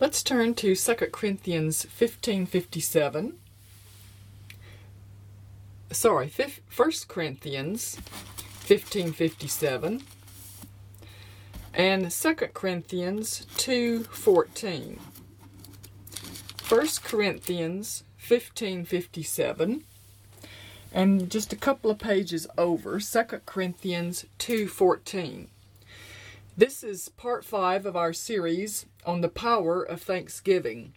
Let's 0.00 0.22
turn 0.22 0.54
to 0.54 0.76
2 0.76 0.94
Corinthians 1.10 1.84
15:57. 1.84 3.32
Sorry, 5.90 6.28
1 6.28 7.08
Corinthians 7.08 7.98
15:57 8.60 10.04
and 11.74 12.12
2 12.12 12.34
Corinthians 12.54 13.44
2:14. 13.56 15.00
1 16.68 16.86
Corinthians 17.02 18.04
15:57 18.18 19.82
and 20.92 21.28
just 21.28 21.52
a 21.52 21.56
couple 21.56 21.90
of 21.90 21.98
pages 21.98 22.46
over 22.56 23.00
2 23.00 23.40
Corinthians 23.46 24.26
2:14. 24.38 25.48
This 26.56 26.82
is 26.82 27.08
part 27.10 27.44
5 27.44 27.86
of 27.86 27.96
our 27.96 28.12
series 28.12 28.86
on 29.08 29.22
the 29.22 29.28
power 29.30 29.82
of 29.82 30.02
thanksgiving. 30.02 30.92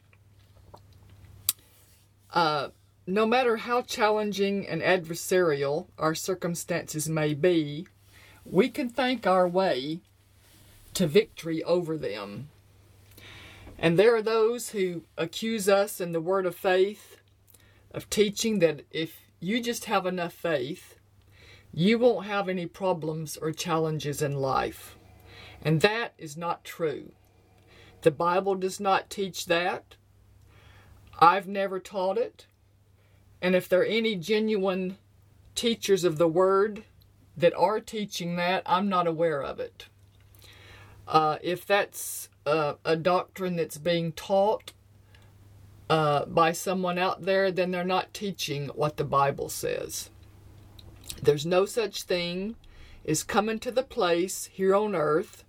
Uh, 2.33 2.67
no 3.07 3.25
matter 3.25 3.55
how 3.55 3.81
challenging 3.81 4.67
and 4.67 4.81
adversarial 4.81 5.87
our 5.97 6.13
circumstances 6.13 7.07
may 7.07 7.33
be, 7.33 7.87
we 8.43 8.67
can 8.67 8.89
thank 8.89 9.25
our 9.25 9.47
way 9.47 10.01
to 10.93 11.07
victory 11.07 11.63
over 11.63 11.97
them. 11.97 12.49
And 13.79 13.97
there 13.97 14.13
are 14.13 14.21
those 14.21 14.71
who 14.71 15.03
accuse 15.17 15.69
us 15.69 16.01
in 16.01 16.11
the 16.11 16.19
word 16.19 16.45
of 16.45 16.53
faith 16.53 17.15
of 17.91 18.09
teaching 18.09 18.59
that 18.59 18.81
if 18.91 19.21
you 19.39 19.61
just 19.61 19.85
have 19.85 20.05
enough 20.05 20.33
faith, 20.33 20.95
you 21.73 21.97
won't 21.97 22.25
have 22.25 22.49
any 22.49 22.65
problems 22.65 23.37
or 23.37 23.53
challenges 23.53 24.21
in 24.21 24.35
life. 24.35 24.97
And 25.63 25.79
that 25.79 26.11
is 26.17 26.35
not 26.35 26.65
true. 26.65 27.13
The 28.01 28.11
Bible 28.11 28.55
does 28.55 28.79
not 28.79 29.09
teach 29.09 29.45
that. 29.45 29.95
I've 31.19 31.47
never 31.47 31.79
taught 31.79 32.17
it. 32.17 32.47
And 33.41 33.55
if 33.55 33.69
there 33.69 33.81
are 33.81 33.85
any 33.85 34.15
genuine 34.15 34.97
teachers 35.55 36.03
of 36.03 36.17
the 36.17 36.27
Word 36.27 36.83
that 37.37 37.53
are 37.55 37.79
teaching 37.79 38.35
that, 38.35 38.63
I'm 38.65 38.89
not 38.89 39.07
aware 39.07 39.41
of 39.41 39.59
it. 39.59 39.87
Uh, 41.07 41.37
if 41.41 41.65
that's 41.65 42.29
a 42.45 42.95
doctrine 42.95 43.55
that's 43.55 43.77
being 43.77 44.11
taught 44.13 44.73
uh, 45.89 46.25
by 46.25 46.51
someone 46.51 46.97
out 46.97 47.23
there, 47.23 47.51
then 47.51 47.71
they're 47.71 47.83
not 47.83 48.13
teaching 48.13 48.67
what 48.69 48.97
the 48.97 49.03
Bible 49.03 49.49
says. 49.49 50.09
There's 51.21 51.45
no 51.45 51.65
such 51.65 52.03
thing 52.03 52.55
as 53.05 53.23
coming 53.23 53.59
to 53.59 53.71
the 53.71 53.83
place 53.83 54.45
here 54.45 54.73
on 54.73 54.95
earth 54.95 55.43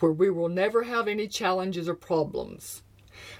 where 0.00 0.12
we 0.12 0.30
will 0.30 0.48
never 0.48 0.84
have 0.84 1.08
any 1.08 1.28
challenges 1.28 1.88
or 1.88 1.94
problems. 1.94 2.82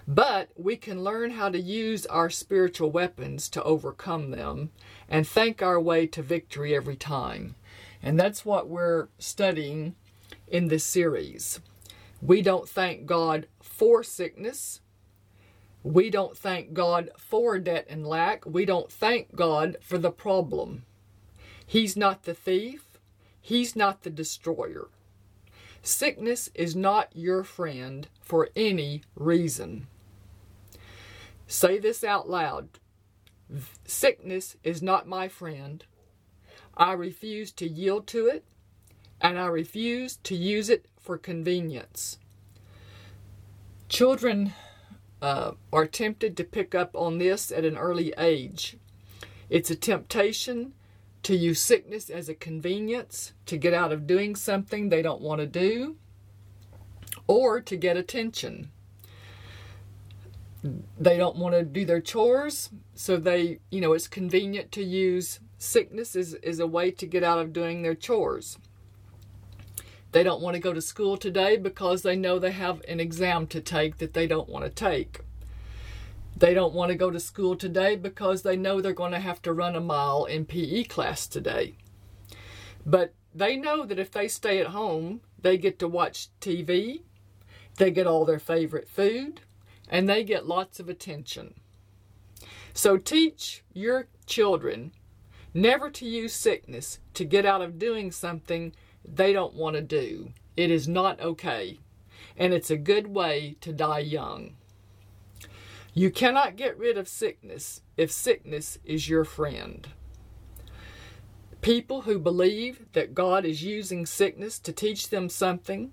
But 0.07 0.51
we 0.57 0.77
can 0.77 1.05
learn 1.05 1.33
how 1.33 1.51
to 1.51 1.61
use 1.61 2.07
our 2.07 2.31
spiritual 2.31 2.91
weapons 2.91 3.49
to 3.51 3.63
overcome 3.63 4.31
them 4.31 4.71
and 5.09 5.27
thank 5.27 5.63
our 5.63 5.81
way 5.81 6.07
to 6.09 6.23
victory 6.23 6.75
every 6.75 6.97
time. 6.97 7.55
And 8.03 8.19
that's 8.19 8.45
what 8.45 8.69
we're 8.69 9.09
studying 9.19 9.95
in 10.47 10.69
this 10.69 10.85
series. 10.85 11.61
We 12.21 12.43
don't 12.43 12.69
thank 12.69 13.07
God 13.07 13.47
for 13.63 14.03
sickness. 14.03 14.81
We 15.85 16.11
don't 16.11 16.37
thank 16.37 16.73
God 16.73 17.11
for 17.17 17.59
debt 17.59 17.87
and 17.89 18.07
lack. 18.07 18.45
We 18.45 18.65
don't 18.65 18.91
thank 18.91 19.37
God 19.37 19.77
for 19.81 19.99
the 19.99 20.11
problem. 20.11 20.85
He's 21.65 21.97
not 21.97 22.25
the 22.25 22.35
thief. 22.35 22.99
He's 23.41 23.77
not 23.77 24.03
the 24.03 24.11
destroyer. 24.11 24.89
Sickness 25.83 26.51
is 26.55 26.77
not 26.77 27.09
your 27.15 27.45
friend 27.45 28.09
for 28.21 28.49
any 28.55 29.03
reason. 29.15 29.87
Say 31.47 31.79
this 31.79 32.05
out 32.05 32.29
loud. 32.29 32.69
Sickness 33.87 34.57
is 34.63 34.83
not 34.83 35.09
my 35.09 35.29
friend. 35.29 35.85
I 36.77 36.93
refuse 36.93 37.51
to 37.53 37.69
yield 37.69 38.07
to 38.09 38.27
it, 38.27 38.45
and 39.21 39.39
I 39.39 39.47
refuse 39.47 40.17
to 40.25 40.37
use 40.37 40.69
it 40.69 40.87
for 41.01 41.17
convenience. 41.17 42.19
Children 43.89 44.53
uh, 45.23 45.53
are 45.73 45.87
tempted 45.87 46.37
to 46.37 46.45
pick 46.45 46.75
up 46.75 46.95
on 46.95 47.19
this 47.19 47.51
at 47.51 47.65
an 47.65 47.79
early 47.79 48.13
age. 48.19 48.77
It's 49.49 49.71
a 49.71 49.77
temptation 49.77 50.75
to 51.23 51.37
use 51.37 51.61
sickness 51.61 52.11
as 52.11 52.29
a 52.29 52.35
convenience 52.35 53.33
to 53.47 53.57
get 53.57 53.75
out 53.75 53.93
of 53.93 54.07
doing 54.07 54.37
something 54.37 54.89
they 54.89 55.03
don't 55.03 55.21
want 55.21 55.41
to 55.41 55.47
do 55.47 55.97
or 57.27 57.61
to 57.61 57.77
get 57.77 57.97
attention. 57.97 58.71
They 60.99 61.17
don't 61.17 61.37
want 61.37 61.55
to 61.55 61.63
do 61.63 61.85
their 61.85 62.01
chores, 62.01 62.71
so 62.95 63.17
they, 63.17 63.61
you 63.71 63.81
know, 63.81 63.93
it's 63.93 64.09
convenient 64.09 64.73
to 64.73 64.83
use 64.83 65.41
sickness 65.57 66.17
as, 66.17 66.35
as 66.35 66.59
a 66.61 66.67
way 66.67 66.91
to 66.91 67.07
get 67.07 67.23
out 67.23 67.39
of 67.39 67.53
doing 67.53 67.83
their 67.83 67.95
chores. 67.95 68.59
They 70.13 70.23
don't 70.23 70.41
want 70.41 70.55
to 70.55 70.61
go 70.61 70.73
to 70.73 70.81
school 70.81 71.17
today 71.17 71.57
because 71.57 72.03
they 72.03 72.17
know 72.17 72.39
they 72.39 72.51
have 72.51 72.83
an 72.89 72.99
exam 72.99 73.47
to 73.49 73.61
take 73.61 73.99
that 73.99 74.15
they 74.15 74.27
don't 74.27 74.49
want 74.49 74.65
to 74.65 74.71
take. 74.71 75.21
They 76.39 76.55
don't 76.55 76.75
want 76.75 76.91
to 76.91 76.95
go 76.95 77.11
to 77.11 77.19
school 77.19 77.57
today 77.57 77.97
because 77.97 78.43
they 78.43 78.57
know 78.57 78.81
they're 78.81 78.93
going 78.93 79.13
to 79.13 79.19
have 79.19 79.43
to 79.43 79.53
run 79.53 79.75
a 79.75 79.81
mile 79.81 80.25
in 80.25 80.45
PE 80.45 80.85
class 80.85 81.27
today. 81.27 81.75
But 82.87 83.13
they 83.35 83.57
know 83.57 83.85
that 83.85 83.99
if 83.99 84.13
they 84.13 84.29
stay 84.29 84.61
at 84.61 84.69
home, 84.69 85.21
they 85.41 85.59
get 85.59 85.81
to 85.81 85.89
watch 85.89 86.29
TV, 86.41 87.03
they 87.77 87.91
get 87.91 88.07
all 88.07 88.25
their 88.25 88.39
favorite 88.39 88.89
food, 88.89 89.41
and 89.89 90.09
they 90.09 90.23
get 90.23 90.47
lots 90.47 90.79
of 90.79 90.89
attention. 90.89 91.55
So 92.73 92.99
teach 92.99 93.65
your 93.73 94.07
children 94.25 94.93
never 95.53 95.91
to 95.91 96.07
use 96.07 96.35
sickness 96.35 97.01
to 97.15 97.25
get 97.25 97.47
out 97.47 97.63
of 97.63 97.81
doing 97.81 98.13
something 98.13 98.73
they 99.05 99.33
don't 99.33 99.55
want 99.55 99.75
to 99.75 99.83
do. 99.83 100.33
It 100.57 100.71
is 100.71 100.87
not 100.87 101.21
okay. 101.21 101.81
And 102.37 102.55
it's 102.55 102.71
a 102.71 102.77
good 102.77 103.09
way 103.09 103.57
to 103.61 103.73
die 103.73 104.01
young. 104.01 104.55
You 105.99 106.13
cannot 106.13 106.55
get 106.55 106.79
rid 106.79 106.97
of 106.97 107.09
sickness 107.09 107.81
if 107.97 108.13
sickness 108.13 108.79
is 108.85 109.09
your 109.09 109.25
friend. 109.25 109.89
People 111.61 112.03
who 112.03 112.21
believe 112.21 112.87
that 112.93 113.17
God 113.17 113.45
is 113.45 113.65
using 113.65 114.07
sickness 114.07 114.61
to 114.61 114.73
teach 114.73 115.09
them 115.09 115.29
something, 115.29 115.91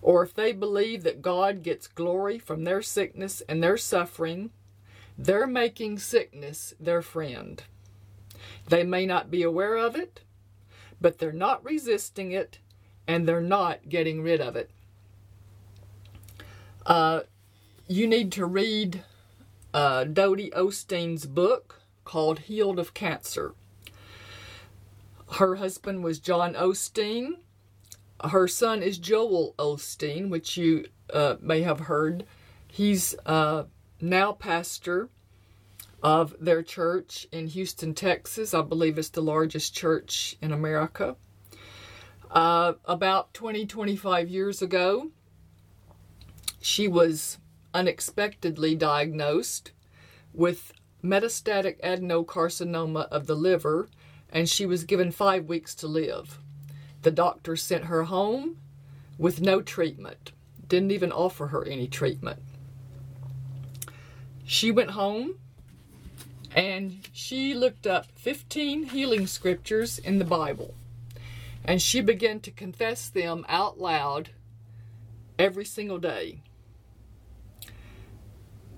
or 0.00 0.24
if 0.24 0.34
they 0.34 0.50
believe 0.50 1.04
that 1.04 1.22
God 1.22 1.62
gets 1.62 1.86
glory 1.86 2.40
from 2.40 2.64
their 2.64 2.82
sickness 2.82 3.44
and 3.48 3.62
their 3.62 3.76
suffering, 3.76 4.50
they're 5.16 5.46
making 5.46 6.00
sickness 6.00 6.74
their 6.80 7.00
friend. 7.00 7.62
They 8.70 8.82
may 8.82 9.06
not 9.06 9.30
be 9.30 9.44
aware 9.44 9.76
of 9.76 9.94
it, 9.94 10.22
but 11.00 11.18
they're 11.18 11.30
not 11.30 11.64
resisting 11.64 12.32
it 12.32 12.58
and 13.06 13.28
they're 13.28 13.40
not 13.40 13.88
getting 13.88 14.20
rid 14.20 14.40
of 14.40 14.56
it. 14.56 14.68
Uh, 16.84 17.20
you 17.86 18.08
need 18.08 18.32
to 18.32 18.46
read 18.46 19.04
uh, 19.74 20.04
Dodie 20.04 20.50
Osteen's 20.50 21.26
book 21.26 21.82
called 22.04 22.40
Healed 22.40 22.78
of 22.78 22.94
Cancer. 22.94 23.54
Her 25.32 25.56
husband 25.56 26.04
was 26.04 26.18
John 26.18 26.54
Osteen. 26.54 27.36
Her 28.22 28.46
son 28.46 28.82
is 28.82 28.98
Joel 28.98 29.54
Osteen, 29.58 30.28
which 30.28 30.56
you 30.56 30.86
uh, 31.12 31.36
may 31.40 31.62
have 31.62 31.80
heard. 31.80 32.24
He's 32.68 33.14
uh, 33.24 33.64
now 34.00 34.32
pastor 34.32 35.08
of 36.02 36.34
their 36.40 36.62
church 36.62 37.26
in 37.32 37.46
Houston, 37.48 37.94
Texas. 37.94 38.52
I 38.54 38.62
believe 38.62 38.98
it's 38.98 39.08
the 39.08 39.22
largest 39.22 39.74
church 39.74 40.36
in 40.42 40.52
America. 40.52 41.16
Uh, 42.30 42.74
about 42.84 43.32
20, 43.34 43.66
25 43.66 44.28
years 44.28 44.62
ago, 44.62 45.10
she 46.60 46.88
was 46.88 47.38
unexpectedly 47.74 48.74
diagnosed 48.74 49.72
with 50.32 50.72
metastatic 51.02 51.80
adenocarcinoma 51.82 53.08
of 53.08 53.26
the 53.26 53.34
liver, 53.34 53.88
and 54.30 54.48
she 54.48 54.66
was 54.66 54.84
given 54.84 55.10
five 55.10 55.46
weeks 55.46 55.74
to 55.74 55.86
live. 55.86 56.38
The 57.02 57.10
doctor 57.10 57.56
sent 57.56 57.84
her 57.84 58.04
home 58.04 58.58
with 59.18 59.40
no 59.40 59.60
treatment, 59.60 60.32
didn't 60.68 60.92
even 60.92 61.12
offer 61.12 61.48
her 61.48 61.64
any 61.64 61.88
treatment. 61.88 62.40
She 64.44 64.70
went 64.70 64.90
home 64.90 65.36
and 66.54 67.08
she 67.12 67.54
looked 67.54 67.86
up 67.86 68.06
15 68.16 68.84
healing 68.84 69.26
scriptures 69.26 69.98
in 69.98 70.18
the 70.18 70.24
Bible 70.24 70.74
and 71.64 71.80
she 71.80 72.00
began 72.00 72.40
to 72.40 72.50
confess 72.50 73.08
them 73.08 73.44
out 73.48 73.80
loud 73.80 74.30
every 75.38 75.64
single 75.64 75.98
day. 75.98 76.42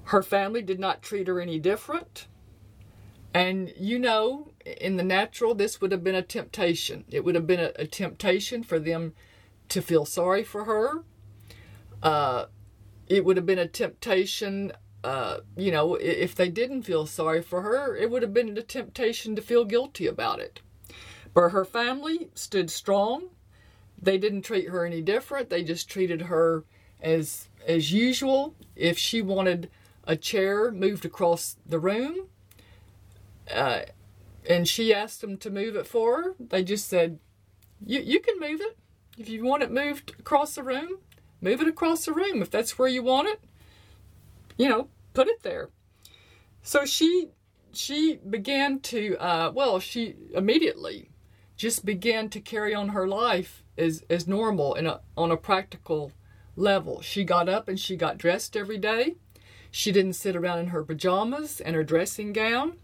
Her 0.07 0.23
family 0.23 0.63
did 0.63 0.79
not 0.79 1.03
treat 1.03 1.29
her 1.29 1.41
any 1.41 1.59
different. 1.59 2.27
And 3.33 3.73
you 3.77 3.99
know, 3.99 4.53
in 4.65 4.97
the 4.97 5.03
natural, 5.03 5.55
this 5.55 5.81
would 5.81 5.93
have 5.93 6.05
been 6.05 6.15
a 6.15 6.23
temptation. 6.23 7.05
It 7.11 7.25
would 7.25 7.35
have 7.35 7.47
been 7.47 7.61
a, 7.61 7.73
a 7.77 7.87
temptation 7.87 8.63
for 8.63 8.79
them 8.79 9.15
to 9.71 9.83
feel 9.83 10.05
sorry 10.05 10.45
for 10.45 10.65
her, 10.65 11.05
uh, 12.03 12.47
it 13.09 13.25
would 13.25 13.37
have 13.37 13.47
been 13.47 13.59
a 13.59 13.67
temptation. 13.67 14.73
Uh, 15.03 15.39
you 15.57 15.71
know, 15.71 15.97
if 15.97 16.35
they 16.35 16.49
didn't 16.49 16.83
feel 16.83 17.07
sorry 17.07 17.43
for 17.43 17.63
her, 17.63 17.95
it 17.97 18.11
would 18.11 18.23
have 18.23 18.33
been 18.33 18.57
a 18.57 18.63
temptation 18.63 19.37
to 19.37 19.43
feel 19.43 19.65
guilty 19.65 20.07
about 20.07 20.41
it. 20.41 20.61
But 21.35 21.51
her 21.51 21.65
family 21.65 22.31
stood 22.35 22.71
strong. 22.71 23.31
They 24.01 24.17
didn't 24.17 24.43
treat 24.43 24.69
her 24.69 24.85
any 24.85 25.03
different. 25.03 25.51
They 25.51 25.63
just 25.63 25.91
treated 25.91 26.23
her 26.23 26.65
as 27.03 27.49
as 27.67 27.93
usual. 27.93 28.55
If 28.77 28.99
she 28.99 29.21
wanted 29.21 29.71
a 30.07 30.17
chair 30.17 30.71
moved 30.71 31.05
across 31.05 31.57
the 31.67 31.79
room, 31.79 32.29
uh, 33.53 33.83
and 34.49 34.69
she 34.69 34.93
asked 34.93 35.21
them 35.21 35.37
to 35.39 35.51
move 35.51 35.77
it 35.77 35.87
for 35.87 36.23
her, 36.23 36.35
they 36.39 36.63
just 36.63 36.89
said, 36.89 37.19
"You 37.85 38.01
you 38.01 38.21
can 38.21 38.39
move 38.39 38.61
it 38.61 38.77
if 39.19 39.29
you 39.29 39.45
want 39.45 39.63
it 39.63 39.71
moved 39.71 40.11
across 40.19 40.55
the 40.55 40.63
room. 40.63 40.99
Move 41.41 41.61
it 41.61 41.69
across 41.69 42.05
the 42.05 42.13
room 42.13 42.41
if 42.43 42.51
that's 42.51 42.79
where 42.79 42.89
you 42.89 43.03
want 43.03 43.29
it. 43.29 43.41
You 44.57 44.69
know, 44.69 44.89
put 45.13 45.29
it 45.29 45.43
there." 45.43 45.71
So 46.63 46.85
she 46.85 47.31
she 47.73 48.17
began 48.29 48.81
to 48.81 49.17
uh, 49.19 49.51
well, 49.55 49.81
she 49.81 50.17
immediately 50.35 51.11
just 51.57 51.85
began 51.85 52.29
to 52.31 52.41
carry 52.41 52.75
on 52.75 52.91
her 52.91 53.07
life 53.07 53.63
as 53.77 54.05
as 54.11 54.27
normal 54.27 54.75
in 54.75 54.87
a 54.87 55.01
on 55.17 55.31
a 55.31 55.37
practical 55.37 56.13
level. 56.57 57.01
She 57.03 57.25
got 57.25 57.49
up 57.49 57.69
and 57.69 57.79
she 57.79 57.97
got 57.97 58.19
dressed 58.19 58.57
every 58.57 58.79
day. 58.79 59.17
She 59.77 59.91
didn't 59.91 60.13
sit 60.13 60.37
around 60.37 60.61
in 60.61 60.67
her 60.69 60.85
pajamas 60.85 61.61
and 61.61 61.75
her 61.75 61.83
dressing 61.83 62.33
gown. 62.33 62.75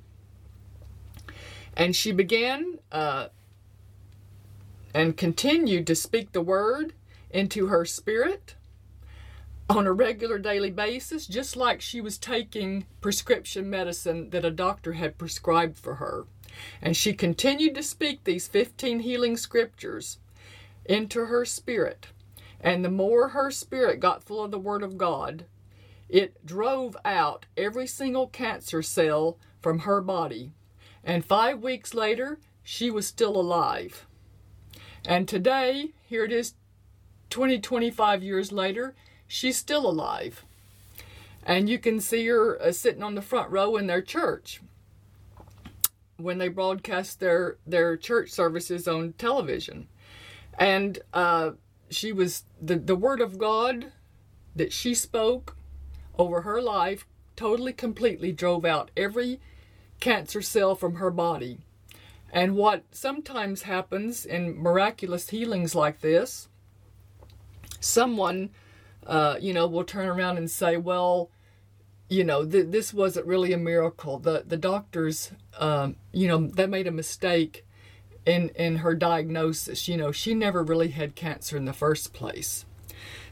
And 1.77 1.95
she 1.95 2.11
began 2.11 2.81
uh, 2.91 3.29
and 4.93 5.17
continued 5.17 5.87
to 5.87 5.95
speak 5.95 6.33
the 6.33 6.41
word 6.41 6.95
into 7.31 7.69
her 7.69 7.85
spirit 7.85 8.57
on 9.69 9.87
a 9.87 9.93
regular 9.93 10.37
daily 10.37 10.73
basis, 10.73 11.29
just 11.29 11.57
like 11.57 11.81
she 11.81 12.01
was 12.01 12.19
taking 12.19 12.87
prescription 13.01 13.71
medicine 13.71 14.31
that 14.31 14.45
a 14.45 14.51
doctor 14.51 14.95
had 14.95 15.17
prescribed 15.17 15.79
for 15.79 15.95
her. 15.95 16.25
And 16.83 16.97
she 16.97 17.13
continued 17.13 17.77
to 17.77 17.85
speak 17.85 18.25
these 18.25 18.49
15 18.49 18.99
healing 18.99 19.37
scriptures 19.37 20.19
into 20.85 21.27
her 21.27 21.45
spirit. 21.45 22.09
And 22.61 22.85
the 22.85 22.91
more 22.91 23.29
her 23.29 23.53
spirit 23.53 24.01
got 24.01 24.25
full 24.25 24.43
of 24.43 24.51
the 24.51 24.59
Word 24.59 24.83
of 24.83 24.99
God, 24.99 25.45
it 26.11 26.45
drove 26.45 26.97
out 27.05 27.47
every 27.57 27.87
single 27.87 28.27
cancer 28.27 28.83
cell 28.83 29.39
from 29.61 29.81
her 29.81 30.01
body. 30.01 30.53
And 31.05 31.25
five 31.25 31.63
weeks 31.63 31.95
later, 31.95 32.39
she 32.63 32.91
was 32.91 33.07
still 33.07 33.37
alive. 33.37 34.07
And 35.07 35.27
today, 35.27 35.93
here 36.05 36.25
it 36.25 36.33
is 36.33 36.55
20, 37.31 37.61
25 37.61 38.23
years 38.23 38.53
later, 38.53 38.95
she's 39.27 39.57
still 39.57 39.89
alive. 39.89 40.45
And 41.45 41.69
you 41.69 41.79
can 41.79 42.01
see 42.01 42.27
her 42.27 42.61
uh, 42.61 42.73
sitting 42.73 43.03
on 43.03 43.15
the 43.15 43.23
front 43.23 43.51
row 43.51 43.77
in 43.77 43.87
their 43.87 44.03
church 44.03 44.61
when 46.17 46.39
they 46.39 46.49
broadcast 46.49 47.21
their, 47.21 47.57
their 47.67 47.97
church 47.97 48.31
services 48.31 48.87
on 48.87 49.15
television. 49.15 49.89
And 50.59 50.99
uh, 51.15 51.53
she 51.89 52.13
was 52.13 52.45
the, 52.61 52.77
the 52.77 52.97
word 52.97 53.21
of 53.21 53.39
God 53.39 53.93
that 54.55 54.73
she 54.73 54.95
spoke 54.95 55.57
over 56.21 56.43
her 56.43 56.61
life 56.61 57.07
totally 57.35 57.73
completely 57.73 58.31
drove 58.31 58.67
out 58.67 58.91
every 58.95 59.41
cancer 60.01 60.43
cell 60.43 60.75
from 60.75 60.97
her 60.97 61.11
body. 61.11 61.59
And 62.31 62.55
what 62.55 62.85
sometimes 62.93 63.63
happens 63.63 64.27
in 64.27 64.61
miraculous 64.61 65.31
healings 65.31 65.75
like 65.75 66.01
this, 66.01 66.49
someone, 67.81 68.51
uh, 69.07 69.37
you 69.41 69.55
know, 69.55 69.67
will 69.67 69.85
turn 69.85 70.07
around 70.09 70.37
and 70.37 70.51
say, 70.51 70.77
well, 70.77 71.31
you 72.09 72.23
know, 72.23 72.45
th- 72.45 72.67
this 72.69 72.93
wasn't 72.93 73.27
really 73.27 73.53
a 73.53 73.59
miracle. 73.59 74.19
The 74.19 74.45
the 74.47 74.57
doctors, 74.57 75.33
um, 75.59 75.97
you 76.13 76.29
know, 76.29 76.47
they 76.47 76.67
made 76.67 76.87
a 76.87 76.93
mistake 76.93 77.65
in 78.27 78.51
in 78.51 78.77
her 78.77 78.95
diagnosis. 78.95 79.89
You 79.89 79.97
know, 79.97 80.13
she 80.13 80.35
never 80.35 80.63
really 80.63 80.89
had 80.89 81.15
cancer 81.15 81.57
in 81.57 81.65
the 81.65 81.73
first 81.73 82.13
place. 82.13 82.65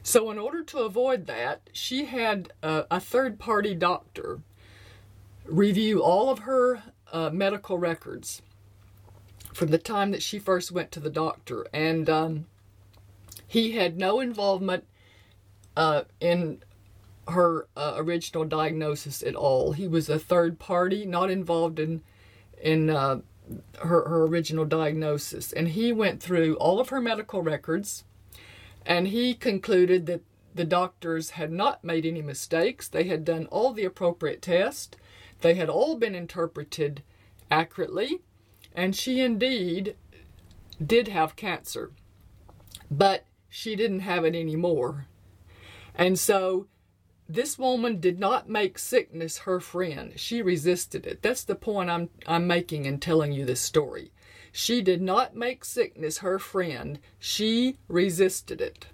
So, 0.08 0.30
in 0.30 0.38
order 0.38 0.62
to 0.62 0.78
avoid 0.78 1.26
that, 1.26 1.68
she 1.70 2.06
had 2.06 2.50
a, 2.62 2.86
a 2.92 2.98
third 2.98 3.38
party 3.38 3.74
doctor 3.74 4.40
review 5.44 6.02
all 6.02 6.30
of 6.30 6.38
her 6.38 6.82
uh, 7.12 7.28
medical 7.28 7.76
records 7.76 8.40
from 9.52 9.68
the 9.68 9.76
time 9.76 10.12
that 10.12 10.22
she 10.22 10.38
first 10.38 10.72
went 10.72 10.92
to 10.92 11.00
the 11.00 11.10
doctor. 11.10 11.66
And 11.74 12.08
um, 12.08 12.46
he 13.46 13.72
had 13.72 13.98
no 13.98 14.18
involvement 14.18 14.86
uh, 15.76 16.04
in 16.20 16.62
her 17.28 17.66
uh, 17.76 17.96
original 17.96 18.46
diagnosis 18.46 19.22
at 19.22 19.34
all. 19.34 19.72
He 19.72 19.86
was 19.86 20.08
a 20.08 20.18
third 20.18 20.58
party, 20.58 21.04
not 21.04 21.30
involved 21.30 21.78
in 21.78 22.00
in 22.62 22.88
uh, 22.88 23.20
her, 23.80 24.08
her 24.08 24.22
original 24.22 24.64
diagnosis. 24.64 25.52
And 25.52 25.68
he 25.68 25.92
went 25.92 26.22
through 26.22 26.54
all 26.54 26.80
of 26.80 26.88
her 26.88 27.00
medical 27.02 27.42
records 27.42 28.04
and 28.88 29.08
he 29.08 29.34
concluded 29.34 30.06
that 30.06 30.22
the 30.54 30.64
doctors 30.64 31.32
had 31.32 31.52
not 31.52 31.84
made 31.84 32.06
any 32.06 32.22
mistakes. 32.22 32.88
They 32.88 33.04
had 33.04 33.22
done 33.22 33.44
all 33.46 33.74
the 33.74 33.84
appropriate 33.84 34.40
tests. 34.40 34.96
They 35.42 35.54
had 35.54 35.68
all 35.68 35.96
been 35.96 36.14
interpreted 36.14 37.02
accurately. 37.50 38.22
And 38.74 38.96
she 38.96 39.20
indeed 39.20 39.94
did 40.84 41.08
have 41.08 41.36
cancer. 41.36 41.92
But 42.90 43.26
she 43.50 43.76
didn't 43.76 44.00
have 44.00 44.24
it 44.24 44.34
anymore. 44.34 45.06
And 45.94 46.18
so 46.18 46.66
this 47.28 47.58
woman 47.58 48.00
did 48.00 48.18
not 48.18 48.48
make 48.48 48.78
sickness 48.78 49.38
her 49.38 49.60
friend. 49.60 50.14
She 50.16 50.40
resisted 50.40 51.06
it. 51.06 51.20
That's 51.20 51.44
the 51.44 51.54
point 51.54 51.90
I'm 51.90 52.08
I'm 52.26 52.46
making 52.46 52.86
in 52.86 53.00
telling 53.00 53.32
you 53.32 53.44
this 53.44 53.60
story. 53.60 54.12
She 54.52 54.82
did 54.82 55.02
not 55.02 55.36
make 55.36 55.64
sickness 55.64 56.18
her 56.18 56.38
friend. 56.38 56.98
She 57.18 57.76
resisted 57.88 58.60
it. 58.60 58.86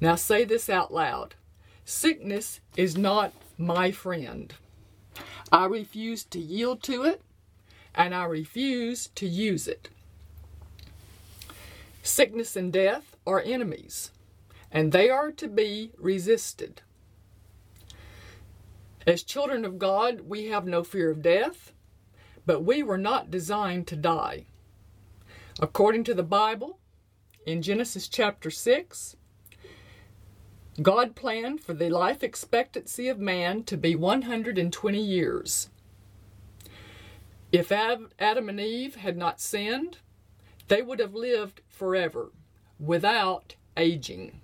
Now 0.00 0.14
say 0.14 0.44
this 0.44 0.68
out 0.68 0.92
loud. 0.92 1.34
Sickness 1.84 2.60
is 2.76 2.96
not 2.96 3.32
my 3.58 3.90
friend. 3.90 4.52
I 5.50 5.66
refuse 5.66 6.24
to 6.24 6.38
yield 6.38 6.82
to 6.84 7.04
it 7.04 7.22
and 7.94 8.14
I 8.14 8.24
refuse 8.24 9.08
to 9.14 9.26
use 9.26 9.66
it. 9.68 9.88
Sickness 12.02 12.56
and 12.56 12.72
death 12.72 13.16
are 13.26 13.40
enemies 13.40 14.10
and 14.70 14.92
they 14.92 15.08
are 15.08 15.32
to 15.32 15.48
be 15.48 15.92
resisted. 15.98 16.82
As 19.06 19.22
children 19.22 19.64
of 19.64 19.78
God, 19.78 20.22
we 20.22 20.46
have 20.46 20.66
no 20.66 20.82
fear 20.82 21.10
of 21.10 21.22
death, 21.22 21.72
but 22.44 22.64
we 22.64 22.82
were 22.82 22.98
not 22.98 23.30
designed 23.30 23.86
to 23.86 23.96
die. 23.96 24.46
According 25.58 26.04
to 26.04 26.14
the 26.14 26.22
Bible, 26.22 26.80
in 27.46 27.62
Genesis 27.62 28.08
chapter 28.08 28.50
6, 28.50 29.16
God 30.82 31.16
planned 31.16 31.62
for 31.62 31.72
the 31.72 31.88
life 31.88 32.22
expectancy 32.22 33.08
of 33.08 33.18
man 33.18 33.64
to 33.64 33.78
be 33.78 33.96
120 33.96 35.00
years. 35.00 35.70
If 37.52 37.72
Adam 37.72 38.10
and 38.20 38.60
Eve 38.60 38.96
had 38.96 39.16
not 39.16 39.40
sinned, 39.40 39.98
they 40.68 40.82
would 40.82 40.98
have 40.98 41.14
lived 41.14 41.62
forever 41.68 42.32
without 42.78 43.56
aging. 43.78 44.42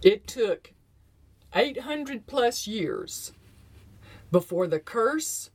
It 0.00 0.28
took 0.28 0.74
800 1.56 2.28
plus 2.28 2.68
years 2.68 3.32
before 4.30 4.68
the 4.68 4.78
curse 4.78 5.50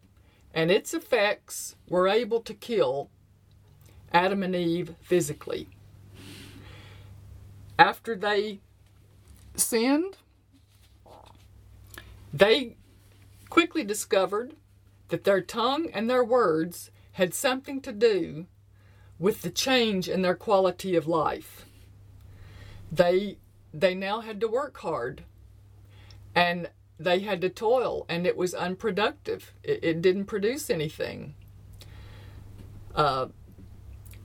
and 0.53 0.69
its 0.69 0.93
effects 0.93 1.77
were 1.87 2.09
able 2.09 2.41
to 2.41 2.53
kill 2.53 3.09
Adam 4.13 4.43
and 4.43 4.55
Eve 4.55 4.95
physically. 5.01 5.67
After 7.79 8.15
they 8.15 8.59
sinned, 9.55 10.17
they 12.33 12.75
quickly 13.49 13.83
discovered 13.83 14.53
that 15.09 15.23
their 15.23 15.41
tongue 15.41 15.89
and 15.93 16.09
their 16.09 16.23
words 16.23 16.91
had 17.13 17.33
something 17.33 17.81
to 17.81 17.91
do 17.91 18.45
with 19.19 19.41
the 19.41 19.49
change 19.49 20.07
in 20.07 20.21
their 20.21 20.35
quality 20.35 20.95
of 20.95 21.07
life. 21.07 21.65
They 22.91 23.37
they 23.73 23.93
now 23.93 24.21
had 24.21 24.39
to 24.39 24.47
work 24.47 24.77
hard 24.77 25.23
and 26.33 26.69
they 26.99 27.19
had 27.19 27.41
to 27.41 27.49
toil 27.49 28.05
and 28.09 28.25
it 28.25 28.37
was 28.37 28.53
unproductive 28.53 29.53
it, 29.63 29.79
it 29.83 30.01
didn't 30.01 30.25
produce 30.25 30.69
anything 30.69 31.35
uh, 32.95 33.27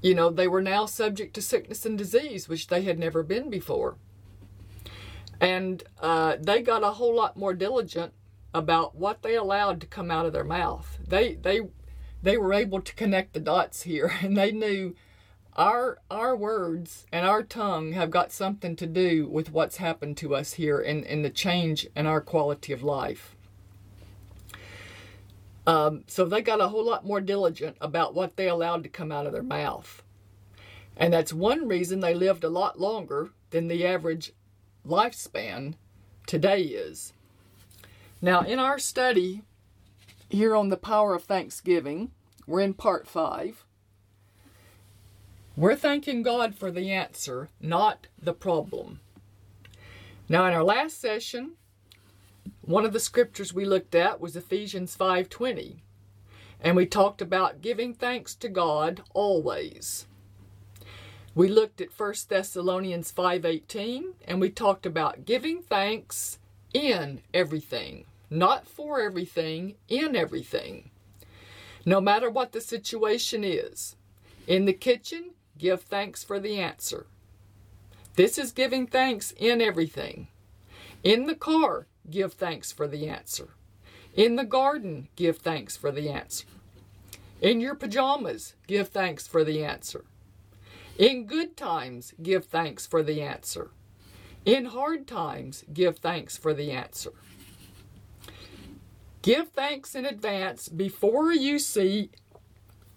you 0.02 0.14
know 0.14 0.30
they 0.30 0.48
were 0.48 0.62
now 0.62 0.84
subject 0.86 1.34
to 1.34 1.42
sickness 1.42 1.86
and 1.86 1.96
disease 1.96 2.48
which 2.48 2.66
they 2.66 2.82
had 2.82 2.98
never 2.98 3.22
been 3.22 3.48
before 3.48 3.96
and 5.40 5.82
uh, 6.00 6.36
they 6.40 6.62
got 6.62 6.84
a 6.84 6.92
whole 6.92 7.14
lot 7.14 7.36
more 7.36 7.54
diligent 7.54 8.12
about 8.54 8.94
what 8.94 9.22
they 9.22 9.34
allowed 9.34 9.80
to 9.80 9.86
come 9.86 10.10
out 10.10 10.26
of 10.26 10.32
their 10.32 10.44
mouth 10.44 10.98
they 11.06 11.34
they 11.34 11.60
they 12.22 12.36
were 12.36 12.52
able 12.52 12.80
to 12.80 12.94
connect 12.94 13.32
the 13.32 13.40
dots 13.40 13.82
here 13.82 14.12
and 14.22 14.36
they 14.36 14.52
knew 14.52 14.94
our 15.56 15.98
our 16.10 16.34
words 16.34 17.06
and 17.12 17.26
our 17.26 17.42
tongue 17.42 17.92
have 17.92 18.10
got 18.10 18.32
something 18.32 18.74
to 18.76 18.86
do 18.86 19.28
with 19.28 19.52
what's 19.52 19.76
happened 19.76 20.16
to 20.16 20.34
us 20.34 20.54
here 20.54 20.80
and, 20.80 21.04
and 21.04 21.24
the 21.24 21.30
change 21.30 21.86
in 21.94 22.06
our 22.06 22.20
quality 22.20 22.72
of 22.72 22.82
life. 22.82 23.31
Um, 25.66 26.04
so 26.06 26.24
they 26.24 26.42
got 26.42 26.60
a 26.60 26.68
whole 26.68 26.84
lot 26.84 27.04
more 27.04 27.20
diligent 27.20 27.76
about 27.80 28.14
what 28.14 28.36
they 28.36 28.48
allowed 28.48 28.82
to 28.82 28.88
come 28.88 29.12
out 29.12 29.26
of 29.26 29.32
their 29.32 29.42
mouth. 29.42 30.02
And 30.96 31.12
that's 31.12 31.32
one 31.32 31.68
reason 31.68 32.00
they 32.00 32.14
lived 32.14 32.44
a 32.44 32.48
lot 32.48 32.80
longer 32.80 33.30
than 33.50 33.68
the 33.68 33.86
average 33.86 34.32
lifespan 34.86 35.74
today 36.26 36.62
is. 36.62 37.12
Now, 38.20 38.40
in 38.40 38.58
our 38.58 38.78
study 38.78 39.42
here 40.28 40.54
on 40.54 40.68
the 40.68 40.76
power 40.76 41.14
of 41.14 41.24
Thanksgiving, 41.24 42.10
we're 42.46 42.60
in 42.60 42.74
part 42.74 43.06
five. 43.06 43.64
We're 45.56 45.76
thanking 45.76 46.22
God 46.22 46.54
for 46.54 46.70
the 46.70 46.90
answer, 46.90 47.48
not 47.60 48.06
the 48.20 48.32
problem. 48.32 49.00
Now, 50.28 50.46
in 50.46 50.54
our 50.54 50.64
last 50.64 51.00
session, 51.00 51.52
one 52.62 52.84
of 52.84 52.92
the 52.92 53.00
scriptures 53.00 53.52
we 53.52 53.64
looked 53.64 53.94
at 53.94 54.20
was 54.20 54.36
Ephesians 54.36 54.96
5:20. 54.96 55.82
And 56.60 56.76
we 56.76 56.86
talked 56.86 57.20
about 57.20 57.60
giving 57.60 57.92
thanks 57.92 58.36
to 58.36 58.48
God 58.48 59.02
always. 59.12 60.06
We 61.34 61.48
looked 61.48 61.80
at 61.80 61.90
1 61.90 62.28
Thessalonians 62.28 63.10
5:18 63.10 64.14
and 64.26 64.40
we 64.40 64.48
talked 64.48 64.86
about 64.86 65.24
giving 65.24 65.60
thanks 65.62 66.38
in 66.72 67.22
everything, 67.34 68.06
not 68.30 68.68
for 68.68 69.00
everything, 69.00 69.74
in 69.88 70.14
everything. 70.14 70.90
No 71.84 72.00
matter 72.00 72.30
what 72.30 72.52
the 72.52 72.60
situation 72.60 73.42
is. 73.42 73.96
In 74.46 74.66
the 74.66 74.72
kitchen, 74.72 75.34
give 75.58 75.82
thanks 75.82 76.22
for 76.22 76.38
the 76.38 76.60
answer. 76.60 77.06
This 78.14 78.38
is 78.38 78.52
giving 78.52 78.86
thanks 78.86 79.32
in 79.32 79.60
everything. 79.60 80.28
In 81.02 81.26
the 81.26 81.34
car, 81.34 81.86
give 82.10 82.34
thanks 82.34 82.72
for 82.72 82.86
the 82.86 83.08
answer. 83.08 83.50
In 84.14 84.36
the 84.36 84.44
garden, 84.44 85.08
give 85.16 85.38
thanks 85.38 85.76
for 85.76 85.90
the 85.90 86.08
answer. 86.10 86.46
In 87.40 87.60
your 87.60 87.74
pajamas, 87.74 88.54
give 88.66 88.88
thanks 88.88 89.26
for 89.26 89.42
the 89.42 89.64
answer. 89.64 90.04
In 90.98 91.26
good 91.26 91.56
times, 91.56 92.12
give 92.22 92.44
thanks 92.44 92.86
for 92.86 93.02
the 93.02 93.22
answer. 93.22 93.70
In 94.44 94.66
hard 94.66 95.06
times, 95.06 95.64
give 95.72 95.98
thanks 95.98 96.36
for 96.36 96.52
the 96.52 96.70
answer. 96.70 97.12
Give 99.22 99.48
thanks 99.48 99.94
in 99.94 100.04
advance 100.04 100.68
before 100.68 101.32
you 101.32 101.58
see 101.58 102.10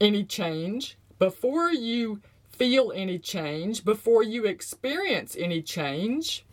any 0.01 0.23
change, 0.23 0.97
before 1.19 1.71
you 1.71 2.21
feel 2.49 2.91
any 2.95 3.19
change, 3.19 3.85
before 3.85 4.23
you 4.23 4.45
experience 4.45 5.35
any 5.39 5.61
change. 5.61 6.45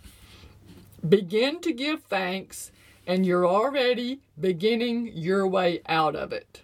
Begin 1.06 1.60
to 1.62 1.72
give 1.72 2.04
thanks, 2.04 2.70
and 3.06 3.26
you're 3.26 3.46
already 3.46 4.20
beginning 4.38 5.10
your 5.14 5.46
way 5.46 5.80
out 5.86 6.14
of 6.14 6.32
it. 6.32 6.62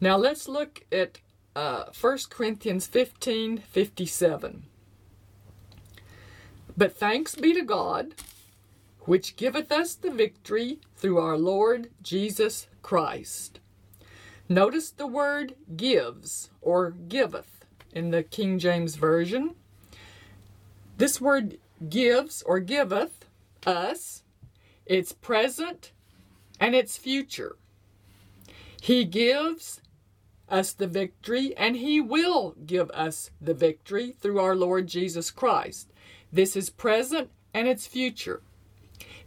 Now 0.00 0.16
let's 0.16 0.48
look 0.48 0.84
at 0.90 1.18
uh, 1.54 1.84
1 1.98 2.18
Corinthians 2.30 2.86
15 2.86 3.58
57. 3.58 4.64
But 6.76 6.96
thanks 6.96 7.34
be 7.36 7.54
to 7.54 7.62
God, 7.62 8.14
which 9.00 9.36
giveth 9.36 9.70
us 9.70 9.94
the 9.94 10.10
victory 10.10 10.80
through 10.96 11.18
our 11.18 11.36
Lord 11.36 11.90
Jesus 12.02 12.66
Christ. 12.82 13.60
Notice 14.48 14.90
the 14.90 15.06
word 15.06 15.54
gives 15.76 16.50
or 16.60 16.90
giveth 16.90 17.64
in 17.92 18.10
the 18.10 18.22
King 18.22 18.58
James 18.58 18.96
Version. 18.96 19.54
This 20.96 21.20
word 21.20 21.58
gives 21.88 22.42
or 22.42 22.58
giveth 22.60 23.23
us 23.66 24.22
its 24.86 25.12
present 25.12 25.92
and 26.60 26.74
its 26.74 26.96
future. 26.96 27.56
He 28.80 29.04
gives 29.04 29.80
us 30.48 30.72
the 30.72 30.86
victory, 30.86 31.56
and 31.56 31.76
He 31.76 32.00
will 32.00 32.54
give 32.66 32.90
us 32.90 33.30
the 33.40 33.54
victory 33.54 34.14
through 34.20 34.38
our 34.38 34.54
Lord 34.54 34.86
Jesus 34.86 35.30
Christ. 35.30 35.90
This 36.32 36.56
is 36.56 36.68
present 36.68 37.30
and 37.54 37.68
it's 37.68 37.86
future. 37.86 38.42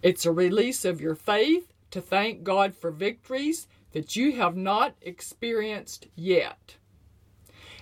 It's 0.02 0.26
a 0.26 0.32
release 0.32 0.86
of 0.86 1.02
your 1.02 1.16
faith 1.16 1.74
to 1.92 2.02
thank 2.02 2.44
God 2.44 2.76
for 2.76 2.92
victories 2.92 3.68
that 3.94 4.16
you 4.16 4.34
have 4.34 4.56
not 4.56 4.96
experienced 5.02 6.08
yet. 6.16 6.76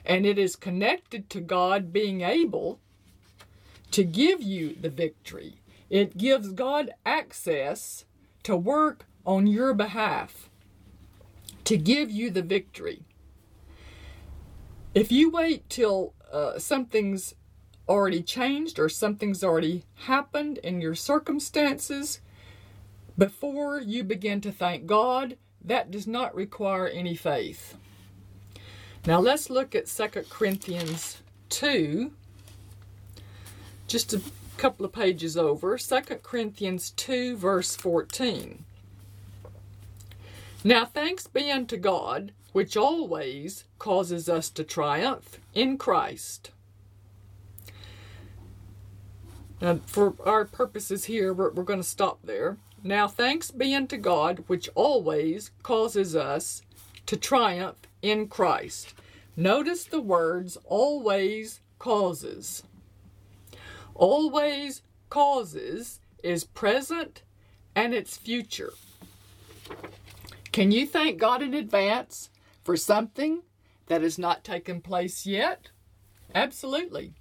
And 0.06 0.26
it 0.26 0.38
is 0.38 0.56
connected 0.56 1.30
to 1.32 1.42
God 1.42 1.92
being 1.92 2.22
able 2.22 2.80
to 3.92 4.04
give 4.04 4.42
you 4.42 4.76
the 4.80 4.90
victory. 4.90 5.56
It 5.90 6.18
gives 6.18 6.52
God 6.52 6.92
access 7.06 8.06
to 8.44 8.56
work 8.56 9.06
on 9.26 9.48
your 9.48 9.74
behalf 9.74 10.50
to 11.66 11.78
give 11.78 12.12
you 12.12 12.30
the 12.30 12.42
victory. 12.42 13.04
If 14.94 15.12
you 15.12 15.30
wait 15.30 15.70
till 15.70 16.14
uh, 16.32 16.60
something's 16.60 17.36
already 17.88 18.22
changed 18.22 18.80
or 18.80 18.90
something's 18.90 19.44
already 19.44 19.84
happened 20.06 20.58
in 20.60 20.82
your 20.82 20.96
circumstances 20.96 22.22
before 23.18 23.80
you 23.80 24.04
begin 24.04 24.42
to 24.42 24.52
thank 24.52 24.86
God, 24.86 25.38
that 25.64 25.92
does 25.92 26.08
not 26.08 26.36
require 26.36 26.88
any 26.88 27.16
faith. 27.16 27.78
Now 29.06 29.20
let's 29.20 29.50
look 29.50 29.76
at 29.76 29.88
2 29.88 30.08
Corinthians 30.30 31.22
2, 31.50 32.12
just 33.88 34.14
a 34.14 34.22
couple 34.58 34.86
of 34.86 34.92
pages 34.94 35.38
over. 35.38 35.78
2 35.78 36.02
Corinthians 36.24 36.92
2, 36.92 37.38
verse 37.38 37.76
14. 37.76 38.66
Now 40.64 40.86
thanks 40.86 41.28
be 41.28 41.52
unto 41.52 41.78
God 41.78 42.32
which 42.56 42.78
always 42.78 43.66
causes 43.80 44.30
us 44.30 44.50
to 44.50 44.64
triumph 44.64 45.42
in 45.54 45.78
Christ. 45.78 46.52
Now, 49.60 49.82
for 49.86 50.14
our 50.26 50.46
purposes 50.46 51.04
here, 51.04 51.34
we're, 51.34 51.52
we're 51.52 51.64
going 51.64 51.82
to 51.82 51.84
stop 51.84 52.20
there. 52.24 52.56
Now, 52.82 53.10
thanks 53.10 53.52
be 53.52 53.76
unto 53.76 53.98
God, 53.98 54.46
which 54.48 54.70
always 54.74 55.52
causes 55.64 56.16
us 56.16 56.62
to 57.08 57.18
triumph 57.18 57.76
in 58.02 58.30
Christ. 58.30 58.94
Notice 59.36 59.84
the 59.84 60.00
words 60.00 60.58
always 60.64 61.60
causes. 61.78 62.64
Always 63.96 64.82
causes 65.10 66.00
is 66.22 66.44
present 66.44 67.24
and 67.76 67.94
it's 67.94 68.18
future. 68.18 68.74
Can 70.52 70.72
you 70.72 70.86
thank 70.86 71.18
God 71.18 71.42
in 71.42 71.54
advance 71.54 72.30
for 72.64 72.76
something 72.78 73.42
that 73.88 74.02
has 74.02 74.18
not 74.18 74.44
taken 74.44 74.82
place 74.82 75.26
yet? 75.26 75.70
Absolutely. 76.34 77.14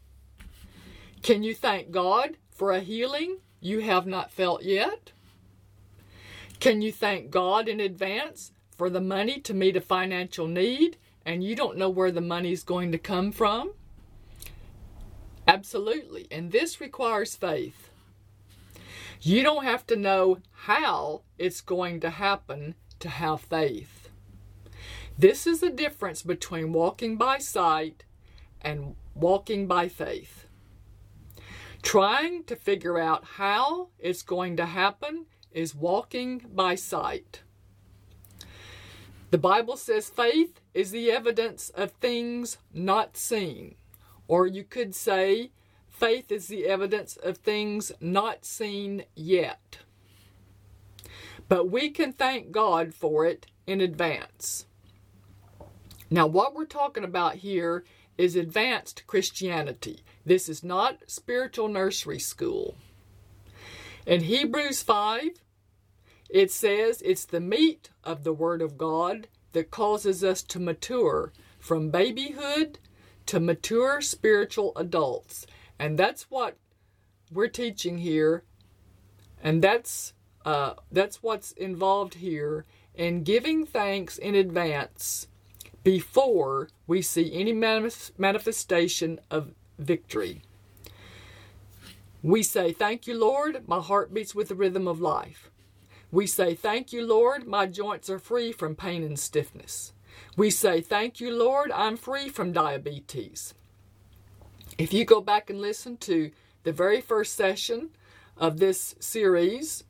Can 1.23 1.43
you 1.43 1.55
thank 1.55 1.91
God 1.91 2.37
for 2.51 2.73
a 2.73 2.81
healing 2.81 3.39
you 3.61 3.81
have 3.81 4.07
not 4.07 4.31
felt 4.31 4.63
yet? 4.63 5.13
Can 6.61 6.83
you 6.83 6.93
thank 6.93 7.31
God 7.31 7.69
in 7.69 7.81
advance 7.81 8.53
for 8.77 8.91
the 8.91 9.01
money 9.01 9.41
to 9.41 9.55
meet 9.55 9.77
a 9.77 9.81
financial 9.81 10.47
need 10.47 10.97
and 11.25 11.43
you 11.43 11.55
don't 11.55 11.79
know 11.79 11.91
where 11.91 12.11
the 12.11 12.21
money 12.21 12.53
is 12.53 12.63
going 12.63 12.93
to 12.93 12.99
come 12.99 13.33
from? 13.33 13.73
Absolutely. 15.55 16.27
And 16.33 16.51
this 16.51 16.81
requires 16.81 17.37
faith. 17.37 17.89
You 19.21 19.45
don't 19.45 19.63
have 19.63 19.87
to 19.87 19.95
know 19.95 20.39
how 20.51 21.23
it's 21.39 21.61
going 21.61 22.01
to 22.01 22.11
happen 22.11 22.75
to 22.99 23.09
have 23.09 23.41
faith. 23.41 24.09
This 25.17 25.47
is 25.47 25.61
the 25.61 25.71
difference 25.71 26.23
between 26.23 26.73
walking 26.73 27.17
by 27.17 27.39
sight 27.39 28.05
and 28.61 28.97
walking 29.15 29.69
by 29.69 29.87
faith. 29.87 30.49
Trying 31.83 32.43
to 32.45 32.57
figure 32.57 32.99
out 32.99 33.25
how 33.37 33.91
it's 34.01 34.23
going 34.23 34.57
to 34.57 34.67
happen 34.67 35.27
is 35.53 35.73
walking 35.73 36.43
by 36.53 36.75
sight. 36.75 37.43
The 39.31 39.39
Bible 39.39 39.77
says 39.77 40.11
faith 40.11 40.61
is 40.75 40.91
the 40.91 41.13
evidence 41.13 41.71
of 41.71 41.93
things 41.93 42.59
not 42.73 43.17
seen. 43.17 43.77
Or 44.29 44.47
you 44.47 44.65
could 44.65 44.95
say 44.95 45.51
faith 45.89 46.33
is 46.33 46.49
the 46.49 46.67
evidence 46.67 47.17
of 47.17 47.39
things 47.39 47.93
not 48.01 48.45
seen 48.45 49.05
yet. 49.15 49.79
But 51.49 51.71
we 51.71 51.91
can 51.91 52.13
thank 52.13 52.53
God 52.53 52.95
for 52.95 53.27
it 53.27 53.47
in 53.67 53.81
advance. 53.81 54.67
Now, 56.11 56.27
what 56.27 56.55
we're 56.55 56.65
talking 56.65 57.05
about 57.05 57.37
here 57.37 57.85
is 58.17 58.37
advanced 58.37 59.07
Christianity. 59.07 60.05
This 60.25 60.49
is 60.49 60.63
not 60.63 60.99
spiritual 61.07 61.69
nursery 61.69 62.19
school. 62.19 62.77
In 64.07 64.23
Hebrews 64.23 64.83
5, 64.83 65.41
it 66.31 66.51
says 66.51 67.03
it's 67.03 67.25
the 67.25 67.41
meat 67.41 67.91
of 68.03 68.25
the 68.25 68.33
Word 68.33 68.63
of 68.63 68.79
God 68.79 69.29
that 69.53 69.71
causes 69.71 70.23
us 70.23 70.43
to 70.43 70.59
mature 70.59 71.33
from 71.59 71.91
babyhood 71.91 72.79
to 73.27 73.41
mature 73.41 74.01
spiritual 74.01 74.73
adults. 74.77 75.47
And 75.79 75.99
that's 75.99 76.31
what 76.31 76.57
we're 77.33 77.49
teaching 77.49 77.99
here. 77.99 78.45
And 79.43 79.63
that's 79.63 80.13
uh, 80.45 80.75
that's 80.93 81.23
what's 81.23 81.53
involved 81.53 82.15
here 82.15 82.67
in 82.95 83.23
giving 83.23 83.65
thanks 83.65 84.19
in 84.19 84.35
advance 84.35 85.27
before 85.83 86.69
we 86.87 87.01
see 87.03 87.33
any 87.35 87.53
manifestation 87.53 89.21
of 89.31 89.53
victory. 89.79 90.43
We 92.23 92.43
say, 92.43 92.73
Thank 92.73 93.07
you, 93.07 93.19
Lord, 93.19 93.67
my 93.67 93.81
heart 93.81 94.13
beats 94.15 94.35
with 94.35 94.49
the 94.49 94.55
rhythm 94.55 94.87
of 94.87 95.01
life. 95.01 95.51
We 96.11 96.27
say, 96.27 96.55
Thank 96.55 96.93
you, 96.93 97.07
Lord, 97.07 97.47
my 97.47 97.67
joints 97.67 98.09
are 98.11 98.19
free 98.19 98.53
from 98.53 98.77
pain 98.77 99.03
and 99.03 99.19
stiffness. 99.19 99.94
We 100.37 100.51
say, 100.51 100.81
Thank 100.81 101.21
you, 101.21 101.31
Lord, 101.33 101.71
I'm 101.73 101.97
free 101.97 102.29
from 102.29 102.53
diabetes. 102.53 103.55
If 104.79 104.93
you 104.93 105.05
go 105.05 105.21
back 105.21 105.51
and 105.51 105.61
listen 105.61 105.97
to 105.99 106.31
the 106.65 106.73
very 106.73 107.01
first 107.01 107.35
session 107.35 107.91
of 108.37 108.59
this 108.59 108.97
series, 108.99 109.85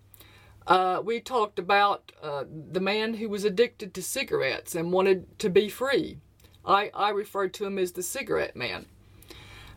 uh, 0.66 1.00
we 1.04 1.20
talked 1.20 1.58
about 1.58 2.12
uh, 2.22 2.44
the 2.48 2.80
man 2.80 3.14
who 3.14 3.28
was 3.28 3.44
addicted 3.44 3.94
to 3.94 4.02
cigarettes 4.02 4.74
and 4.74 4.92
wanted 4.92 5.38
to 5.38 5.50
be 5.50 5.68
free. 5.68 6.18
I, 6.64 6.90
I 6.94 7.10
referred 7.10 7.52
to 7.54 7.66
him 7.66 7.78
as 7.78 7.92
the 7.92 8.02
cigarette 8.02 8.56
man. 8.56 8.86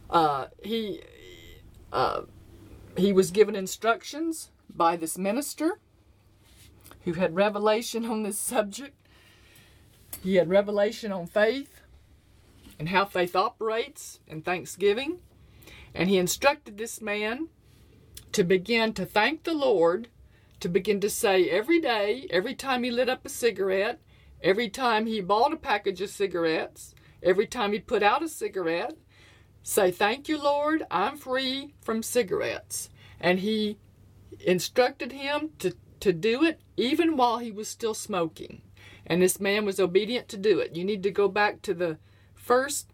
Uh, 0.09 0.47
he 0.63 1.01
uh, 1.91 2.21
he 2.95 3.13
was 3.13 3.31
given 3.31 3.55
instructions 3.55 4.51
by 4.69 4.95
this 4.95 5.17
minister 5.17 5.79
who 7.03 7.13
had 7.13 7.35
revelation 7.35 8.05
on 8.05 8.23
this 8.23 8.37
subject. 8.37 8.95
He 10.27 10.35
had 10.35 10.49
revelation 10.49 11.13
on 11.13 11.25
faith 11.25 11.79
and 12.77 12.89
how 12.89 13.05
faith 13.05 13.33
operates 13.33 14.19
and 14.27 14.43
thanksgiving. 14.43 15.19
And 15.95 16.09
he 16.09 16.17
instructed 16.17 16.77
this 16.77 17.01
man 17.01 17.47
to 18.33 18.43
begin 18.43 18.91
to 18.95 19.05
thank 19.05 19.45
the 19.45 19.53
Lord 19.53 20.09
to 20.59 20.67
begin 20.67 20.99
to 20.99 21.09
say 21.09 21.49
every 21.49 21.79
day, 21.79 22.27
every 22.29 22.55
time 22.55 22.83
he 22.83 22.91
lit 22.91 23.07
up 23.07 23.25
a 23.25 23.29
cigarette, 23.29 24.01
every 24.43 24.67
time 24.67 25.05
he 25.05 25.21
bought 25.21 25.53
a 25.53 25.55
package 25.55 26.01
of 26.01 26.09
cigarettes, 26.09 26.93
every 27.23 27.47
time 27.47 27.71
he 27.71 27.79
put 27.79 28.03
out 28.03 28.21
a 28.21 28.27
cigarette, 28.27 28.97
say, 29.63 29.91
Thank 29.91 30.27
you, 30.27 30.37
Lord, 30.37 30.83
I'm 30.91 31.15
free 31.15 31.73
from 31.79 32.03
cigarettes. 32.03 32.89
And 33.17 33.39
he 33.39 33.77
instructed 34.41 35.13
him 35.13 35.51
to, 35.59 35.73
to 36.01 36.11
do 36.11 36.43
it 36.43 36.59
even 36.75 37.15
while 37.15 37.37
he 37.37 37.49
was 37.49 37.69
still 37.69 37.93
smoking. 37.93 38.61
And 39.07 39.21
this 39.21 39.39
man 39.39 39.65
was 39.65 39.79
obedient 39.79 40.27
to 40.29 40.37
do 40.37 40.59
it. 40.59 40.75
You 40.75 40.83
need 40.83 41.01
to 41.03 41.11
go 41.11 41.27
back 41.27 41.61
to 41.63 41.73
the 41.73 41.97
first 42.35 42.89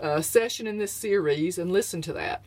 uh, 0.00 0.20
session 0.22 0.66
in 0.66 0.78
this 0.78 0.92
series 0.92 1.58
and 1.58 1.70
listen 1.70 2.00
to 2.02 2.12
that. 2.14 2.44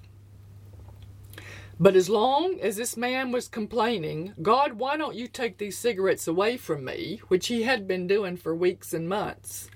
But 1.80 1.96
as 1.96 2.10
long 2.10 2.60
as 2.62 2.78
this 2.78 2.96
man 2.96 3.32
was 3.32 3.48
complaining, 3.48 4.34
God, 4.42 4.74
why 4.74 4.98
don't 4.98 5.16
you 5.16 5.28
take 5.28 5.58
these 5.58 5.78
cigarettes 5.78 6.28
away 6.28 6.56
from 6.56 6.86
me, 6.86 7.22
which 7.28 7.48
he 7.48 7.64
had 7.64 7.88
been 7.88 8.08
doing 8.08 8.38
for 8.38 8.56
weeks 8.56 8.94
and 8.94 9.10
months? 9.10 9.70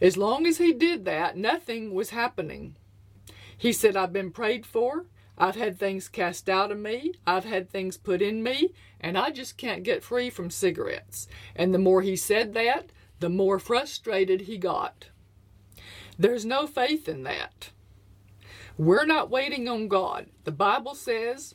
As 0.00 0.16
long 0.16 0.46
as 0.46 0.58
he 0.58 0.72
did 0.72 1.04
that, 1.04 1.36
nothing 1.36 1.94
was 1.94 2.10
happening. 2.10 2.76
He 3.56 3.72
said, 3.72 3.96
I've 3.96 4.12
been 4.12 4.30
prayed 4.30 4.66
for. 4.66 5.06
I've 5.38 5.54
had 5.54 5.78
things 5.78 6.08
cast 6.08 6.48
out 6.48 6.72
of 6.72 6.78
me. 6.78 7.12
I've 7.26 7.44
had 7.44 7.70
things 7.70 7.96
put 7.96 8.20
in 8.20 8.42
me, 8.42 8.74
and 9.00 9.16
I 9.16 9.30
just 9.30 9.56
can't 9.56 9.84
get 9.84 10.02
free 10.02 10.30
from 10.30 10.50
cigarettes. 10.50 11.28
And 11.54 11.72
the 11.72 11.78
more 11.78 12.02
he 12.02 12.16
said 12.16 12.54
that, 12.54 12.90
the 13.20 13.28
more 13.28 13.58
frustrated 13.58 14.42
he 14.42 14.58
got. 14.58 15.10
There's 16.18 16.44
no 16.44 16.66
faith 16.66 17.08
in 17.08 17.22
that. 17.22 17.70
We're 18.76 19.06
not 19.06 19.30
waiting 19.30 19.68
on 19.68 19.88
God. 19.88 20.26
The 20.44 20.52
Bible 20.52 20.96
says 20.96 21.54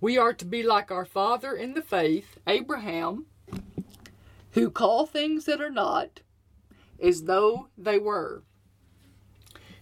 we 0.00 0.18
are 0.18 0.34
to 0.34 0.44
be 0.44 0.62
like 0.62 0.90
our 0.90 1.04
father 1.06 1.54
in 1.54 1.74
the 1.74 1.82
faith, 1.82 2.38
Abraham, 2.46 3.26
who 4.52 4.70
call 4.70 5.06
things 5.06 5.46
that 5.46 5.60
are 5.60 5.70
not 5.70 6.20
as 7.00 7.24
though 7.24 7.68
they 7.78 7.98
were. 7.98 8.42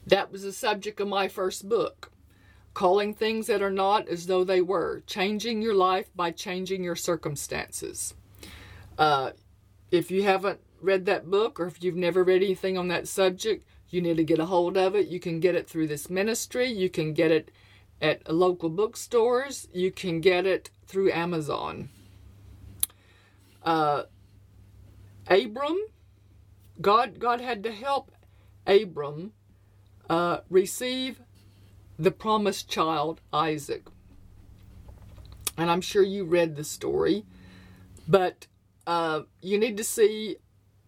That 0.07 0.31
was 0.31 0.43
the 0.43 0.53
subject 0.53 1.01
of 1.01 1.09
my 1.09 1.29
first 1.29 1.69
book. 1.69 2.11
Calling 2.81 3.13
things 3.13 3.47
that 3.49 3.61
are 3.61 3.71
not 3.71 4.09
as 4.09 4.27
though 4.27 4.43
they 4.43 4.63
were. 4.63 5.03
Changing 5.07 5.61
your 5.61 5.75
life 5.75 6.09
by 6.17 6.31
changing 6.31 6.83
your 6.83 6.97
circumstances. 6.97 8.15
Uh, 8.97 9.33
if 9.91 10.11
you 10.11 10.23
haven't 10.23 10.61
read 10.81 11.05
that 11.05 11.29
book 11.29 11.61
or 11.61 11.67
if 11.67 11.85
you've 11.85 11.95
never 11.95 12.25
read 12.25 12.43
anything 12.43 12.79
on 12.79 12.89
that 12.89 13.07
subject, 13.07 13.67
you 13.91 14.01
need 14.01 14.17
to 14.17 14.25
get 14.25 14.39
a 14.39 14.47
hold 14.47 14.79
of 14.79 14.95
it. 14.95 15.09
You 15.09 15.21
can 15.21 15.41
get 15.41 15.55
it 15.55 15.69
through 15.69 15.89
this 15.89 16.09
ministry. 16.09 16.73
You 16.73 16.89
can 16.89 17.13
get 17.13 17.31
it 17.31 17.51
at 18.01 18.33
local 18.33 18.71
bookstores. 18.71 19.69
You 19.75 19.93
can 19.93 20.23
get 20.23 20.47
it 20.47 20.71
through 20.87 21.13
Amazon. 21.13 21.91
Uh, 23.63 24.05
Abram, 25.29 25.77
God, 26.81 27.19
God 27.19 27.43
had 27.43 27.63
to 27.65 27.73
help 27.73 28.11
Abram 28.67 29.35
uh, 30.09 30.39
receive 30.49 31.21
the 32.01 32.11
promised 32.11 32.67
child, 32.67 33.21
Isaac. 33.31 33.87
And 35.59 35.71
I'm 35.71 35.83
sure 35.83 36.03
you 36.03 36.25
read 36.25 36.57
the 36.57 36.65
story, 36.65 37.27
but 38.09 38.47
uh, 38.87 39.23
you 39.43 39.59
need 39.59 39.77
to 39.77 39.85
see 39.85 40.37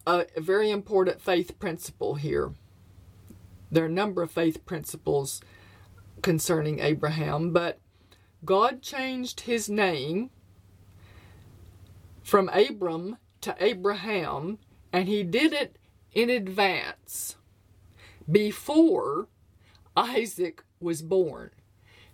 a, 0.07 0.25
a 0.35 0.41
very 0.41 0.71
important 0.71 1.21
faith 1.21 1.59
principle 1.59 2.15
here. 2.15 2.53
There 3.71 3.85
are 3.85 3.89
a 3.89 3.91
number 3.91 4.23
of 4.23 4.31
faith 4.31 4.65
principles 4.65 5.43
concerning 6.23 6.79
Abraham, 6.79 7.53
but 7.53 7.79
God 8.43 8.81
changed 8.81 9.41
his 9.41 9.69
name 9.69 10.31
from 12.23 12.49
Abram 12.49 13.19
to 13.43 13.55
Abraham, 13.61 14.59
and 14.95 15.09
he 15.09 15.23
did 15.25 15.53
it 15.53 15.77
in 16.15 16.31
advance 16.31 17.37
before 18.31 19.29
Isaac 19.95 20.65
was 20.83 21.03
born. 21.03 21.51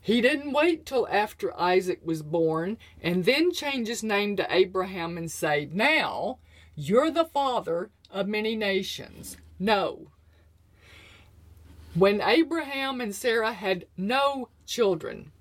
He 0.01 0.21
didn't 0.21 0.53
wait 0.53 0.87
till 0.87 1.09
after 1.09 1.59
Isaac 1.59 2.01
was 2.05 2.23
born 2.23 2.79
and 3.03 3.25
then 3.25 3.53
change 3.53 3.89
his 3.89 4.03
name 4.03 4.37
to 4.37 4.47
Abraham 4.49 5.19
and 5.19 5.31
say, 5.31 5.69
Now 5.73 6.39
you're 6.77 7.11
the 7.11 7.25
father 7.25 7.91
of 8.11 8.29
many 8.29 8.55
nations. 8.55 9.37
No. 9.59 10.13
When 11.95 12.21
Abraham 12.21 13.01
and 13.01 13.15
Sarah 13.15 13.53
had 13.53 13.87
no 13.97 14.51
children, 14.67 15.33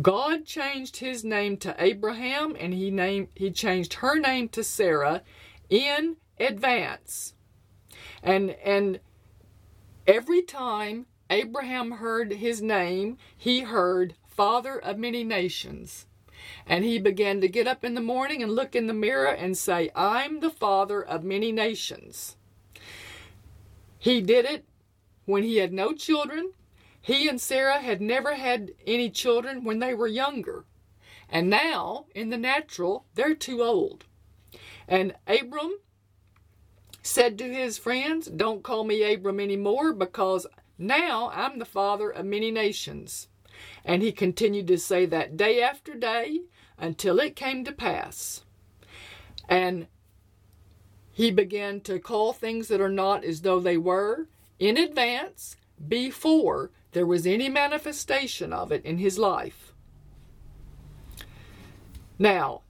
God 0.00 0.44
changed 0.44 0.96
his 0.96 1.22
name 1.22 1.56
to 1.58 1.76
Abraham 1.78 2.56
and 2.58 2.72
he 2.72 2.90
named 2.90 3.28
he 3.34 3.50
changed 3.50 3.94
her 3.94 4.18
name 4.18 4.48
to 4.50 4.64
Sarah 4.64 5.22
in 5.68 6.16
advance. 6.40 7.34
And 8.22 8.50
and 8.64 9.00
every 10.06 10.42
time 10.42 11.06
Abraham 11.32 11.92
heard 11.92 12.30
his 12.30 12.60
name, 12.60 13.16
he 13.34 13.60
heard 13.60 14.14
father 14.26 14.78
of 14.78 14.98
many 14.98 15.24
nations. 15.24 16.04
And 16.66 16.84
he 16.84 16.98
began 16.98 17.40
to 17.40 17.48
get 17.48 17.66
up 17.66 17.84
in 17.84 17.94
the 17.94 18.02
morning 18.02 18.42
and 18.42 18.52
look 18.52 18.76
in 18.76 18.86
the 18.86 18.92
mirror 18.92 19.32
and 19.32 19.56
say, 19.56 19.90
I'm 19.94 20.40
the 20.40 20.50
father 20.50 21.02
of 21.02 21.24
many 21.24 21.50
nations. 21.50 22.36
He 23.98 24.20
did 24.20 24.44
it 24.44 24.66
when 25.24 25.42
he 25.42 25.56
had 25.56 25.72
no 25.72 25.94
children. 25.94 26.52
He 27.00 27.28
and 27.28 27.40
Sarah 27.40 27.80
had 27.80 28.02
never 28.02 28.34
had 28.34 28.72
any 28.86 29.08
children 29.08 29.64
when 29.64 29.78
they 29.78 29.94
were 29.94 30.08
younger. 30.08 30.64
And 31.30 31.48
now, 31.48 32.04
in 32.14 32.28
the 32.28 32.36
natural, 32.36 33.06
they're 33.14 33.34
too 33.34 33.62
old. 33.62 34.04
And 34.86 35.14
Abram 35.26 35.78
said 37.02 37.38
to 37.38 37.44
his 37.44 37.78
friends, 37.78 38.26
Don't 38.26 38.62
call 38.62 38.84
me 38.84 39.14
Abram 39.14 39.40
anymore 39.40 39.94
because 39.94 40.46
now 40.82 41.30
I'm 41.32 41.58
the 41.58 41.64
father 41.64 42.10
of 42.10 42.26
many 42.26 42.50
nations. 42.50 43.28
And 43.84 44.02
he 44.02 44.12
continued 44.12 44.66
to 44.68 44.78
say 44.78 45.06
that 45.06 45.36
day 45.36 45.62
after 45.62 45.94
day 45.94 46.40
until 46.78 47.20
it 47.20 47.36
came 47.36 47.64
to 47.64 47.72
pass. 47.72 48.44
And 49.48 49.86
he 51.12 51.30
began 51.30 51.80
to 51.82 51.98
call 51.98 52.32
things 52.32 52.68
that 52.68 52.80
are 52.80 52.88
not 52.88 53.24
as 53.24 53.42
though 53.42 53.60
they 53.60 53.76
were, 53.76 54.26
in 54.58 54.76
advance 54.76 55.56
before 55.88 56.70
there 56.92 57.06
was 57.06 57.26
any 57.26 57.48
manifestation 57.48 58.52
of 58.52 58.72
it 58.72 58.84
in 58.84 58.98
his 58.98 59.18
life. 59.18 59.72
Now, 62.18 62.62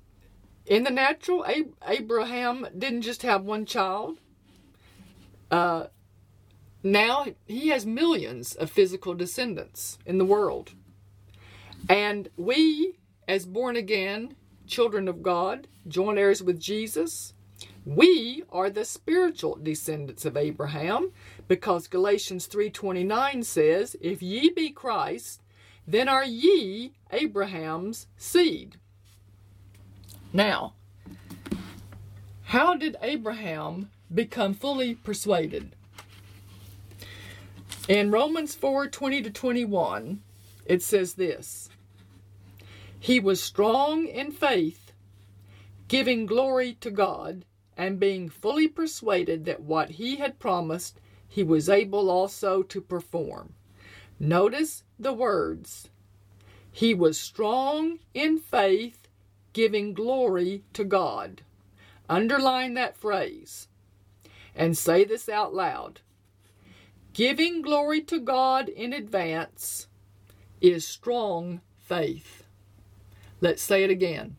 in 0.67 0.85
the 0.85 0.91
natural, 0.91 1.45
Abraham 1.87 2.67
didn't 2.77 3.03
just 3.03 3.23
have 3.23 3.45
one 3.45 3.67
child. 3.67 4.19
Uh, 5.51 5.87
now 6.83 7.27
he 7.47 7.69
has 7.69 7.87
millions 7.87 8.55
of 8.55 8.71
physical 8.71 9.15
descendants 9.15 9.99
in 10.05 10.19
the 10.19 10.25
world. 10.25 10.73
And 11.89 12.29
we, 12.37 12.99
as 13.29 13.47
born 13.47 13.77
again 13.77 14.37
children 14.67 15.09
of 15.09 15.23
God, 15.23 15.69
joint 15.87 16.19
heirs 16.19 16.43
with 16.43 16.59
Jesus, 16.59 17.35
we 17.85 18.43
are 18.51 18.71
the 18.71 18.85
spiritual 18.85 19.57
descendants 19.57 20.25
of 20.25 20.37
Abraham 20.37 21.13
because 21.49 21.89
Galatians 21.89 22.47
3:29 22.47 23.43
says, 23.43 23.97
"If 24.01 24.23
ye 24.23 24.51
be 24.51 24.71
Christ, 24.71 25.43
then 25.87 26.09
are 26.09 26.25
ye 26.25 26.93
Abraham's 27.11 28.07
seed." 28.17 28.77
Now, 30.33 30.75
how 32.45 32.75
did 32.75 32.97
Abraham 33.03 33.91
become 34.13 34.55
fully 34.55 34.95
persuaded? 34.95 35.75
In 37.89 38.13
Romans 38.13 38.55
4:20 38.55 39.25
to 39.25 39.31
21, 39.31 40.23
it 40.67 40.83
says 40.83 41.15
this: 41.15 41.69
He 43.01 43.19
was 43.19 43.43
strong 43.43 44.07
in 44.07 44.31
faith, 44.31 44.93
giving 45.89 46.25
glory 46.25 46.75
to 46.75 46.93
God, 46.93 47.45
and 47.77 47.99
being 47.99 48.29
fully 48.29 48.69
persuaded 48.69 49.47
that 49.47 49.63
what 49.63 49.91
he 49.91 50.17
had 50.17 50.39
promised 50.39 51.01
he 51.29 51.43
was 51.43 51.69
able 51.69 52.09
also 52.09 52.63
to 52.63 52.81
perform. 52.81 53.55
Notice 54.21 54.85
the 54.97 55.13
words. 55.13 55.89
He 56.71 56.95
was 56.95 57.19
strong 57.19 57.99
in 58.15 58.39
faith, 58.39 59.09
giving 59.53 59.93
glory 59.93 60.63
to 60.75 60.85
God. 60.85 61.43
Underline 62.09 62.75
that 62.75 62.97
phrase 62.97 63.67
and 64.55 64.79
say 64.79 65.03
this 65.03 65.29
out 65.29 65.53
loud. 65.53 66.01
Giving 67.13 67.61
glory 67.61 68.01
to 68.03 68.19
God 68.19 68.69
in 68.71 68.95
advance 68.95 69.87
is 70.61 70.87
strong 70.87 71.61
faith. 71.79 72.45
Let's 73.41 73.63
say 73.63 73.85
it 73.85 73.91
again. 73.91 74.37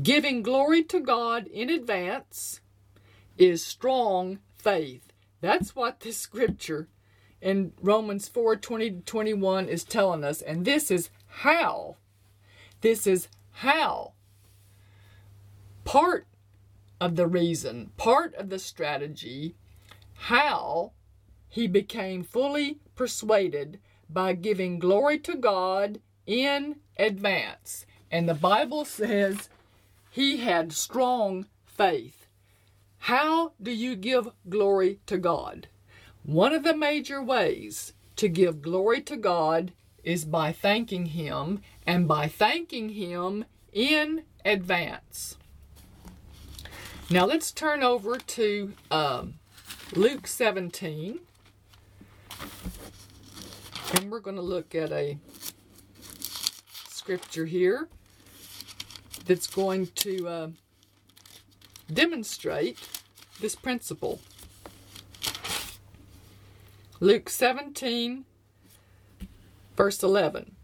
Giving 0.00 0.42
glory 0.42 0.84
to 0.84 1.00
God 1.00 1.46
in 1.46 1.68
advance 1.70 2.60
is 3.36 3.64
strong 3.64 4.38
faith. 4.56 5.12
That's 5.40 5.74
what 5.74 6.00
this 6.00 6.18
scripture 6.18 6.88
in 7.40 7.72
Romans 7.80 8.28
4 8.28 8.56
20 8.56 8.90
to 8.90 9.00
21 9.00 9.68
is 9.68 9.82
telling 9.82 10.22
us. 10.22 10.42
And 10.42 10.64
this 10.64 10.90
is 10.90 11.10
how. 11.26 11.96
This 12.80 13.06
is 13.06 13.28
how. 13.52 14.12
Part 15.84 16.26
of 17.00 17.16
the 17.16 17.26
reason, 17.26 17.90
part 17.96 18.34
of 18.34 18.50
the 18.50 18.58
strategy, 18.58 19.56
how 20.14 20.92
he 21.48 21.66
became 21.66 22.22
fully 22.22 22.78
persuaded 22.94 23.78
by 24.08 24.32
giving 24.32 24.78
glory 24.78 25.18
to 25.20 25.34
God 25.34 26.00
in 26.26 26.76
advance. 26.98 27.86
And 28.10 28.28
the 28.28 28.34
Bible 28.34 28.84
says 28.84 29.48
he 30.10 30.38
had 30.38 30.72
strong 30.72 31.46
faith. 31.66 32.26
How 32.98 33.52
do 33.62 33.70
you 33.70 33.96
give 33.96 34.28
glory 34.48 35.00
to 35.06 35.18
God? 35.18 35.68
One 36.24 36.52
of 36.52 36.64
the 36.64 36.76
major 36.76 37.22
ways 37.22 37.92
to 38.16 38.28
give 38.28 38.62
glory 38.62 39.00
to 39.02 39.16
God 39.16 39.72
is 40.02 40.24
by 40.24 40.52
thanking 40.52 41.06
Him 41.06 41.60
and 41.86 42.08
by 42.08 42.28
thanking 42.28 42.90
Him 42.90 43.44
in 43.72 44.22
advance. 44.44 45.36
Now 47.10 47.26
let's 47.26 47.52
turn 47.52 47.82
over 47.82 48.16
to 48.16 48.72
um, 48.90 49.34
Luke 49.94 50.26
17. 50.26 51.20
And 53.94 54.10
we're 54.10 54.20
going 54.20 54.36
to 54.36 54.42
look 54.42 54.74
at 54.74 54.92
a 54.92 55.18
scripture 56.88 57.46
here 57.46 57.88
that's 59.26 59.46
going 59.46 59.86
to 59.88 60.28
uh, 60.28 60.48
demonstrate 61.92 62.78
this 63.40 63.54
principle. 63.54 64.20
Luke 67.00 67.28
17, 67.28 68.24
verse 69.76 70.02
11. 70.02 70.56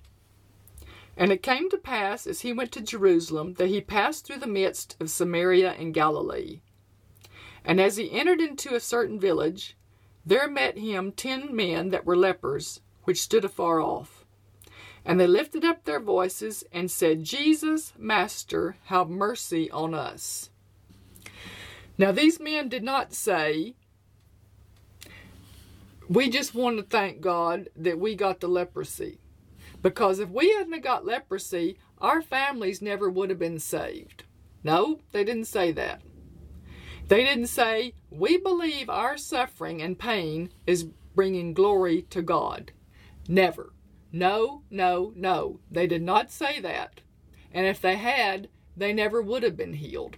And 1.17 1.31
it 1.31 1.43
came 1.43 1.69
to 1.71 1.77
pass, 1.77 2.27
as 2.27 2.41
he 2.41 2.53
went 2.53 2.73
to 2.73 2.81
Jerusalem, 2.81 3.55
that 3.55 3.69
he 3.69 3.81
passed 3.81 4.27
through 4.27 4.39
the 4.39 4.47
midst 4.47 4.97
of 4.99 5.11
Samaria 5.11 5.73
and 5.73 5.93
Galilee. 5.93 6.61
And 7.65 7.81
as 7.81 7.97
he 7.97 8.11
entered 8.11 8.41
into 8.41 8.75
a 8.75 8.81
certain 8.81 9.21
village, 9.21 9.77
there 10.25 10.49
met 10.49 10.79
him 10.79 11.13
ten 11.13 11.55
men 11.55 11.91
that 11.91 12.07
were 12.07 12.17
lepers, 12.17 12.81
which 13.05 13.23
stood 13.23 13.45
afar 13.45 13.81
off. 13.81 14.25
And 15.05 15.19
they 15.19 15.27
lifted 15.27 15.65
up 15.65 15.85
their 15.85 15.99
voices 15.99 16.63
and 16.73 16.91
said, 16.91 17.25
Jesus, 17.25 17.93
Master, 17.99 18.77
have 18.85 19.09
mercy 19.09 19.71
on 19.71 19.95
us. 19.95 20.51
Now, 21.99 22.13
these 22.13 22.39
men 22.39 22.69
did 22.69 22.85
not 22.85 23.13
say, 23.13 23.75
We 26.09 26.31
just 26.31 26.55
want 26.55 26.79
to 26.79 26.85
thank 26.85 27.21
God 27.21 27.69
that 27.77 27.99
we 27.99 28.15
got 28.15 28.41
the 28.41 28.49
leprosy. 28.49 29.19
Because 29.83 30.21
if 30.21 30.29
we 30.29 30.53
hadn't 30.53 30.83
got 30.83 31.05
leprosy, 31.05 31.79
our 31.99 32.23
families 32.23 32.81
never 32.81 33.11
would 33.11 33.31
have 33.31 33.39
been 33.39 33.59
saved. 33.59 34.23
No, 34.63 35.01
they 35.11 35.25
didn't 35.25 35.47
say 35.47 35.73
that. 35.73 36.03
They 37.09 37.25
didn't 37.25 37.49
say, 37.49 37.95
We 38.11 38.38
believe 38.38 38.88
our 38.88 39.17
suffering 39.17 39.83
and 39.83 39.99
pain 39.99 40.51
is 40.67 40.85
bringing 41.15 41.53
glory 41.53 42.03
to 42.11 42.23
God. 42.23 42.73
Never. 43.29 43.73
No, 44.12 44.62
no, 44.71 45.12
no. 45.17 45.61
They 45.71 45.87
did 45.87 46.03
not 46.03 46.31
say 46.31 46.61
that. 46.61 47.01
And 47.53 47.67
if 47.67 47.81
they 47.81 47.97
had, 47.97 48.49
they 48.77 48.93
never 48.93 49.21
would 49.21 49.43
have 49.43 49.57
been 49.57 49.75
healed. 49.75 50.17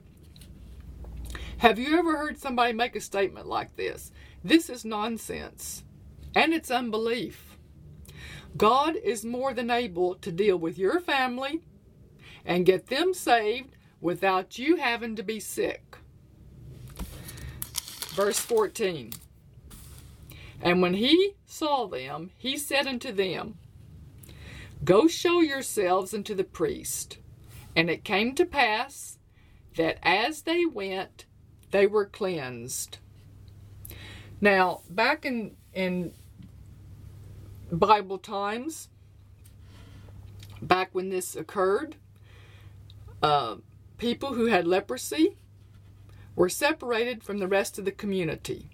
Have 1.59 1.79
you 1.79 1.99
ever 1.99 2.17
heard 2.17 2.39
somebody 2.39 2.73
make 2.73 2.97
a 2.97 3.01
statement 3.01 3.47
like 3.47 3.77
this? 3.77 4.13
This 4.43 4.69
is 4.69 4.85
nonsense, 4.85 5.85
and 6.35 6.53
it's 6.53 6.71
unbelief. 6.71 7.57
God 8.57 8.97
is 8.97 9.25
more 9.25 9.55
than 9.55 9.71
able 9.71 10.15
to 10.17 10.31
deal 10.31 10.57
with 10.57 10.79
your 10.79 11.01
family 11.01 11.63
and 12.45 12.67
get 12.67 12.87
them 12.87 13.15
saved 13.15 13.77
without 14.01 14.59
you 14.59 14.77
having 14.77 15.17
to 15.17 15.23
be 15.23 15.41
sick. 15.41 15.97
Verse 18.15 18.39
14 18.39 19.13
And 20.63 20.81
when 20.81 20.95
he 20.95 21.33
saw 21.47 21.87
them, 21.87 22.31
he 22.39 22.57
said 22.57 22.87
unto 22.87 23.11
them, 23.11 23.59
Go 24.85 25.09
show 25.09 25.41
yourselves 25.41 26.15
unto 26.15 26.33
the 26.33 26.45
priest. 26.45 27.19
And 27.75 27.91
it 27.91 28.05
came 28.05 28.37
to 28.37 28.45
pass 28.45 29.19
that 29.77 29.99
as 30.03 30.43
they 30.43 30.65
went, 30.65 31.25
they 31.73 31.89
were 31.89 32.07
cleansed. 32.07 32.99
Now, 34.41 34.83
back 34.89 35.25
in 35.27 35.57
in 35.73 36.13
Bible 37.73 38.19
times, 38.19 38.91
back 40.63 40.91
when 40.93 41.09
this 41.09 41.35
occurred, 41.35 41.97
uh, 43.21 43.57
people 43.99 44.35
who 44.35 44.47
had 44.47 44.69
leprosy 44.69 45.37
were 46.37 46.49
separated 46.49 47.23
from 47.23 47.39
the 47.39 47.49
rest 47.49 47.79
of 47.79 47.85
the 47.85 47.93
community. 47.93 48.71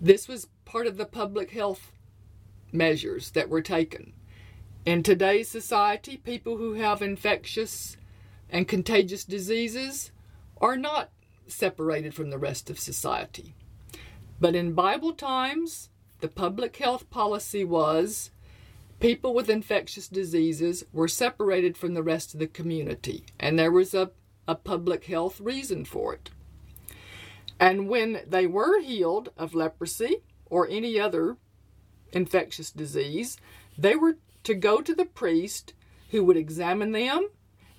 This 0.00 0.28
was 0.28 0.48
part 0.64 0.86
of 0.86 0.96
the 0.96 1.06
public 1.06 1.50
health 1.50 1.92
measures 2.72 3.30
that 3.32 3.48
were 3.48 3.62
taken. 3.62 4.12
In 4.86 5.02
today's 5.02 5.48
society, 5.48 6.16
people 6.16 6.56
who 6.56 6.74
have 6.74 7.02
infectious 7.02 7.96
and 8.48 8.66
contagious 8.66 9.24
diseases 9.24 10.10
are 10.60 10.76
not 10.76 11.10
separated 11.46 12.14
from 12.14 12.30
the 12.30 12.38
rest 12.38 12.70
of 12.70 12.78
society. 12.78 13.54
But 14.40 14.54
in 14.54 14.72
Bible 14.72 15.12
times, 15.12 15.90
the 16.20 16.28
public 16.28 16.76
health 16.76 17.10
policy 17.10 17.64
was 17.64 18.30
people 19.00 19.34
with 19.34 19.50
infectious 19.50 20.08
diseases 20.08 20.84
were 20.92 21.08
separated 21.08 21.76
from 21.76 21.94
the 21.94 22.02
rest 22.02 22.34
of 22.34 22.40
the 22.40 22.46
community, 22.46 23.24
and 23.38 23.58
there 23.58 23.72
was 23.72 23.94
a, 23.94 24.10
a 24.50 24.56
public 24.56 25.04
health 25.04 25.40
reason 25.40 25.84
for 25.84 26.12
it. 26.12 26.30
And 27.60 27.88
when 27.88 28.22
they 28.26 28.46
were 28.48 28.80
healed 28.80 29.30
of 29.36 29.54
leprosy 29.54 30.22
or 30.46 30.66
any 30.68 30.98
other 30.98 31.36
infectious 32.12 32.72
disease, 32.72 33.36
they 33.78 33.94
were 33.94 34.16
to 34.42 34.54
go 34.54 34.80
to 34.80 34.92
the 34.92 35.04
priest 35.04 35.72
who 36.10 36.24
would 36.24 36.36
examine 36.36 36.90
them 36.90 37.28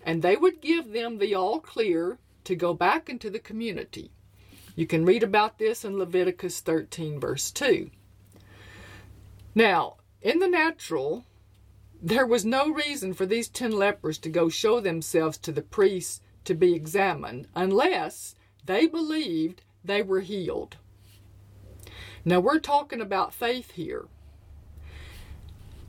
and 0.05 0.21
they 0.21 0.37
would 0.37 0.61
give 0.61 0.93
them 0.93 1.17
the 1.17 1.35
all 1.35 1.59
clear 1.59 2.19
to 2.45 2.55
go 2.55 2.73
back 2.73 3.09
into 3.09 3.29
the 3.29 3.39
community. 3.39 4.11
You 4.73 4.87
can 4.87 5.05
read 5.05 5.23
about 5.23 5.57
this 5.57 5.83
in 5.83 5.97
Leviticus 5.97 6.61
13, 6.61 7.19
verse 7.19 7.51
2. 7.51 7.89
Now, 9.53 9.97
in 10.21 10.39
the 10.39 10.47
natural, 10.47 11.25
there 12.01 12.25
was 12.25 12.45
no 12.45 12.71
reason 12.71 13.13
for 13.13 13.25
these 13.25 13.49
ten 13.49 13.71
lepers 13.71 14.17
to 14.19 14.29
go 14.29 14.47
show 14.47 14.79
themselves 14.79 15.37
to 15.39 15.51
the 15.51 15.61
priests 15.61 16.21
to 16.45 16.53
be 16.53 16.73
examined 16.73 17.47
unless 17.55 18.35
they 18.65 18.87
believed 18.87 19.63
they 19.83 20.01
were 20.01 20.21
healed. 20.21 20.77
Now, 22.23 22.39
we're 22.39 22.59
talking 22.59 23.01
about 23.01 23.33
faith 23.33 23.71
here. 23.71 24.05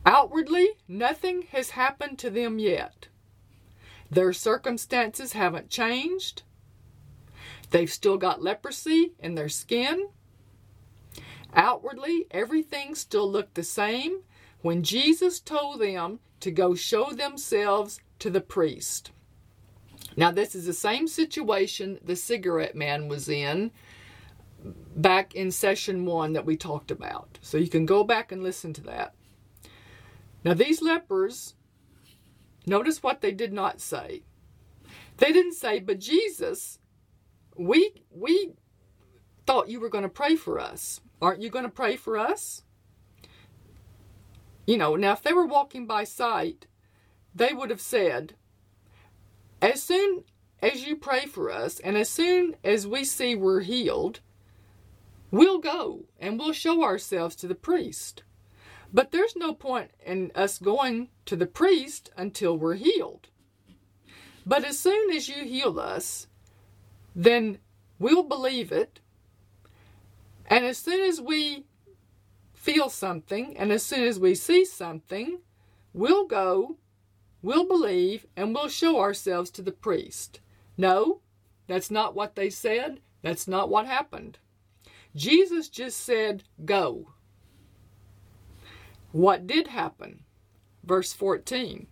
Outwardly, 0.04 0.70
nothing 0.88 1.42
has 1.52 1.70
happened 1.70 2.18
to 2.20 2.30
them 2.30 2.58
yet. 2.58 3.08
Their 4.10 4.32
circumstances 4.32 5.32
haven't 5.32 5.70
changed. 5.70 6.42
They've 7.70 7.90
still 7.90 8.16
got 8.16 8.42
leprosy 8.42 9.14
in 9.18 9.34
their 9.34 9.48
skin. 9.48 10.08
Outwardly, 11.54 12.26
everything 12.30 12.94
still 12.94 13.30
looked 13.30 13.54
the 13.54 13.62
same 13.62 14.22
when 14.62 14.82
Jesus 14.82 15.40
told 15.40 15.80
them 15.80 16.20
to 16.40 16.50
go 16.50 16.74
show 16.74 17.10
themselves 17.12 18.00
to 18.18 18.30
the 18.30 18.40
priest. 18.40 19.12
Now, 20.16 20.30
this 20.30 20.54
is 20.54 20.66
the 20.66 20.72
same 20.72 21.08
situation 21.08 21.98
the 22.04 22.16
cigarette 22.16 22.74
man 22.74 23.08
was 23.08 23.28
in 23.28 23.70
back 24.94 25.34
in 25.34 25.50
session 25.50 26.04
one 26.04 26.34
that 26.34 26.46
we 26.46 26.56
talked 26.56 26.90
about. 26.90 27.38
So 27.42 27.58
you 27.58 27.68
can 27.68 27.86
go 27.86 28.04
back 28.04 28.30
and 28.32 28.42
listen 28.42 28.72
to 28.74 28.82
that. 28.82 29.14
Now, 30.44 30.54
these 30.54 30.82
lepers, 30.82 31.54
notice 32.66 33.02
what 33.02 33.20
they 33.20 33.32
did 33.32 33.52
not 33.52 33.80
say. 33.80 34.22
They 35.18 35.32
didn't 35.32 35.54
say, 35.54 35.80
but 35.80 36.00
Jesus, 36.00 36.78
we, 37.56 37.92
we 38.10 38.52
thought 39.46 39.68
you 39.68 39.80
were 39.80 39.88
going 39.88 40.02
to 40.02 40.08
pray 40.08 40.36
for 40.36 40.58
us. 40.58 41.00
Aren't 41.20 41.42
you 41.42 41.50
going 41.50 41.64
to 41.64 41.70
pray 41.70 41.96
for 41.96 42.18
us? 42.18 42.64
You 44.66 44.76
know, 44.76 44.96
now 44.96 45.12
if 45.12 45.22
they 45.22 45.32
were 45.32 45.46
walking 45.46 45.86
by 45.86 46.04
sight, 46.04 46.66
they 47.34 47.52
would 47.52 47.70
have 47.70 47.80
said, 47.80 48.34
as 49.62 49.80
soon 49.80 50.24
as 50.60 50.84
you 50.86 50.96
pray 50.96 51.24
for 51.26 51.50
us 51.50 51.78
and 51.80 51.96
as 51.96 52.10
soon 52.10 52.56
as 52.64 52.86
we 52.86 53.04
see 53.04 53.34
we're 53.36 53.60
healed, 53.60 54.20
we'll 55.30 55.58
go 55.58 56.04
and 56.20 56.38
we'll 56.38 56.52
show 56.52 56.82
ourselves 56.82 57.36
to 57.36 57.46
the 57.46 57.54
priest. 57.54 58.24
But 58.92 59.12
there's 59.12 59.36
no 59.36 59.54
point 59.54 59.92
in 60.04 60.32
us 60.34 60.58
going 60.58 61.08
to 61.26 61.36
the 61.36 61.46
priest 61.46 62.10
until 62.16 62.58
we're 62.58 62.74
healed. 62.74 63.28
But 64.44 64.64
as 64.64 64.78
soon 64.78 65.10
as 65.12 65.28
you 65.28 65.44
heal 65.44 65.78
us, 65.78 66.26
then 67.14 67.58
we'll 67.98 68.24
believe 68.24 68.72
it. 68.72 69.00
And 70.46 70.66
as 70.66 70.76
soon 70.76 71.00
as 71.00 71.20
we 71.20 71.64
feel 72.52 72.90
something 72.90 73.56
and 73.56 73.72
as 73.72 73.84
soon 73.84 74.02
as 74.02 74.18
we 74.18 74.34
see 74.34 74.64
something, 74.64 75.38
we'll 75.94 76.26
go, 76.26 76.76
we'll 77.42 77.66
believe, 77.66 78.26
and 78.36 78.54
we'll 78.54 78.68
show 78.68 79.00
ourselves 79.00 79.50
to 79.52 79.62
the 79.62 79.72
priest. 79.72 80.40
No, 80.76 81.20
that's 81.66 81.90
not 81.90 82.14
what 82.14 82.34
they 82.34 82.50
said. 82.50 83.00
That's 83.22 83.46
not 83.46 83.68
what 83.68 83.86
happened. 83.86 84.38
Jesus 85.14 85.68
just 85.68 86.00
said, 86.00 86.44
Go. 86.64 87.12
What 89.12 89.46
did 89.46 89.68
happen? 89.68 90.24
Verse 90.84 91.12
14. 91.12 91.86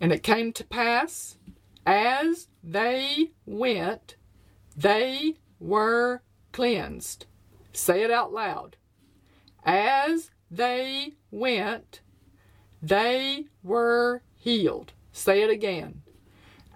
And 0.00 0.12
it 0.12 0.22
came 0.22 0.52
to 0.54 0.64
pass, 0.64 1.36
as 1.86 2.48
they 2.64 3.30
went, 3.46 4.16
they 4.76 5.36
were 5.60 6.22
cleansed. 6.52 7.26
Say 7.72 8.02
it 8.02 8.10
out 8.10 8.32
loud. 8.32 8.76
As 9.64 10.30
they 10.50 11.14
went, 11.30 12.01
they 12.82 13.46
were 13.62 14.22
healed. 14.36 14.92
Say 15.12 15.42
it 15.42 15.50
again. 15.50 16.02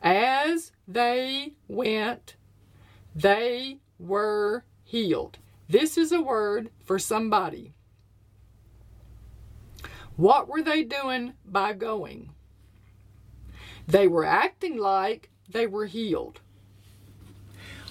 As 0.03 0.73
they 0.87 1.55
went, 1.69 2.37
they 3.14 3.79
were 3.99 4.64
healed. 4.85 5.38
This 5.69 5.99
is 5.99 6.12
a 6.12 6.23
word 6.23 6.71
for 6.85 6.99
somebody. 6.99 7.73
What 10.16 10.49
were 10.49 10.62
they 10.62 10.85
doing 10.85 11.35
by 11.45 11.73
going? 11.73 12.31
They 13.87 14.07
were 14.07 14.25
acting 14.25 14.77
like 14.77 15.31
they 15.49 15.66
were 15.66 15.87
healed. 15.87 16.40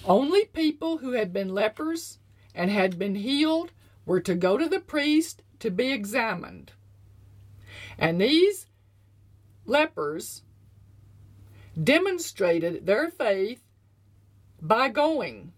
Only 0.04 0.44
people 0.46 0.98
who 0.98 1.12
had 1.12 1.32
been 1.32 1.54
lepers 1.54 2.18
and 2.54 2.70
had 2.70 2.98
been 2.98 3.16
healed 3.16 3.72
were 4.04 4.20
to 4.20 4.34
go 4.34 4.56
to 4.56 4.68
the 4.68 4.80
priest 4.80 5.42
to 5.58 5.70
be 5.70 5.92
examined. 5.92 6.72
And 7.98 8.20
these 8.20 8.66
lepers 9.64 10.42
demonstrated 11.82 12.86
their 12.86 13.10
faith 13.10 13.62
by 14.60 14.88
going. 14.88 15.52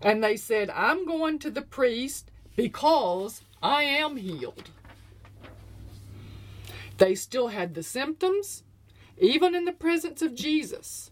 And 0.00 0.22
they 0.22 0.36
said, 0.36 0.70
I'm 0.70 1.06
going 1.06 1.38
to 1.40 1.50
the 1.50 1.62
priest 1.62 2.30
because 2.56 3.42
I 3.62 3.84
am 3.84 4.16
healed. 4.16 4.70
They 6.98 7.14
still 7.14 7.48
had 7.48 7.74
the 7.74 7.82
symptoms, 7.82 8.62
even 9.18 9.54
in 9.54 9.64
the 9.64 9.72
presence 9.72 10.22
of 10.22 10.34
Jesus. 10.34 11.10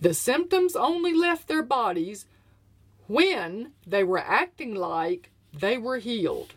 The 0.00 0.12
symptoms 0.12 0.76
only 0.76 1.14
left 1.14 1.48
their 1.48 1.62
bodies 1.62 2.26
when 3.06 3.72
they 3.86 4.04
were 4.04 4.18
acting 4.18 4.74
like 4.74 5.30
they 5.52 5.78
were 5.78 5.98
healed. 5.98 6.54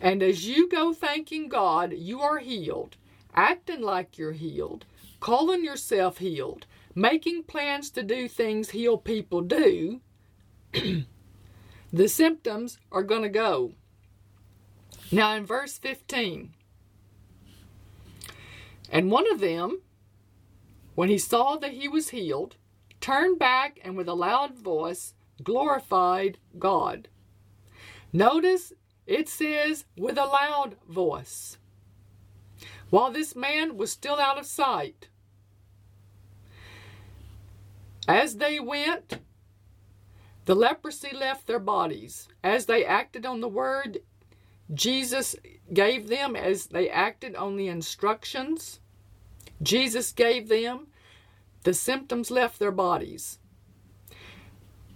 And 0.00 0.22
as 0.22 0.46
you 0.46 0.68
go 0.68 0.92
thanking 0.92 1.48
God 1.48 1.92
you 1.92 2.20
are 2.20 2.38
healed, 2.38 2.96
acting 3.34 3.80
like 3.80 4.18
you're 4.18 4.32
healed, 4.32 4.84
calling 5.20 5.64
yourself 5.64 6.18
healed, 6.18 6.66
making 6.94 7.44
plans 7.44 7.90
to 7.90 8.02
do 8.02 8.28
things 8.28 8.70
healed 8.70 9.04
people 9.04 9.40
do, 9.40 10.00
the 11.92 12.08
symptoms 12.08 12.78
are 12.92 13.02
going 13.02 13.22
to 13.22 13.28
go. 13.28 13.72
Now, 15.12 15.34
in 15.36 15.46
verse 15.46 15.78
15, 15.78 16.50
and 18.90 19.10
one 19.10 19.30
of 19.30 19.40
them, 19.40 19.80
when 20.94 21.08
he 21.08 21.18
saw 21.18 21.56
that 21.56 21.72
he 21.72 21.88
was 21.88 22.10
healed, 22.10 22.56
turned 23.00 23.38
back 23.38 23.78
and 23.84 23.96
with 23.96 24.08
a 24.08 24.14
loud 24.14 24.56
voice 24.58 25.14
glorified 25.42 26.38
God. 26.58 27.08
Notice 28.12 28.72
it 29.06 29.28
says 29.28 29.84
with 29.96 30.18
a 30.18 30.24
loud 30.24 30.76
voice. 30.88 31.58
While 32.90 33.10
this 33.10 33.34
man 33.34 33.76
was 33.76 33.90
still 33.90 34.16
out 34.16 34.38
of 34.38 34.46
sight, 34.46 35.08
as 38.08 38.36
they 38.36 38.60
went, 38.60 39.18
the 40.44 40.54
leprosy 40.54 41.14
left 41.14 41.46
their 41.46 41.58
bodies. 41.58 42.28
As 42.44 42.66
they 42.66 42.84
acted 42.84 43.26
on 43.26 43.40
the 43.40 43.48
word 43.48 43.98
Jesus 44.72 45.36
gave 45.72 46.08
them, 46.08 46.34
as 46.34 46.66
they 46.66 46.88
acted 46.88 47.36
on 47.36 47.56
the 47.56 47.68
instructions 47.68 48.80
Jesus 49.62 50.12
gave 50.12 50.48
them, 50.48 50.88
the 51.62 51.74
symptoms 51.74 52.30
left 52.30 52.58
their 52.58 52.72
bodies. 52.72 53.38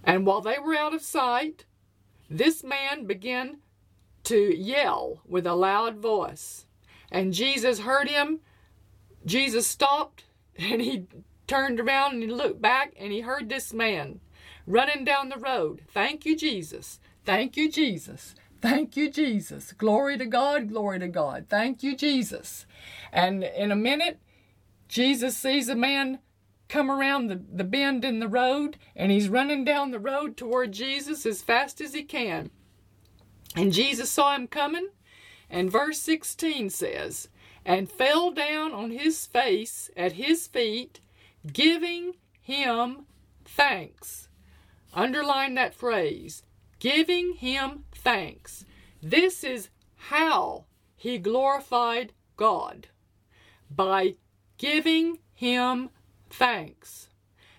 And 0.03 0.25
while 0.25 0.41
they 0.41 0.57
were 0.59 0.75
out 0.75 0.93
of 0.93 1.01
sight, 1.01 1.65
this 2.29 2.63
man 2.63 3.05
began 3.05 3.57
to 4.25 4.55
yell 4.55 5.21
with 5.25 5.45
a 5.45 5.53
loud 5.53 5.97
voice. 5.97 6.65
And 7.11 7.33
Jesus 7.33 7.79
heard 7.79 8.09
him. 8.09 8.39
Jesus 9.25 9.67
stopped 9.67 10.23
and 10.57 10.81
he 10.81 11.07
turned 11.47 11.79
around 11.79 12.13
and 12.13 12.23
he 12.23 12.29
looked 12.29 12.61
back 12.61 12.93
and 12.97 13.11
he 13.11 13.21
heard 13.21 13.49
this 13.49 13.73
man 13.73 14.19
running 14.65 15.03
down 15.03 15.29
the 15.29 15.37
road. 15.37 15.81
Thank 15.93 16.25
you, 16.25 16.35
Jesus. 16.35 16.99
Thank 17.25 17.57
you, 17.57 17.69
Jesus. 17.69 18.35
Thank 18.61 18.95
you, 18.95 19.09
Jesus. 19.09 19.73
Glory 19.73 20.17
to 20.17 20.25
God. 20.25 20.69
Glory 20.69 20.99
to 20.99 21.07
God. 21.07 21.47
Thank 21.49 21.83
you, 21.83 21.95
Jesus. 21.95 22.65
And 23.11 23.43
in 23.43 23.71
a 23.71 23.75
minute, 23.75 24.19
Jesus 24.87 25.35
sees 25.35 25.67
a 25.67 25.75
man 25.75 26.19
come 26.69 26.89
around 26.89 27.27
the, 27.27 27.41
the 27.51 27.65
bend 27.65 28.05
in 28.05 28.19
the 28.19 28.27
road 28.29 28.77
and 28.95 29.11
he's 29.11 29.27
running 29.27 29.65
down 29.65 29.91
the 29.91 29.99
road 29.99 30.37
toward 30.37 30.71
Jesus 30.71 31.25
as 31.25 31.41
fast 31.41 31.81
as 31.81 31.93
he 31.93 32.03
can. 32.03 32.49
And 33.55 33.73
Jesus 33.73 34.09
saw 34.09 34.35
him 34.35 34.47
coming, 34.47 34.89
and 35.49 35.71
verse 35.71 35.99
16 35.99 36.69
says, 36.69 37.27
and 37.65 37.91
fell 37.91 38.31
down 38.31 38.71
on 38.71 38.91
his 38.91 39.25
face 39.25 39.89
at 39.95 40.13
his 40.13 40.47
feet, 40.47 40.99
giving 41.51 42.13
him 42.41 43.05
thanks. 43.45 44.29
Underline 44.93 45.55
that 45.55 45.73
phrase 45.73 46.43
giving 46.81 47.33
him 47.33 47.85
thanks. 47.93 48.65
This 49.01 49.43
is 49.43 49.69
how 49.95 50.65
he 50.95 51.19
glorified 51.19 52.11
God 52.35 52.87
by 53.69 54.15
giving 54.57 55.19
him 55.33 55.91
thanks. 56.29 57.07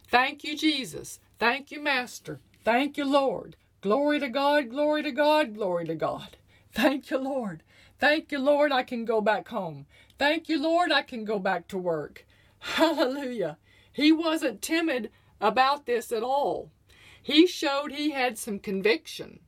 Thank 0.09 0.43
you, 0.45 0.57
Jesus. 0.57 1.21
Thank 1.39 1.71
you, 1.71 1.81
Master. 1.81 2.41
Thank 2.65 2.99
you, 2.99 3.05
Lord. 3.05 3.57
Glory 3.83 4.21
to 4.21 4.29
God, 4.29 4.71
glory 4.71 5.03
to 5.03 5.11
God, 5.11 5.57
glory 5.57 5.85
to 5.87 5.97
God. 5.97 6.37
Thank 6.71 7.11
you, 7.11 7.19
Lord. 7.19 7.65
Thank 7.99 8.31
you, 8.31 8.39
Lord, 8.39 8.71
I 8.71 8.85
can 8.85 9.05
go 9.05 9.21
back 9.21 9.49
home. 9.49 9.87
Thank 10.21 10.49
you, 10.49 10.63
Lord, 10.63 10.93
I 10.93 11.03
can 11.03 11.25
go 11.25 11.41
back 11.41 11.67
to 11.69 11.79
work. 11.79 12.25
Hallelujah. 12.61 13.59
He 13.93 14.13
wasn't 14.13 14.63
timid 14.63 15.11
about 15.41 15.87
this 15.87 16.13
at 16.13 16.23
all. 16.23 16.71
He 17.21 17.45
showed 17.45 17.91
he 17.91 18.13
had 18.13 18.39
some 18.39 18.61
conviction. 18.61 19.41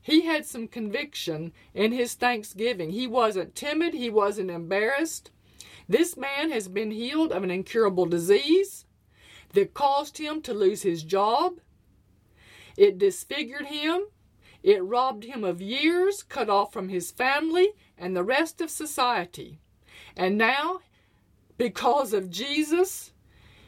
He 0.00 0.22
had 0.22 0.46
some 0.46 0.66
conviction 0.66 1.52
in 1.74 1.92
his 1.92 2.14
thanksgiving. 2.14 2.88
He 2.88 3.06
wasn't 3.06 3.54
timid, 3.54 3.92
he 3.92 4.08
wasn't 4.08 4.50
embarrassed. 4.50 5.30
This 5.86 6.16
man 6.16 6.50
has 6.50 6.68
been 6.68 6.90
healed 6.90 7.32
of 7.32 7.42
an 7.42 7.50
incurable 7.50 8.06
disease 8.06 8.86
that 9.52 9.74
caused 9.74 10.16
him 10.16 10.40
to 10.40 10.54
lose 10.54 10.80
his 10.80 11.02
job. 11.02 11.60
It 12.76 12.98
disfigured 12.98 13.66
him. 13.66 14.06
It 14.62 14.82
robbed 14.82 15.24
him 15.24 15.44
of 15.44 15.60
years, 15.60 16.22
cut 16.22 16.48
off 16.48 16.72
from 16.72 16.88
his 16.88 17.10
family 17.10 17.72
and 17.98 18.16
the 18.16 18.24
rest 18.24 18.60
of 18.60 18.70
society. 18.70 19.60
And 20.16 20.38
now, 20.38 20.80
because 21.58 22.12
of 22.12 22.30
Jesus, 22.30 23.12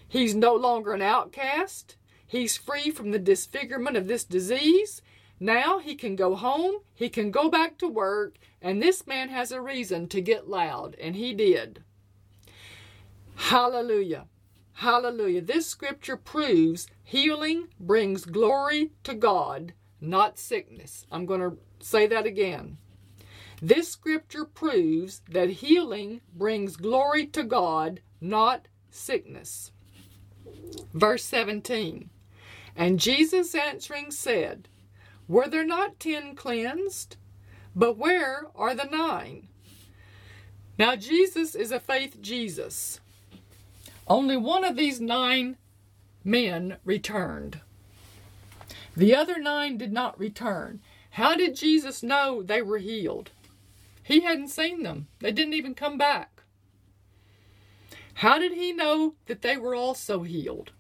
he's 0.09 0.35
no 0.35 0.55
longer 0.55 0.95
an 0.95 1.03
outcast. 1.03 1.97
He's 2.27 2.57
free 2.57 2.91
from 2.91 3.11
the 3.11 3.19
disfigurement 3.19 3.97
of 3.97 4.09
this 4.09 4.25
disease. 4.25 5.03
Now 5.39 5.79
he 5.79 5.95
can 5.95 6.17
go 6.17 6.35
home, 6.35 6.77
he 6.95 7.09
can 7.11 7.31
go 7.31 7.51
back 7.51 7.77
to 7.79 7.89
work, 7.89 8.37
and 8.63 8.83
this 8.83 9.07
man 9.07 9.29
has 9.29 9.53
a 9.53 9.61
reason 9.61 10.09
to 10.09 10.21
get 10.23 10.49
loud, 10.49 10.97
and 10.99 11.15
he 11.15 11.35
did. 11.35 11.85
Hallelujah. 13.35 14.27
Hallelujah. 14.81 15.41
This 15.41 15.67
scripture 15.67 16.19
proves 16.19 16.87
healing 17.03 17.69
brings 17.81 18.27
glory 18.27 18.91
to 19.05 19.15
God, 19.15 19.73
not 20.03 20.39
sickness. 20.39 21.07
I'm 21.11 21.25
going 21.25 21.41
to 21.41 21.57
say 21.81 22.07
that 22.09 22.27
again. 22.27 22.77
This 23.63 23.91
scripture 23.91 24.45
proves 24.45 25.23
that 25.31 25.49
healing 25.49 26.21
brings 26.35 26.77
glory 26.77 27.27
to 27.29 27.43
God, 27.43 28.03
not 28.21 28.69
sickness. 28.91 29.73
Verse 30.93 31.25
17 31.25 32.11
And 32.77 33.01
Jesus 33.01 33.55
answering 33.55 34.11
said, 34.11 34.69
Were 35.27 35.49
there 35.49 35.65
not 35.65 35.99
ten 35.99 36.37
cleansed? 36.37 37.17
But 37.75 37.97
where 37.97 38.45
are 38.55 38.75
the 38.75 38.85
nine? 38.85 39.49
Now, 40.79 40.97
Jesus 40.97 41.55
is 41.55 41.73
a 41.73 41.81
faith 41.81 42.21
Jesus. 42.21 43.01
Only 44.09 44.37
one 44.37 44.65
of 44.65 44.77
these 44.77 45.01
nine 45.01 45.57
men 46.25 46.77
returned. 46.85 47.61
The 48.97 49.15
other 49.15 49.39
nine 49.39 49.77
did 49.77 49.93
not 49.93 50.19
return. 50.19 50.81
How 51.11 51.35
did 51.37 51.57
Jesus 51.57 52.03
know 52.03 52.43
they 52.43 52.63
were 52.63 52.79
healed? 52.79 53.31
He 54.03 54.21
hadn't 54.21 54.49
seen 54.49 54.83
them, 54.83 55.09
they 55.19 55.33
didn't 55.33 55.55
even 55.55 55.75
come 55.75 55.99
back. 55.99 56.43
How 58.15 58.39
did 58.39 58.53
he 58.53 58.73
know 58.73 59.15
that 59.27 59.43
they 59.43 59.57
were 59.57 59.75
also 59.75 60.23
healed? 60.23 60.71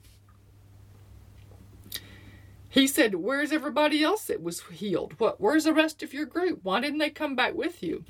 He 2.69 2.87
said, 2.87 3.17
Where's 3.17 3.53
everybody 3.53 4.03
else 4.03 4.27
that 4.27 4.43
was 4.43 4.61
healed? 4.61 5.15
What 5.19 5.41
where's 5.41 5.65
the 5.65 5.73
rest 5.73 6.03
of 6.03 6.15
your 6.15 6.27
group? 6.27 6.61
Why 6.62 6.81
didn't 6.81 6.99
they 6.99 7.11
come 7.11 7.35
back 7.35 7.55
with 7.55 7.83
you? 7.83 8.05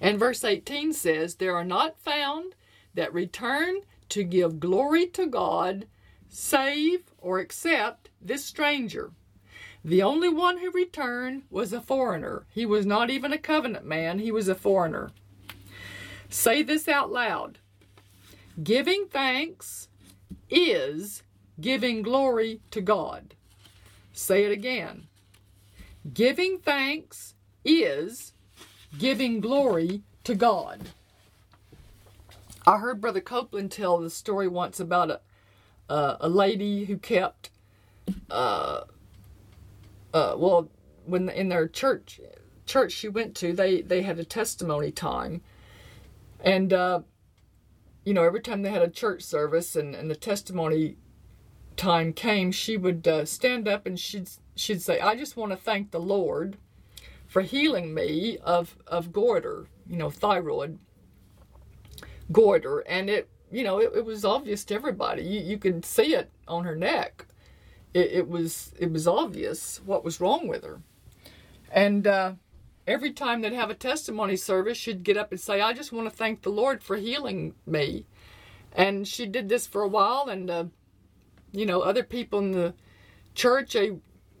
And 0.00 0.18
verse 0.18 0.44
18 0.44 0.92
says, 0.92 1.34
There 1.34 1.56
are 1.56 1.64
not 1.64 1.98
found 1.98 2.54
that 2.98 3.14
return 3.14 3.76
to 4.08 4.24
give 4.24 4.58
glory 4.58 5.06
to 5.06 5.24
God, 5.24 5.86
save 6.28 7.04
or 7.18 7.38
accept 7.38 8.10
this 8.20 8.44
stranger. 8.44 9.12
The 9.84 10.02
only 10.02 10.28
one 10.28 10.58
who 10.58 10.72
returned 10.72 11.44
was 11.48 11.72
a 11.72 11.80
foreigner. 11.80 12.44
He 12.50 12.66
was 12.66 12.84
not 12.84 13.08
even 13.08 13.32
a 13.32 13.38
covenant 13.38 13.86
man, 13.86 14.18
he 14.18 14.32
was 14.32 14.48
a 14.48 14.56
foreigner. 14.56 15.12
Say 16.28 16.64
this 16.64 16.88
out 16.88 17.12
loud. 17.12 17.60
Giving 18.64 19.06
thanks 19.06 19.86
is 20.50 21.22
giving 21.60 22.02
glory 22.02 22.60
to 22.72 22.80
God. 22.80 23.36
Say 24.12 24.42
it 24.42 24.50
again. 24.50 25.06
Giving 26.12 26.58
thanks 26.58 27.34
is 27.64 28.32
giving 28.98 29.38
glory 29.38 30.02
to 30.24 30.34
God. 30.34 30.80
I 32.68 32.76
heard 32.76 33.00
Brother 33.00 33.22
Copeland 33.22 33.72
tell 33.72 33.96
the 33.98 34.10
story 34.10 34.46
once 34.46 34.78
about 34.78 35.10
a 35.10 35.20
uh, 35.88 36.18
a 36.20 36.28
lady 36.28 36.84
who 36.84 36.98
kept 36.98 37.48
uh, 38.30 38.82
uh, 40.12 40.34
well 40.36 40.70
when 41.06 41.30
in 41.30 41.48
their 41.48 41.66
church 41.66 42.20
church 42.66 42.92
she 42.92 43.08
went 43.08 43.34
to 43.36 43.54
they 43.54 43.80
they 43.80 44.02
had 44.02 44.18
a 44.18 44.24
testimony 44.24 44.92
time. 44.92 45.40
And 46.40 46.74
uh, 46.74 47.00
you 48.04 48.12
know 48.12 48.24
every 48.24 48.42
time 48.42 48.60
they 48.60 48.70
had 48.70 48.82
a 48.82 48.90
church 48.90 49.22
service 49.22 49.74
and, 49.74 49.94
and 49.94 50.10
the 50.10 50.14
testimony 50.14 50.96
time 51.76 52.12
came, 52.12 52.52
she 52.52 52.76
would 52.76 53.08
uh, 53.08 53.24
stand 53.24 53.66
up 53.66 53.86
and 53.86 53.98
she'd 53.98 54.28
she'd 54.56 54.82
say, 54.82 55.00
"I 55.00 55.16
just 55.16 55.38
want 55.38 55.52
to 55.52 55.56
thank 55.56 55.90
the 55.90 56.00
Lord 56.00 56.58
for 57.26 57.40
healing 57.40 57.94
me 57.94 58.36
of 58.44 58.76
of 58.86 59.10
goiter, 59.10 59.68
you 59.88 59.96
know, 59.96 60.10
thyroid 60.10 60.78
goiter." 62.32 62.80
And 62.80 63.10
it, 63.10 63.28
you 63.50 63.64
know, 63.64 63.78
it, 63.78 63.92
it 63.94 64.04
was 64.04 64.24
obvious 64.24 64.64
to 64.66 64.74
everybody. 64.74 65.22
You 65.22 65.40
you 65.40 65.58
could 65.58 65.84
see 65.84 66.14
it 66.14 66.30
on 66.46 66.64
her 66.64 66.76
neck. 66.76 67.26
It, 67.94 68.12
it 68.12 68.28
was 68.28 68.72
it 68.78 68.92
was 68.92 69.08
obvious 69.08 69.80
what 69.84 70.04
was 70.04 70.20
wrong 70.20 70.48
with 70.48 70.64
her. 70.64 70.80
And 71.70 72.06
uh, 72.06 72.32
every 72.86 73.12
time 73.12 73.40
they'd 73.42 73.52
have 73.52 73.70
a 73.70 73.74
testimony 73.74 74.36
service, 74.36 74.78
she'd 74.78 75.04
get 75.04 75.16
up 75.16 75.30
and 75.30 75.40
say, 75.40 75.60
"I 75.60 75.72
just 75.72 75.92
want 75.92 76.08
to 76.08 76.16
thank 76.16 76.42
the 76.42 76.50
Lord 76.50 76.82
for 76.82 76.96
healing 76.96 77.54
me." 77.66 78.06
And 78.72 79.08
she 79.08 79.26
did 79.26 79.48
this 79.48 79.66
for 79.66 79.82
a 79.82 79.88
while, 79.88 80.28
and 80.28 80.50
uh, 80.50 80.64
you 81.52 81.66
know, 81.66 81.80
other 81.80 82.02
people 82.02 82.38
in 82.40 82.52
the 82.52 82.74
church 83.34 83.72
they 83.72 83.92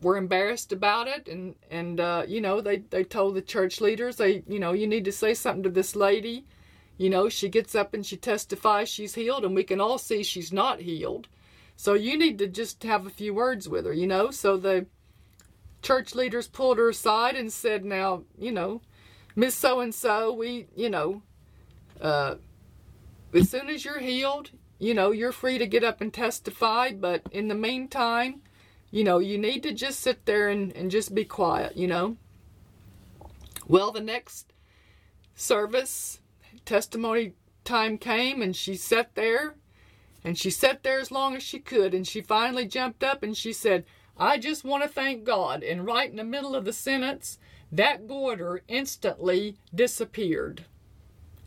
were 0.02 0.16
embarrassed 0.16 0.72
about 0.72 1.08
it, 1.08 1.28
and 1.28 1.54
and 1.70 2.00
uh, 2.00 2.24
you 2.26 2.40
know 2.40 2.60
they 2.60 2.78
they 2.78 3.04
told 3.04 3.34
the 3.34 3.42
church 3.42 3.80
leaders 3.80 4.16
they 4.16 4.42
you 4.46 4.58
know 4.58 4.72
you 4.72 4.86
need 4.86 5.04
to 5.04 5.12
say 5.12 5.34
something 5.34 5.62
to 5.64 5.70
this 5.70 5.96
lady. 5.96 6.44
You 6.98 7.08
know, 7.08 7.28
she 7.28 7.48
gets 7.48 7.74
up 7.74 7.94
and 7.94 8.04
she 8.04 8.16
testifies 8.16 8.88
she's 8.88 9.14
healed, 9.14 9.44
and 9.44 9.54
we 9.54 9.64
can 9.64 9.80
all 9.80 9.98
see 9.98 10.22
she's 10.22 10.52
not 10.52 10.80
healed. 10.80 11.28
So 11.76 11.94
you 11.94 12.18
need 12.18 12.38
to 12.38 12.48
just 12.48 12.82
have 12.82 13.06
a 13.06 13.10
few 13.10 13.32
words 13.32 13.68
with 13.68 13.86
her, 13.86 13.92
you 13.92 14.06
know. 14.06 14.30
So 14.30 14.56
the 14.56 14.86
church 15.80 16.14
leaders 16.14 16.48
pulled 16.48 16.76
her 16.78 16.90
aside 16.90 17.36
and 17.36 17.52
said, 17.52 17.84
"Now, 17.84 18.24
you 18.36 18.52
know, 18.52 18.82
Miss 19.36 19.54
So 19.54 19.78
and 19.78 19.94
So, 19.94 20.32
we, 20.32 20.66
you 20.74 20.90
know, 20.90 21.22
uh, 22.00 22.34
as 23.32 23.48
soon 23.48 23.68
as 23.68 23.84
you're 23.84 24.00
healed, 24.00 24.50
you 24.80 24.94
know, 24.94 25.12
you're 25.12 25.32
free 25.32 25.58
to 25.58 25.66
get 25.66 25.84
up 25.84 26.00
and 26.00 26.12
testify, 26.12 26.92
but 26.92 27.22
in 27.30 27.46
the 27.46 27.54
meantime, 27.54 28.42
you 28.90 29.04
know, 29.04 29.18
you 29.18 29.38
need 29.38 29.62
to 29.62 29.72
just 29.72 30.00
sit 30.00 30.24
there 30.24 30.48
and, 30.48 30.74
and 30.74 30.90
just 30.90 31.14
be 31.14 31.24
quiet, 31.24 31.76
you 31.76 31.86
know. 31.86 32.16
Well, 33.66 33.92
the 33.92 34.00
next 34.00 34.52
service, 35.34 36.20
testimony 36.68 37.32
time 37.64 37.98
came, 37.98 38.42
and 38.42 38.54
she 38.54 38.76
sat 38.76 39.14
there, 39.14 39.54
and 40.22 40.38
she 40.38 40.50
sat 40.50 40.82
there 40.82 41.00
as 41.00 41.10
long 41.10 41.34
as 41.34 41.42
she 41.42 41.58
could, 41.58 41.94
and 41.94 42.06
she 42.06 42.20
finally 42.20 42.66
jumped 42.66 43.02
up 43.02 43.22
and 43.22 43.36
she 43.36 43.52
said, 43.52 43.84
I 44.16 44.36
just 44.36 44.64
want 44.64 44.82
to 44.82 44.88
thank 44.88 45.24
God. 45.24 45.62
And 45.62 45.86
right 45.86 46.10
in 46.10 46.16
the 46.16 46.24
middle 46.24 46.54
of 46.54 46.64
the 46.64 46.72
sentence, 46.72 47.38
that 47.70 48.08
goiter 48.08 48.62
instantly 48.68 49.56
disappeared. 49.74 50.64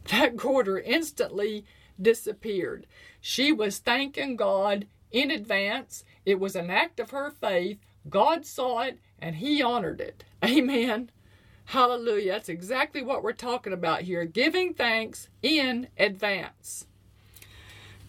That 0.09 0.37
goiter 0.37 0.79
instantly 0.79 1.65
disappeared. 2.01 2.87
She 3.19 3.51
was 3.51 3.77
thanking 3.77 4.35
God 4.35 4.87
in 5.11 5.29
advance. 5.29 6.03
It 6.25 6.39
was 6.39 6.55
an 6.55 6.69
act 6.69 6.99
of 6.99 7.11
her 7.11 7.29
faith. 7.29 7.77
God 8.09 8.45
saw 8.45 8.81
it 8.81 8.99
and 9.19 9.35
He 9.35 9.61
honored 9.61 10.01
it. 10.01 10.23
Amen. 10.43 11.11
Hallelujah. 11.71 12.33
That's 12.33 12.49
exactly 12.49 13.01
what 13.01 13.23
we're 13.23 13.31
talking 13.31 13.71
about 13.71 14.01
here 14.01 14.25
giving 14.25 14.73
thanks 14.73 15.29
in 15.41 15.87
advance. 15.97 16.85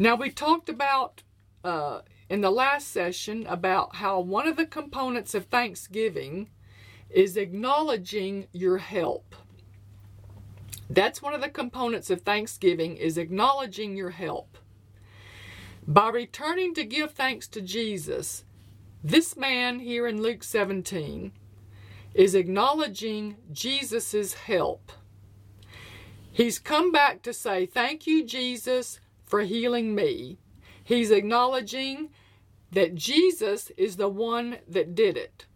Now, 0.00 0.16
we 0.16 0.32
talked 0.32 0.68
about 0.68 1.22
uh, 1.62 2.00
in 2.28 2.40
the 2.40 2.50
last 2.50 2.88
session 2.88 3.46
about 3.46 3.94
how 3.94 4.18
one 4.18 4.48
of 4.48 4.56
the 4.56 4.66
components 4.66 5.32
of 5.36 5.44
thanksgiving 5.44 6.50
is 7.08 7.36
acknowledging 7.36 8.48
your 8.50 8.78
help. 8.78 9.36
That's 10.90 11.22
one 11.22 11.32
of 11.32 11.40
the 11.40 11.48
components 11.48 12.10
of 12.10 12.22
thanksgiving 12.22 12.96
is 12.96 13.16
acknowledging 13.16 13.96
your 13.96 14.10
help. 14.10 14.58
By 15.86 16.08
returning 16.08 16.74
to 16.74 16.84
give 16.84 17.12
thanks 17.12 17.46
to 17.46 17.60
Jesus, 17.60 18.42
this 19.04 19.36
man 19.36 19.78
here 19.78 20.08
in 20.08 20.20
Luke 20.20 20.42
17 20.42 21.30
is 22.14 22.34
acknowledging 22.34 23.36
Jesus' 23.52 24.34
help. 24.34 24.92
He's 26.30 26.58
come 26.58 26.92
back 26.92 27.22
to 27.22 27.32
say, 27.32 27.66
Thank 27.66 28.06
you, 28.06 28.24
Jesus, 28.24 29.00
for 29.26 29.42
healing 29.42 29.94
me. 29.94 30.38
He's 30.84 31.10
acknowledging 31.10 32.10
that 32.72 32.94
Jesus 32.94 33.70
is 33.76 33.96
the 33.96 34.08
one 34.08 34.58
that 34.66 34.94
did 34.94 35.16
it. 35.16 35.46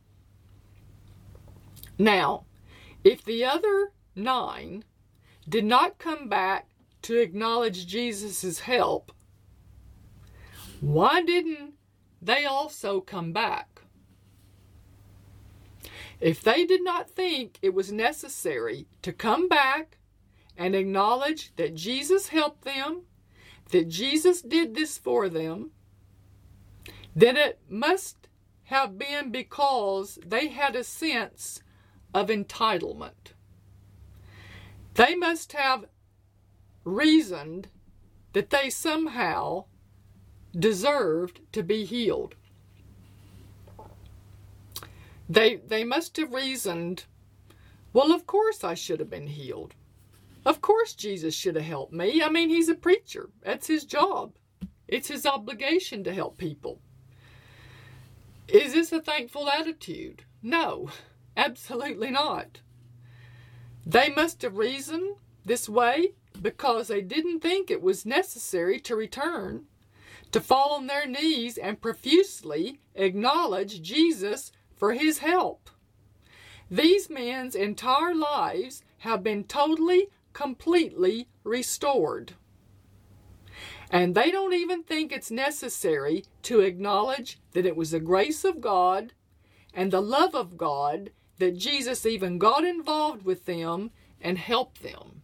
Now, 1.99 2.45
if 3.05 3.25
the 3.25 3.45
other 3.45 3.93
nine 4.15 4.85
did 5.49 5.65
not 5.65 5.99
come 5.99 6.29
back 6.29 6.69
to 7.03 7.19
acknowledge 7.19 7.87
Jesus' 7.87 8.61
help, 8.61 9.13
why 10.81 11.23
didn't 11.23 11.75
they 12.21 12.45
also 12.45 13.01
come 13.01 13.33
back? 13.33 13.76
If 16.21 16.43
they 16.43 16.65
did 16.65 16.83
not 16.83 17.11
think 17.11 17.59
it 17.63 17.75
was 17.75 17.93
necessary 17.93 18.87
to 19.03 19.13
come 19.13 19.49
back 19.49 19.99
and 20.57 20.75
acknowledge 20.75 21.55
that 21.57 21.75
Jesus 21.75 22.29
helped 22.29 22.65
them, 22.65 23.03
that 23.71 23.89
Jesus 23.89 24.41
did 24.41 24.75
this 24.75 24.97
for 24.97 25.29
them, 25.29 25.73
then 27.15 27.37
it 27.37 27.61
must 27.69 28.29
have 28.65 28.99
been 28.99 29.31
because 29.31 30.19
they 30.27 30.49
had 30.49 30.75
a 30.75 30.85
sense 30.85 31.61
of 32.15 32.29
entitlement. 32.29 33.33
They 34.95 35.15
must 35.15 35.53
have 35.53 35.85
reasoned 36.85 37.69
that 38.33 38.51
they 38.51 38.71
somehow 38.71 39.67
deserved 40.59 41.41
to 41.53 41.63
be 41.63 41.85
healed. 41.85 42.35
They, 45.29 45.57
they 45.57 45.85
must 45.85 46.17
have 46.19 46.33
reasoned, 46.33 47.05
well, 47.93 48.13
of 48.13 48.27
course 48.27 48.63
I 48.63 48.75
should 48.75 49.01
have 49.01 49.11
been 49.11 49.27
healed. 49.27 49.75
Of 50.45 50.61
course 50.61 50.95
Jesus 50.95 51.35
should 51.35 51.57
have 51.57 51.65
helped 51.65 51.93
me. 51.93 52.23
I 52.23 52.29
mean, 52.29 52.49
he's 52.49 52.69
a 52.69 52.75
preacher, 52.75 53.31
that's 53.43 53.67
his 53.67 53.85
job, 53.85 54.35
it's 54.87 55.09
his 55.09 55.27
obligation 55.27 56.05
to 56.05 56.15
help 56.15 56.39
people. 56.39 56.81
Is 58.47 58.75
this 58.75 58.93
a 58.93 59.01
thankful 59.01 59.49
attitude? 59.49 60.23
No, 60.43 60.91
absolutely 61.37 62.11
not. 62.11 62.61
They 63.85 64.09
must 64.11 64.43
have 64.43 64.57
reasoned 64.57 65.17
this 65.45 65.69
way 65.69 66.13
because 66.41 66.89
they 66.89 67.01
didn't 67.01 67.41
think 67.41 67.71
it 67.71 67.83
was 67.83 68.07
necessary 68.07 68.79
to 68.81 68.95
return, 68.95 69.65
to 70.31 70.41
fall 70.41 70.75
on 70.75 70.87
their 70.87 71.07
knees 71.07 71.59
and 71.59 71.81
profusely 71.81 72.81
acknowledge 72.95 73.83
Jesus 73.83 74.53
for 74.77 74.93
his 74.93 75.19
help. 75.19 75.71
These 76.71 77.09
men's 77.09 77.55
entire 77.55 78.15
lives 78.15 78.83
have 78.99 79.23
been 79.23 79.45
totally, 79.45 80.09
completely 80.33 81.29
restored. 81.45 82.35
And 83.91 84.15
they 84.15 84.31
don't 84.31 84.53
even 84.53 84.83
think 84.83 85.13
it's 85.13 85.31
necessary 85.31 86.25
to 86.43 86.61
acknowledge 86.61 87.39
that 87.53 87.67
it 87.67 87.77
was 87.77 87.93
the 87.93 88.01
grace 88.01 88.45
of 88.45 88.61
God 88.61 89.13
and 89.73 89.93
the 89.93 90.03
love 90.03 90.35
of 90.35 90.57
God 90.57 91.11
that 91.39 91.57
Jesus 91.57 92.05
even 92.05 92.39
got 92.39 92.65
involved 92.65 93.25
with 93.25 93.45
them 93.45 93.91
and 94.21 94.39
helped 94.39 94.83
them. 94.83 95.23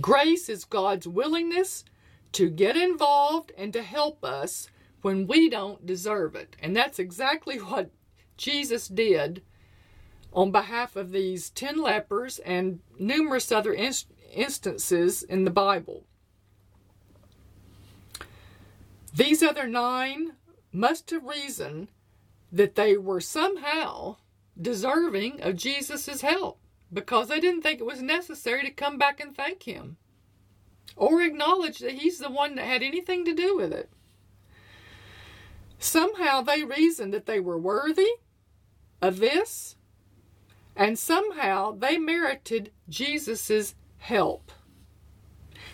Grace 0.00 0.48
is 0.48 0.64
God's 0.64 1.06
willingness 1.06 1.84
to 2.32 2.50
get 2.50 2.76
involved 2.76 3.52
and 3.56 3.72
to 3.72 3.82
help 3.82 4.24
us 4.24 4.68
when 5.04 5.26
we 5.26 5.50
don't 5.50 5.84
deserve 5.84 6.34
it. 6.34 6.56
And 6.60 6.74
that's 6.74 6.98
exactly 6.98 7.58
what 7.58 7.90
Jesus 8.38 8.88
did 8.88 9.42
on 10.32 10.50
behalf 10.50 10.96
of 10.96 11.12
these 11.12 11.50
10 11.50 11.76
lepers 11.80 12.38
and 12.38 12.80
numerous 12.98 13.52
other 13.52 13.74
inst- 13.74 14.10
instances 14.32 15.22
in 15.22 15.44
the 15.44 15.50
Bible. 15.50 16.04
These 19.14 19.42
other 19.42 19.68
nine 19.68 20.32
must 20.72 21.10
have 21.10 21.24
reasoned 21.24 21.88
that 22.50 22.74
they 22.74 22.96
were 22.96 23.20
somehow 23.20 24.16
deserving 24.60 25.42
of 25.42 25.56
Jesus' 25.56 26.22
help 26.22 26.58
because 26.90 27.28
they 27.28 27.40
didn't 27.40 27.60
think 27.60 27.78
it 27.78 27.86
was 27.86 28.00
necessary 28.00 28.62
to 28.62 28.70
come 28.70 28.96
back 28.96 29.20
and 29.20 29.36
thank 29.36 29.64
him 29.64 29.98
or 30.96 31.20
acknowledge 31.20 31.80
that 31.80 31.92
he's 31.92 32.18
the 32.18 32.30
one 32.30 32.54
that 32.54 32.64
had 32.64 32.82
anything 32.82 33.26
to 33.26 33.34
do 33.34 33.54
with 33.56 33.72
it. 33.72 33.90
Somehow 35.78 36.40
they 36.40 36.64
reasoned 36.64 37.12
that 37.14 37.26
they 37.26 37.40
were 37.40 37.58
worthy 37.58 38.10
of 39.02 39.18
this, 39.18 39.76
and 40.74 40.98
somehow 40.98 41.72
they 41.72 41.98
merited 41.98 42.72
Jesus' 42.88 43.74
help. 43.98 44.50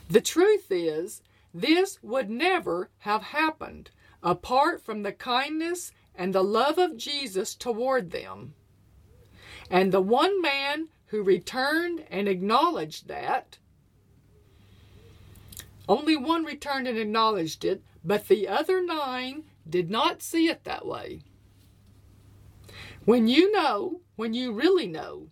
The 0.08 0.20
truth 0.20 0.66
is, 0.70 1.22
this 1.54 1.98
would 2.02 2.28
never 2.28 2.90
have 2.98 3.22
happened 3.22 3.90
apart 4.22 4.82
from 4.82 5.02
the 5.02 5.12
kindness 5.12 5.92
and 6.14 6.34
the 6.34 6.44
love 6.44 6.78
of 6.78 6.96
Jesus 6.96 7.54
toward 7.54 8.10
them. 8.10 8.54
And 9.70 9.92
the 9.92 10.00
one 10.00 10.42
man 10.42 10.88
who 11.06 11.22
returned 11.22 12.04
and 12.10 12.28
acknowledged 12.28 13.08
that, 13.08 13.58
only 15.88 16.16
one 16.16 16.44
returned 16.44 16.86
and 16.86 16.98
acknowledged 16.98 17.64
it, 17.64 17.82
but 18.04 18.28
the 18.28 18.46
other 18.46 18.84
nine 18.84 19.44
did 19.68 19.90
not 19.90 20.22
see 20.22 20.48
it 20.48 20.64
that 20.64 20.86
way. 20.86 21.22
When 23.04 23.28
you 23.28 23.50
know, 23.52 24.00
when 24.16 24.34
you 24.34 24.52
really 24.52 24.86
know, 24.86 25.28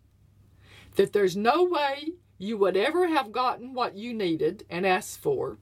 that 0.96 1.12
there's 1.12 1.36
no 1.36 1.64
way 1.64 2.14
you 2.38 2.56
would 2.56 2.76
ever 2.76 3.08
have 3.08 3.32
gotten 3.32 3.74
what 3.74 3.94
you 3.94 4.14
needed 4.14 4.64
and 4.70 4.86
asked 4.86 5.20
for, 5.20 5.58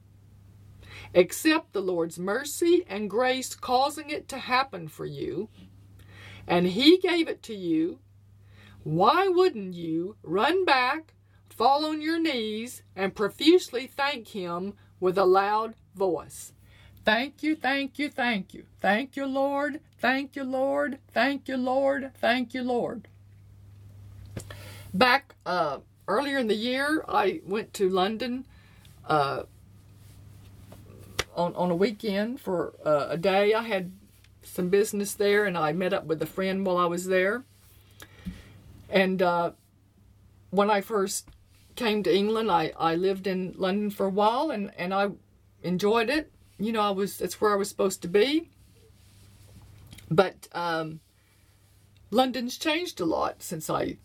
except 1.12 1.72
the 1.72 1.82
Lord's 1.82 2.18
mercy 2.18 2.84
and 2.88 3.10
grace 3.10 3.54
causing 3.54 4.10
it 4.10 4.28
to 4.28 4.38
happen 4.38 4.88
for 4.88 5.06
you, 5.06 5.48
and 6.46 6.66
He 6.66 6.98
gave 6.98 7.28
it 7.28 7.42
to 7.44 7.54
you, 7.54 7.98
why 8.82 9.26
wouldn't 9.26 9.74
you 9.74 10.16
run 10.22 10.64
back, 10.64 11.14
fall 11.48 11.84
on 11.84 12.00
your 12.00 12.20
knees, 12.20 12.82
and 12.94 13.16
profusely 13.16 13.86
thank 13.86 14.28
Him 14.28 14.74
with 15.00 15.18
a 15.18 15.24
loud 15.24 15.74
voice? 15.94 16.52
Thank 17.06 17.44
you, 17.44 17.54
thank 17.54 18.00
you, 18.00 18.10
thank 18.10 18.52
you. 18.52 18.64
Thank 18.80 19.16
you, 19.16 19.26
Lord. 19.26 19.78
Thank 20.00 20.34
you, 20.34 20.42
Lord. 20.42 20.98
Thank 21.14 21.46
you, 21.46 21.56
Lord. 21.56 22.10
Thank 22.20 22.52
you, 22.52 22.64
Lord. 22.64 23.06
Back 24.92 25.36
uh, 25.46 25.78
earlier 26.08 26.36
in 26.38 26.48
the 26.48 26.56
year, 26.56 27.04
I 27.06 27.42
went 27.46 27.72
to 27.74 27.88
London 27.88 28.44
uh, 29.06 29.44
on, 31.36 31.54
on 31.54 31.70
a 31.70 31.76
weekend 31.76 32.40
for 32.40 32.74
uh, 32.84 33.06
a 33.10 33.16
day. 33.16 33.54
I 33.54 33.62
had 33.62 33.92
some 34.42 34.68
business 34.68 35.14
there 35.14 35.44
and 35.44 35.56
I 35.56 35.72
met 35.72 35.92
up 35.92 36.06
with 36.06 36.20
a 36.22 36.26
friend 36.26 36.66
while 36.66 36.76
I 36.76 36.86
was 36.86 37.06
there. 37.06 37.44
And 38.90 39.22
uh, 39.22 39.52
when 40.50 40.70
I 40.72 40.80
first 40.80 41.28
came 41.76 42.02
to 42.02 42.12
England, 42.12 42.50
I, 42.50 42.72
I 42.76 42.96
lived 42.96 43.28
in 43.28 43.54
London 43.56 43.90
for 43.90 44.06
a 44.06 44.10
while 44.10 44.50
and, 44.50 44.72
and 44.76 44.92
I 44.92 45.10
enjoyed 45.62 46.10
it 46.10 46.32
you 46.58 46.72
know, 46.72 46.80
I 46.80 46.90
was 46.90 47.18
that's 47.18 47.40
where 47.40 47.52
I 47.52 47.56
was 47.56 47.68
supposed 47.68 48.02
to 48.02 48.08
be. 48.08 48.50
But 50.10 50.48
um, 50.52 51.00
London's 52.10 52.56
changed 52.58 53.00
a 53.00 53.04
lot 53.04 53.42
since 53.42 53.68
I 53.68 53.96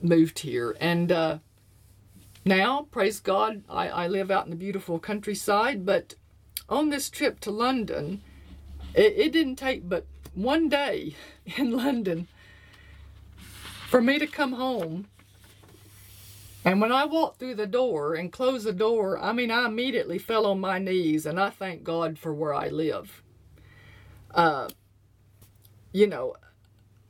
moved 0.00 0.38
here, 0.40 0.76
and 0.80 1.10
uh, 1.10 1.38
now, 2.48 2.86
praise 2.90 3.20
God, 3.20 3.62
I, 3.68 3.88
I 3.88 4.06
live 4.06 4.30
out 4.30 4.44
in 4.44 4.50
the 4.50 4.56
beautiful 4.56 4.98
countryside. 4.98 5.84
But 5.84 6.14
on 6.66 6.88
this 6.88 7.10
trip 7.10 7.40
to 7.40 7.50
London, 7.50 8.22
it, 8.94 9.14
it 9.16 9.32
didn't 9.32 9.56
take 9.56 9.86
but 9.88 10.06
one 10.34 10.68
day 10.68 11.14
in 11.58 11.72
London 11.72 12.26
for 13.88 14.00
me 14.00 14.18
to 14.18 14.26
come 14.26 14.52
home 14.52 15.08
and 16.68 16.82
when 16.82 16.92
I 16.92 17.06
walked 17.06 17.38
through 17.38 17.54
the 17.54 17.66
door 17.66 18.14
and 18.14 18.30
closed 18.30 18.66
the 18.66 18.74
door, 18.74 19.18
I 19.18 19.32
mean, 19.32 19.50
I 19.50 19.64
immediately 19.64 20.18
fell 20.18 20.44
on 20.44 20.60
my 20.60 20.78
knees 20.78 21.24
and 21.24 21.40
I 21.40 21.48
thank 21.48 21.82
God 21.82 22.18
for 22.18 22.34
where 22.34 22.52
I 22.52 22.68
live. 22.68 23.22
Uh, 24.34 24.68
you 25.94 26.06
know, 26.06 26.34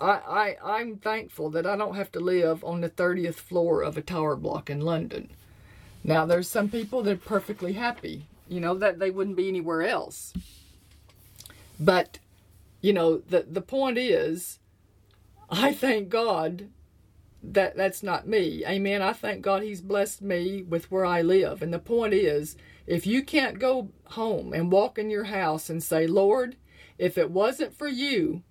I, 0.00 0.54
I, 0.62 0.78
I'm 0.78 0.98
thankful 0.98 1.50
that 1.50 1.66
I 1.66 1.74
don't 1.74 1.96
have 1.96 2.12
to 2.12 2.20
live 2.20 2.62
on 2.62 2.82
the 2.82 2.88
30th 2.88 3.34
floor 3.34 3.82
of 3.82 3.96
a 3.96 4.00
tower 4.00 4.36
block 4.36 4.70
in 4.70 4.80
London. 4.80 5.28
Now, 6.04 6.24
there's 6.24 6.48
some 6.48 6.68
people 6.68 7.02
that 7.02 7.12
are 7.14 7.16
perfectly 7.16 7.72
happy, 7.72 8.26
you 8.48 8.60
know, 8.60 8.76
that 8.76 9.00
they 9.00 9.10
wouldn't 9.10 9.36
be 9.36 9.48
anywhere 9.48 9.82
else. 9.82 10.34
But, 11.80 12.20
you 12.80 12.92
know, 12.92 13.18
the, 13.18 13.44
the 13.50 13.60
point 13.60 13.98
is, 13.98 14.60
I 15.50 15.74
thank 15.74 16.10
God 16.10 16.68
that 17.42 17.76
that's 17.76 18.02
not 18.02 18.26
me. 18.26 18.64
Amen. 18.66 19.02
I 19.02 19.12
thank 19.12 19.42
God 19.42 19.62
he's 19.62 19.80
blessed 19.80 20.22
me 20.22 20.62
with 20.62 20.90
where 20.90 21.06
I 21.06 21.22
live. 21.22 21.62
And 21.62 21.72
the 21.72 21.78
point 21.78 22.14
is, 22.14 22.56
if 22.86 23.06
you 23.06 23.22
can't 23.22 23.58
go 23.58 23.90
home 24.06 24.52
and 24.52 24.72
walk 24.72 24.98
in 24.98 25.10
your 25.10 25.24
house 25.24 25.70
and 25.70 25.82
say, 25.82 26.06
"Lord, 26.06 26.56
if 26.98 27.16
it 27.16 27.30
wasn't 27.30 27.74
for 27.74 27.88
you, 27.88 28.42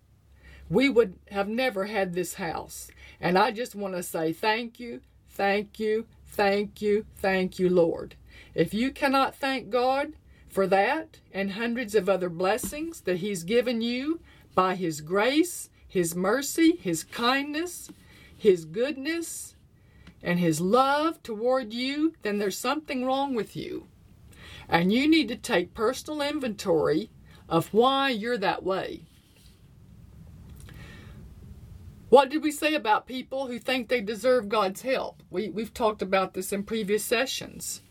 we 0.69 0.89
would 0.89 1.15
have 1.31 1.49
never 1.49 1.85
had 1.85 2.13
this 2.13 2.35
house." 2.35 2.89
And 3.19 3.37
I 3.37 3.51
just 3.51 3.75
want 3.75 3.95
to 3.95 4.03
say 4.03 4.31
thank 4.31 4.79
you, 4.79 5.01
thank 5.29 5.79
you, 5.79 6.05
thank 6.25 6.81
you, 6.81 7.05
thank 7.17 7.59
you, 7.59 7.69
Lord. 7.69 8.15
If 8.53 8.73
you 8.73 8.91
cannot 8.91 9.35
thank 9.35 9.69
God 9.69 10.13
for 10.47 10.67
that 10.67 11.19
and 11.33 11.51
hundreds 11.51 11.93
of 11.93 12.07
other 12.07 12.29
blessings 12.29 13.01
that 13.01 13.17
he's 13.17 13.43
given 13.43 13.81
you 13.81 14.19
by 14.55 14.75
his 14.75 15.01
grace, 15.01 15.69
his 15.87 16.15
mercy, 16.15 16.77
his 16.77 17.03
kindness, 17.03 17.89
his 18.37 18.65
goodness 18.65 19.55
and 20.21 20.39
his 20.39 20.61
love 20.61 21.21
toward 21.23 21.73
you, 21.73 22.13
then 22.21 22.37
there's 22.37 22.57
something 22.57 23.05
wrong 23.05 23.35
with 23.35 23.55
you. 23.55 23.87
And 24.69 24.91
you 24.91 25.09
need 25.09 25.27
to 25.29 25.35
take 25.35 25.73
personal 25.73 26.21
inventory 26.21 27.09
of 27.49 27.73
why 27.73 28.09
you're 28.09 28.37
that 28.37 28.63
way. 28.63 29.03
What 32.09 32.29
did 32.29 32.41
we 32.41 32.51
say 32.51 32.73
about 32.73 33.05
people 33.05 33.47
who 33.47 33.59
think 33.59 33.89
they 33.89 34.01
deserve 34.01 34.47
God's 34.47 34.81
help? 34.81 35.21
We, 35.29 35.49
we've 35.49 35.73
talked 35.73 36.01
about 36.01 36.33
this 36.33 36.53
in 36.53 36.63
previous 36.63 37.03
sessions. 37.03 37.81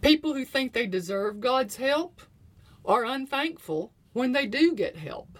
People 0.00 0.34
who 0.34 0.44
think 0.44 0.72
they 0.72 0.86
deserve 0.86 1.40
God's 1.40 1.76
help 1.76 2.20
are 2.84 3.04
unthankful 3.04 3.92
when 4.12 4.32
they 4.32 4.46
do 4.46 4.74
get 4.74 4.96
help. 4.96 5.38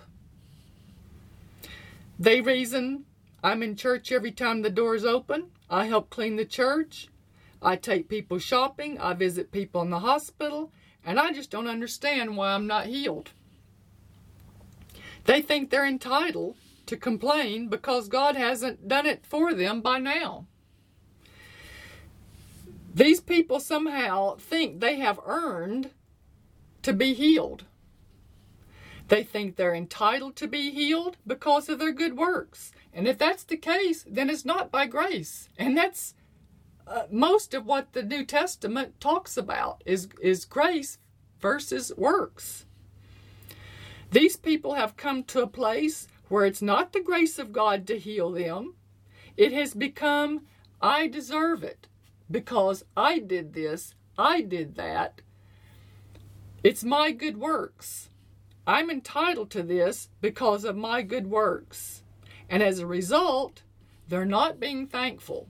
They 2.19 2.41
reason 2.41 3.05
I'm 3.43 3.63
in 3.63 3.77
church 3.77 4.11
every 4.13 4.33
time 4.33 4.63
the 4.63 4.71
doors 4.71 5.05
open. 5.05 5.51
I 5.69 5.87
help 5.87 6.11
clean 6.11 6.37
the 6.37 6.45
church. 6.45 7.09
I 7.63 7.77
take 7.77 8.09
people 8.09 8.39
shopping. 8.39 8.99
I 8.99 9.15
visit 9.15 9.53
people 9.53 9.83
in 9.83 9.91
the 9.91 10.01
hospital. 10.01 10.73
And 11.05 11.21
I 11.21 11.33
just 11.33 11.51
don't 11.51 11.69
understand 11.69 12.37
why 12.37 12.53
I'm 12.53 12.67
not 12.67 12.87
healed. 12.87 13.31
They 15.25 15.43
think 15.43 15.71
they're 15.71 15.87
entitled 15.87 16.57
to 16.87 16.97
complain 16.97 17.69
because 17.69 18.09
God 18.09 18.37
hasn't 18.37 18.89
done 18.89 19.07
it 19.07 19.27
for 19.27 19.53
them 19.53 19.81
by 19.81 19.99
now. 19.99 20.47
These 22.95 23.21
people 23.21 23.61
somehow 23.61 24.37
think 24.37 24.81
they 24.81 24.97
have 24.97 25.21
earned 25.27 25.91
to 26.83 26.93
be 26.93 27.13
healed. 27.13 27.65
They 29.09 29.23
think 29.23 29.57
they're 29.57 29.75
entitled 29.75 30.37
to 30.37 30.49
be 30.49 30.71
healed 30.71 31.17
because 31.27 31.69
of 31.69 31.79
their 31.79 31.93
good 31.93 32.17
works. 32.17 32.73
And 32.97 33.07
if 33.07 33.19
that's 33.19 33.45
the 33.45 33.59
case, 33.59 34.07
then 34.09 34.31
it's 34.31 34.47
not 34.47 34.73
by 34.73 34.87
grace. 34.87 35.51
And 35.59 35.77
that's 35.77 36.15
uh, 36.87 37.03
most 37.11 37.53
of 37.53 37.67
what 37.67 37.93
the 37.93 38.03
New 38.03 38.25
Testament 38.25 38.99
talks 39.01 39.37
about 39.37 39.83
is, 39.85 40.09
is 40.23 40.47
grace 40.47 40.97
versus 41.39 41.93
works. 41.99 42.65
These 44.11 44.39
people 44.39 44.75
have 44.75 44.97
come 44.97 45.25
to 45.25 45.43
a 45.43 45.47
place 45.47 46.09
where 46.31 46.47
it's 46.47 46.63
not 46.63 46.95
the 46.95 47.03
grace 47.03 47.39
of 47.39 47.53
God 47.53 47.87
to 47.89 47.99
heal 47.99 48.31
them. 48.31 48.77
It 49.37 49.53
has 49.53 49.75
become, 49.75 50.47
I 50.81 51.07
deserve 51.07 51.63
it 51.63 51.89
because 52.31 52.83
I 52.97 53.19
did 53.19 53.53
this, 53.53 53.95
I 54.17 54.41
did 54.41 54.77
that. 54.77 55.21
It's 56.65 56.83
my 56.83 57.11
good 57.11 57.37
works. 57.37 58.09
I'm 58.67 58.89
entitled 58.89 59.51
to 59.51 59.63
this 59.63 60.09
because 60.23 60.65
of 60.65 60.77
my 60.77 61.03
good 61.03 61.27
works. 61.27 62.03
And 62.49 62.63
as 62.63 62.79
a 62.79 62.87
result, 62.87 63.63
they're 64.09 64.25
not 64.25 64.61
being 64.61 64.87
thankful. 64.87 65.49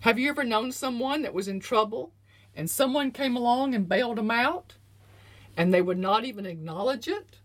Have 0.00 0.18
you 0.18 0.30
ever 0.30 0.44
known 0.44 0.72
someone 0.72 1.22
that 1.22 1.34
was 1.34 1.48
in 1.48 1.60
trouble 1.60 2.12
and 2.54 2.68
someone 2.68 3.10
came 3.10 3.36
along 3.36 3.74
and 3.74 3.88
bailed 3.88 4.18
them 4.18 4.30
out 4.30 4.74
and 5.56 5.72
they 5.72 5.82
would 5.82 5.98
not 5.98 6.24
even 6.24 6.46
acknowledge 6.46 7.08
it? 7.08 7.38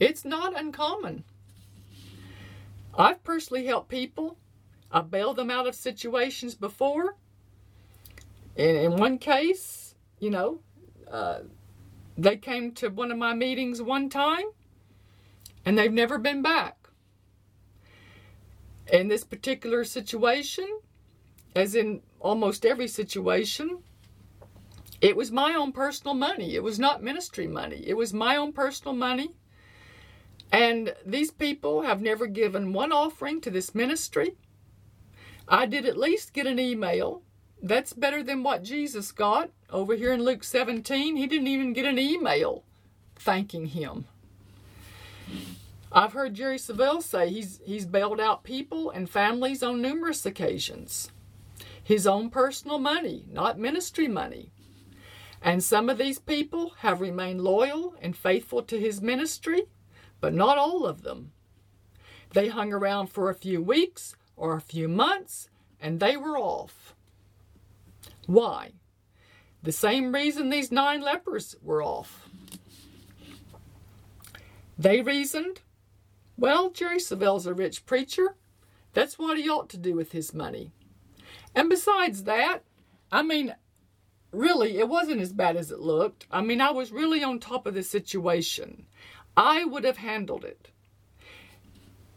It's 0.00 0.24
not 0.24 0.58
uncommon. 0.58 1.24
I've 2.96 3.22
personally 3.22 3.66
helped 3.66 3.88
people. 3.88 4.38
I 4.90 5.02
bailed 5.02 5.36
them 5.36 5.50
out 5.50 5.66
of 5.66 5.74
situations 5.74 6.54
before. 6.54 7.16
And 8.56 8.76
in 8.76 8.96
one 8.96 9.18
case, 9.18 9.94
you 10.18 10.30
know, 10.30 10.60
uh, 11.10 11.40
they 12.16 12.36
came 12.36 12.72
to 12.72 12.88
one 12.88 13.12
of 13.12 13.18
my 13.18 13.34
meetings 13.34 13.80
one 13.80 14.08
time 14.08 14.46
and 15.64 15.78
they've 15.78 15.92
never 15.92 16.18
been 16.18 16.42
back. 16.42 16.76
In 18.92 19.08
this 19.08 19.24
particular 19.24 19.84
situation, 19.84 20.80
as 21.54 21.74
in 21.74 22.02
almost 22.20 22.64
every 22.64 22.88
situation, 22.88 23.82
it 25.00 25.16
was 25.16 25.30
my 25.30 25.54
own 25.54 25.72
personal 25.72 26.14
money. 26.14 26.54
It 26.54 26.62
was 26.62 26.78
not 26.78 27.02
ministry 27.02 27.46
money. 27.46 27.82
It 27.86 27.94
was 27.94 28.12
my 28.12 28.36
own 28.36 28.52
personal 28.52 28.94
money. 28.94 29.34
And 30.50 30.94
these 31.04 31.30
people 31.30 31.82
have 31.82 32.00
never 32.00 32.26
given 32.26 32.72
one 32.72 32.90
offering 32.90 33.40
to 33.42 33.50
this 33.50 33.74
ministry. 33.74 34.36
I 35.46 35.66
did 35.66 35.86
at 35.86 35.98
least 35.98 36.32
get 36.32 36.46
an 36.46 36.58
email 36.58 37.22
that's 37.62 37.92
better 37.92 38.22
than 38.22 38.42
what 38.42 38.62
Jesus 38.62 39.12
got. 39.12 39.50
Over 39.70 39.94
here 39.94 40.12
in 40.12 40.22
Luke 40.22 40.44
17, 40.44 41.16
he 41.16 41.26
didn't 41.26 41.48
even 41.48 41.72
get 41.72 41.84
an 41.84 41.98
email 41.98 42.64
thanking 43.16 43.66
him. 43.66 44.06
I've 45.90 46.12
heard 46.12 46.34
Jerry 46.34 46.58
Savelle 46.58 47.02
say 47.02 47.30
he's 47.30 47.60
he's 47.64 47.86
bailed 47.86 48.20
out 48.20 48.44
people 48.44 48.90
and 48.90 49.08
families 49.08 49.62
on 49.62 49.80
numerous 49.80 50.26
occasions. 50.26 51.10
His 51.82 52.06
own 52.06 52.28
personal 52.28 52.78
money, 52.78 53.24
not 53.30 53.58
ministry 53.58 54.08
money. 54.08 54.50
And 55.40 55.62
some 55.62 55.88
of 55.88 55.98
these 55.98 56.18
people 56.18 56.74
have 56.78 57.00
remained 57.00 57.42
loyal 57.42 57.94
and 58.02 58.16
faithful 58.16 58.62
to 58.64 58.78
his 58.78 59.00
ministry, 59.00 59.62
but 60.20 60.34
not 60.34 60.58
all 60.58 60.84
of 60.84 61.02
them. 61.02 61.32
They 62.34 62.48
hung 62.48 62.72
around 62.72 63.06
for 63.06 63.30
a 63.30 63.34
few 63.34 63.62
weeks 63.62 64.14
or 64.36 64.54
a 64.54 64.60
few 64.60 64.88
months 64.88 65.48
and 65.80 66.00
they 66.00 66.16
were 66.16 66.36
off. 66.36 66.94
Why? 68.26 68.72
The 69.62 69.72
same 69.72 70.14
reason 70.14 70.50
these 70.50 70.70
nine 70.70 71.00
lepers 71.00 71.56
were 71.62 71.82
off. 71.82 72.27
They 74.78 75.00
reasoned, 75.00 75.60
well, 76.36 76.70
Jerry 76.70 77.00
Savelle's 77.00 77.46
a 77.46 77.54
rich 77.54 77.84
preacher. 77.84 78.36
That's 78.94 79.18
what 79.18 79.36
he 79.36 79.48
ought 79.48 79.68
to 79.70 79.76
do 79.76 79.94
with 79.94 80.12
his 80.12 80.32
money. 80.32 80.70
And 81.54 81.68
besides 81.68 82.24
that, 82.24 82.62
I 83.10 83.22
mean, 83.22 83.54
really, 84.30 84.78
it 84.78 84.88
wasn't 84.88 85.20
as 85.20 85.32
bad 85.32 85.56
as 85.56 85.72
it 85.72 85.80
looked. 85.80 86.26
I 86.30 86.42
mean, 86.42 86.60
I 86.60 86.70
was 86.70 86.92
really 86.92 87.24
on 87.24 87.40
top 87.40 87.66
of 87.66 87.74
the 87.74 87.82
situation. 87.82 88.86
I 89.36 89.64
would 89.64 89.84
have 89.84 89.96
handled 89.96 90.44
it. 90.44 90.70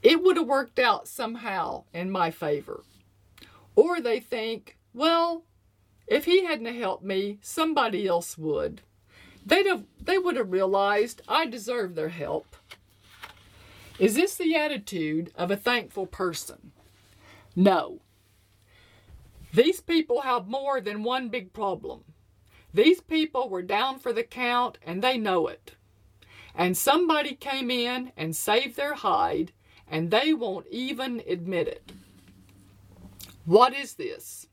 It 0.03 0.23
would 0.23 0.37
have 0.37 0.47
worked 0.47 0.79
out 0.79 1.07
somehow 1.07 1.85
in 1.93 2.11
my 2.11 2.29
favor. 2.29 2.83
Or 3.75 3.99
they 4.01 4.19
think, 4.19 4.77
well, 4.93 5.45
if 6.07 6.25
he 6.25 6.43
hadn't 6.43 6.75
helped 6.75 7.03
me, 7.03 7.39
somebody 7.41 8.07
else 8.07 8.37
would. 8.37 8.81
They'd 9.45 9.65
have, 9.65 9.83
they 9.99 10.17
would 10.17 10.35
have 10.35 10.51
realized 10.51 11.21
I 11.27 11.45
deserve 11.45 11.95
their 11.95 12.09
help. 12.09 12.55
Is 13.99 14.15
this 14.15 14.35
the 14.35 14.55
attitude 14.55 15.31
of 15.35 15.51
a 15.51 15.57
thankful 15.57 16.07
person? 16.07 16.71
No. 17.55 18.01
These 19.53 19.81
people 19.81 20.21
have 20.21 20.47
more 20.47 20.79
than 20.79 21.03
one 21.03 21.29
big 21.29 21.53
problem. 21.53 22.03
These 22.73 23.01
people 23.01 23.49
were 23.49 23.61
down 23.61 23.99
for 23.99 24.13
the 24.13 24.23
count 24.23 24.77
and 24.85 25.01
they 25.03 25.17
know 25.17 25.47
it. 25.47 25.75
And 26.55 26.77
somebody 26.77 27.35
came 27.35 27.69
in 27.69 28.11
and 28.15 28.35
saved 28.35 28.75
their 28.75 28.93
hide 28.93 29.51
and 29.87 30.09
they 30.09 30.33
won't 30.33 30.67
even 30.71 31.21
admit 31.27 31.67
it. 31.67 31.91
What 33.45 33.73
is 33.73 33.95
this? 33.95 34.47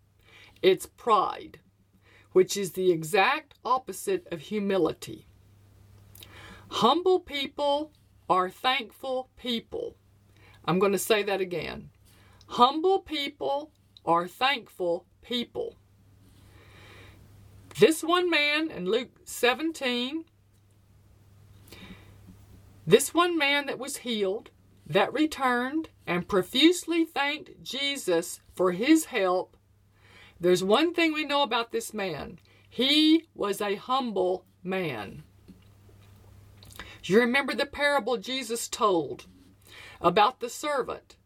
It's 0.62 0.86
pride, 0.86 1.60
which 2.38 2.56
is 2.56 2.70
the 2.70 2.92
exact 2.92 3.54
opposite 3.64 4.24
of 4.30 4.40
humility. 4.42 5.26
Humble 6.70 7.18
people 7.18 7.90
are 8.30 8.48
thankful 8.48 9.28
people. 9.36 9.96
I'm 10.64 10.78
going 10.78 10.92
to 10.92 11.00
say 11.00 11.24
that 11.24 11.40
again. 11.40 11.90
Humble 12.46 13.00
people 13.00 13.72
are 14.04 14.28
thankful 14.28 15.04
people. 15.20 15.74
This 17.80 18.04
one 18.04 18.30
man 18.30 18.70
in 18.70 18.88
Luke 18.88 19.18
17, 19.24 20.24
this 22.86 23.12
one 23.12 23.36
man 23.36 23.66
that 23.66 23.80
was 23.80 23.96
healed, 23.96 24.50
that 24.86 25.12
returned 25.12 25.88
and 26.06 26.28
profusely 26.28 27.04
thanked 27.04 27.64
Jesus 27.64 28.40
for 28.54 28.70
his 28.70 29.06
help 29.06 29.56
there's 30.40 30.62
one 30.62 30.94
thing 30.94 31.12
we 31.12 31.24
know 31.24 31.42
about 31.42 31.72
this 31.72 31.92
man 31.92 32.38
he 32.68 33.26
was 33.34 33.60
a 33.60 33.76
humble 33.76 34.44
man. 34.62 35.22
You 37.02 37.18
remember 37.20 37.54
the 37.54 37.66
parable 37.66 38.18
Jesus 38.18 38.68
told 38.68 39.26
about 40.00 40.40
the 40.40 40.50
servant 40.50 41.16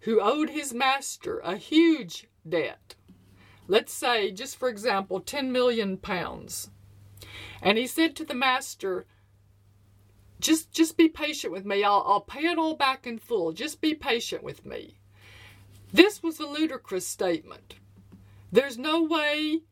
who 0.00 0.20
owed 0.20 0.50
his 0.50 0.72
master 0.72 1.38
a 1.40 1.56
huge 1.56 2.26
debt. 2.48 2.94
Let's 3.68 3.92
say, 3.92 4.30
just 4.30 4.56
for 4.56 4.68
example, 4.68 5.20
10 5.20 5.52
million 5.52 5.96
pounds. 5.98 6.70
And 7.60 7.76
he 7.76 7.86
said 7.86 8.16
to 8.16 8.24
the 8.24 8.34
master, 8.34 9.06
just 10.38 10.70
just 10.70 10.96
be 10.96 11.08
patient 11.08 11.52
with 11.52 11.64
me. 11.64 11.82
I'll, 11.82 12.04
I'll 12.06 12.20
pay 12.20 12.46
it 12.46 12.58
all 12.58 12.76
back 12.76 13.06
in 13.06 13.18
full. 13.18 13.52
Just 13.52 13.80
be 13.80 13.94
patient 13.94 14.42
with 14.42 14.64
me. 14.64 14.98
This 15.92 16.22
was 16.22 16.38
a 16.38 16.46
ludicrous 16.46 17.06
statement. 17.06 17.76
There's 18.50 18.78
no 18.78 19.02
way 19.02 19.62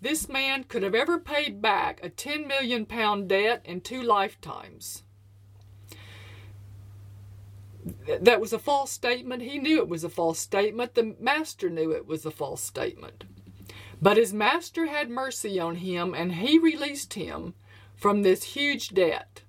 this 0.00 0.28
man 0.28 0.64
could 0.64 0.82
have 0.82 0.94
ever 0.94 1.18
paid 1.18 1.62
back 1.62 2.00
a 2.02 2.08
10 2.08 2.46
million 2.46 2.84
pound 2.84 3.28
debt 3.28 3.62
in 3.64 3.80
two 3.80 4.02
lifetimes. 4.02 5.02
That 8.20 8.40
was 8.40 8.52
a 8.52 8.58
false 8.58 8.90
statement. 8.90 9.42
He 9.42 9.58
knew 9.58 9.78
it 9.78 9.88
was 9.88 10.04
a 10.04 10.08
false 10.08 10.38
statement. 10.38 10.94
The 10.94 11.16
master 11.20 11.70
knew 11.70 11.92
it 11.92 12.06
was 12.06 12.24
a 12.24 12.30
false 12.30 12.62
statement. 12.62 13.24
But 14.00 14.16
his 14.16 14.32
master 14.32 14.86
had 14.86 15.08
mercy 15.08 15.58
on 15.58 15.76
him 15.76 16.14
and 16.14 16.34
he 16.34 16.58
released 16.58 17.14
him 17.14 17.54
from 17.96 18.22
this 18.22 18.42
huge 18.44 18.90
debt. 18.90 19.42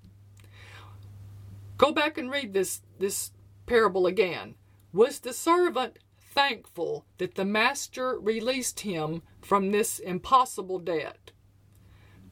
Go 1.78 1.92
back 1.92 2.18
and 2.18 2.32
read 2.32 2.54
this, 2.54 2.82
this 3.00 3.32
parable 3.66 4.08
again. 4.08 4.56
Was 4.94 5.20
the 5.20 5.34
servant 5.34 5.98
thankful 6.36 7.06
that 7.18 7.36
the 7.36 7.46
master 7.46 8.20
released 8.20 8.82
him 8.82 9.24
from 9.42 9.72
this 9.72 9.98
impossible 9.98 10.80
debt? 10.80 11.32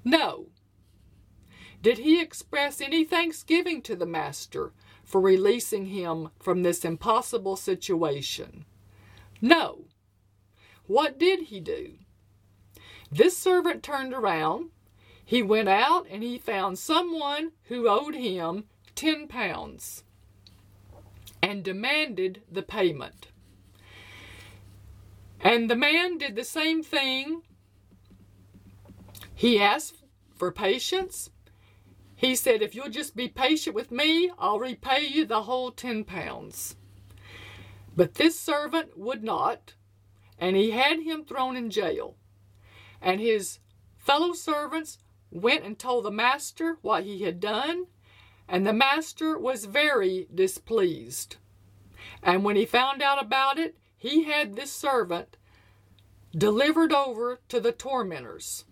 No. 0.03 0.49
did 1.81 1.97
he 1.97 2.21
express 2.21 2.79
any 2.79 3.03
thanksgiving 3.03 3.81
to 3.81 3.95
the 3.95 4.05
master 4.05 4.73
for 5.03 5.19
releasing 5.19 5.87
him 5.87 6.29
from 6.39 6.63
this 6.63 6.85
impossible 6.85 7.55
situation? 7.55 8.65
No. 9.41 9.85
What 10.85 11.17
did 11.17 11.43
he 11.43 11.59
do? 11.59 11.95
This 13.11 13.37
servant 13.37 13.83
turned 13.83 14.13
around. 14.13 14.69
He 15.25 15.43
went 15.43 15.69
out 15.69 16.07
and 16.09 16.23
he 16.23 16.37
found 16.37 16.79
someone 16.79 17.51
who 17.63 17.89
owed 17.89 18.15
him 18.15 18.65
10 18.95 19.27
pounds 19.27 20.03
and 21.41 21.63
demanded 21.63 22.41
the 22.49 22.63
payment. 22.63 23.27
And 25.43 25.69
the 25.69 25.75
man 25.75 26.17
did 26.17 26.35
the 26.35 26.45
same 26.45 26.81
thing. 26.81 27.41
He 29.35 29.59
asked 29.59 30.01
for 30.33 30.53
patience. 30.53 31.31
He 32.15 32.33
said, 32.33 32.61
If 32.61 32.73
you'll 32.73 32.89
just 32.89 33.13
be 33.13 33.27
patient 33.27 33.75
with 33.75 33.91
me, 33.91 34.31
I'll 34.39 34.57
repay 34.57 35.05
you 35.05 35.25
the 35.25 35.43
whole 35.43 35.71
10 35.71 36.05
pounds. 36.05 36.77
But 37.93 38.15
this 38.15 38.39
servant 38.39 38.97
would 38.97 39.21
not, 39.21 39.73
and 40.39 40.55
he 40.55 40.71
had 40.71 41.01
him 41.01 41.25
thrown 41.25 41.57
in 41.57 41.69
jail. 41.69 42.15
And 43.01 43.19
his 43.19 43.59
fellow 43.97 44.31
servants 44.31 44.97
went 45.29 45.65
and 45.65 45.77
told 45.77 46.05
the 46.05 46.11
master 46.11 46.77
what 46.81 47.03
he 47.03 47.23
had 47.23 47.41
done, 47.41 47.87
and 48.47 48.65
the 48.65 48.71
master 48.71 49.37
was 49.37 49.65
very 49.65 50.27
displeased. 50.33 51.35
And 52.21 52.45
when 52.45 52.55
he 52.55 52.65
found 52.65 53.01
out 53.01 53.21
about 53.21 53.59
it, 53.59 53.75
he 54.03 54.25
had 54.25 54.57
this 54.57 54.69
servant 54.69 55.37
delivered 56.35 56.91
over 56.91 57.39
to 57.47 57.61
the 57.61 57.71
tormentors. 57.71 58.65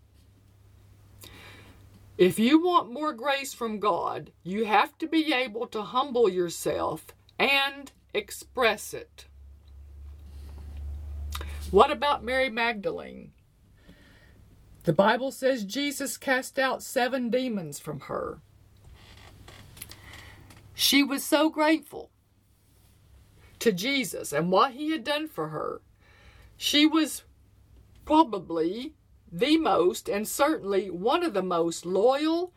If 2.17 2.37
you 2.37 2.61
want 2.61 2.91
more 2.91 3.13
grace 3.13 3.53
from 3.53 3.79
God, 3.79 4.33
you 4.43 4.65
have 4.65 4.97
to 4.97 5.07
be 5.07 5.31
able 5.33 5.67
to 5.67 5.83
humble 5.83 6.27
yourself 6.27 7.07
and 7.39 7.93
express 8.13 8.93
it. 8.93 9.27
What 11.71 11.91
about 11.91 12.25
Mary 12.25 12.49
Magdalene? 12.49 13.31
The 14.83 14.91
Bible 14.91 15.31
says 15.31 15.63
Jesus 15.63 16.17
cast 16.17 16.59
out 16.59 16.83
seven 16.83 17.29
demons 17.29 17.79
from 17.79 18.01
her. 18.01 18.41
She 20.73 21.03
was 21.03 21.23
so 21.23 21.49
grateful 21.49 22.10
to 23.61 23.71
Jesus 23.71 24.33
and 24.33 24.51
what 24.51 24.71
he 24.71 24.91
had 24.91 25.03
done 25.03 25.27
for 25.27 25.49
her. 25.49 25.81
She 26.57 26.85
was 26.85 27.23
probably 28.05 28.93
the 29.31 29.57
most 29.57 30.09
and 30.09 30.27
certainly 30.27 30.89
one 30.89 31.23
of 31.23 31.33
the 31.33 31.43
most 31.43 31.85
loyal, 31.85 32.53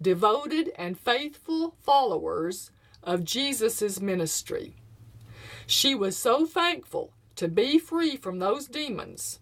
devoted, 0.00 0.70
and 0.76 0.98
faithful 0.98 1.74
followers 1.80 2.70
of 3.02 3.24
Jesus' 3.24 4.00
ministry. 4.00 4.76
She 5.66 5.94
was 5.94 6.16
so 6.16 6.46
thankful 6.46 7.12
to 7.36 7.48
be 7.48 7.78
free 7.78 8.16
from 8.16 8.38
those 8.38 8.66
demons, 8.66 9.40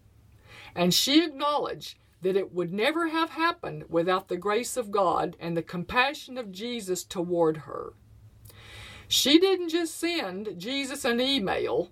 and 0.73 0.93
she 0.93 1.23
acknowledged 1.23 1.97
that 2.21 2.37
it 2.37 2.53
would 2.53 2.71
never 2.71 3.09
have 3.09 3.31
happened 3.31 3.83
without 3.89 4.27
the 4.27 4.37
grace 4.37 4.77
of 4.77 4.91
God 4.91 5.35
and 5.39 5.57
the 5.57 5.63
compassion 5.63 6.37
of 6.37 6.51
Jesus 6.51 7.03
toward 7.03 7.57
her. 7.57 7.93
She 9.11 9.39
didn't 9.39 9.67
just 9.67 9.99
send 9.99 10.57
Jesus 10.57 11.03
an 11.03 11.19
email 11.19 11.91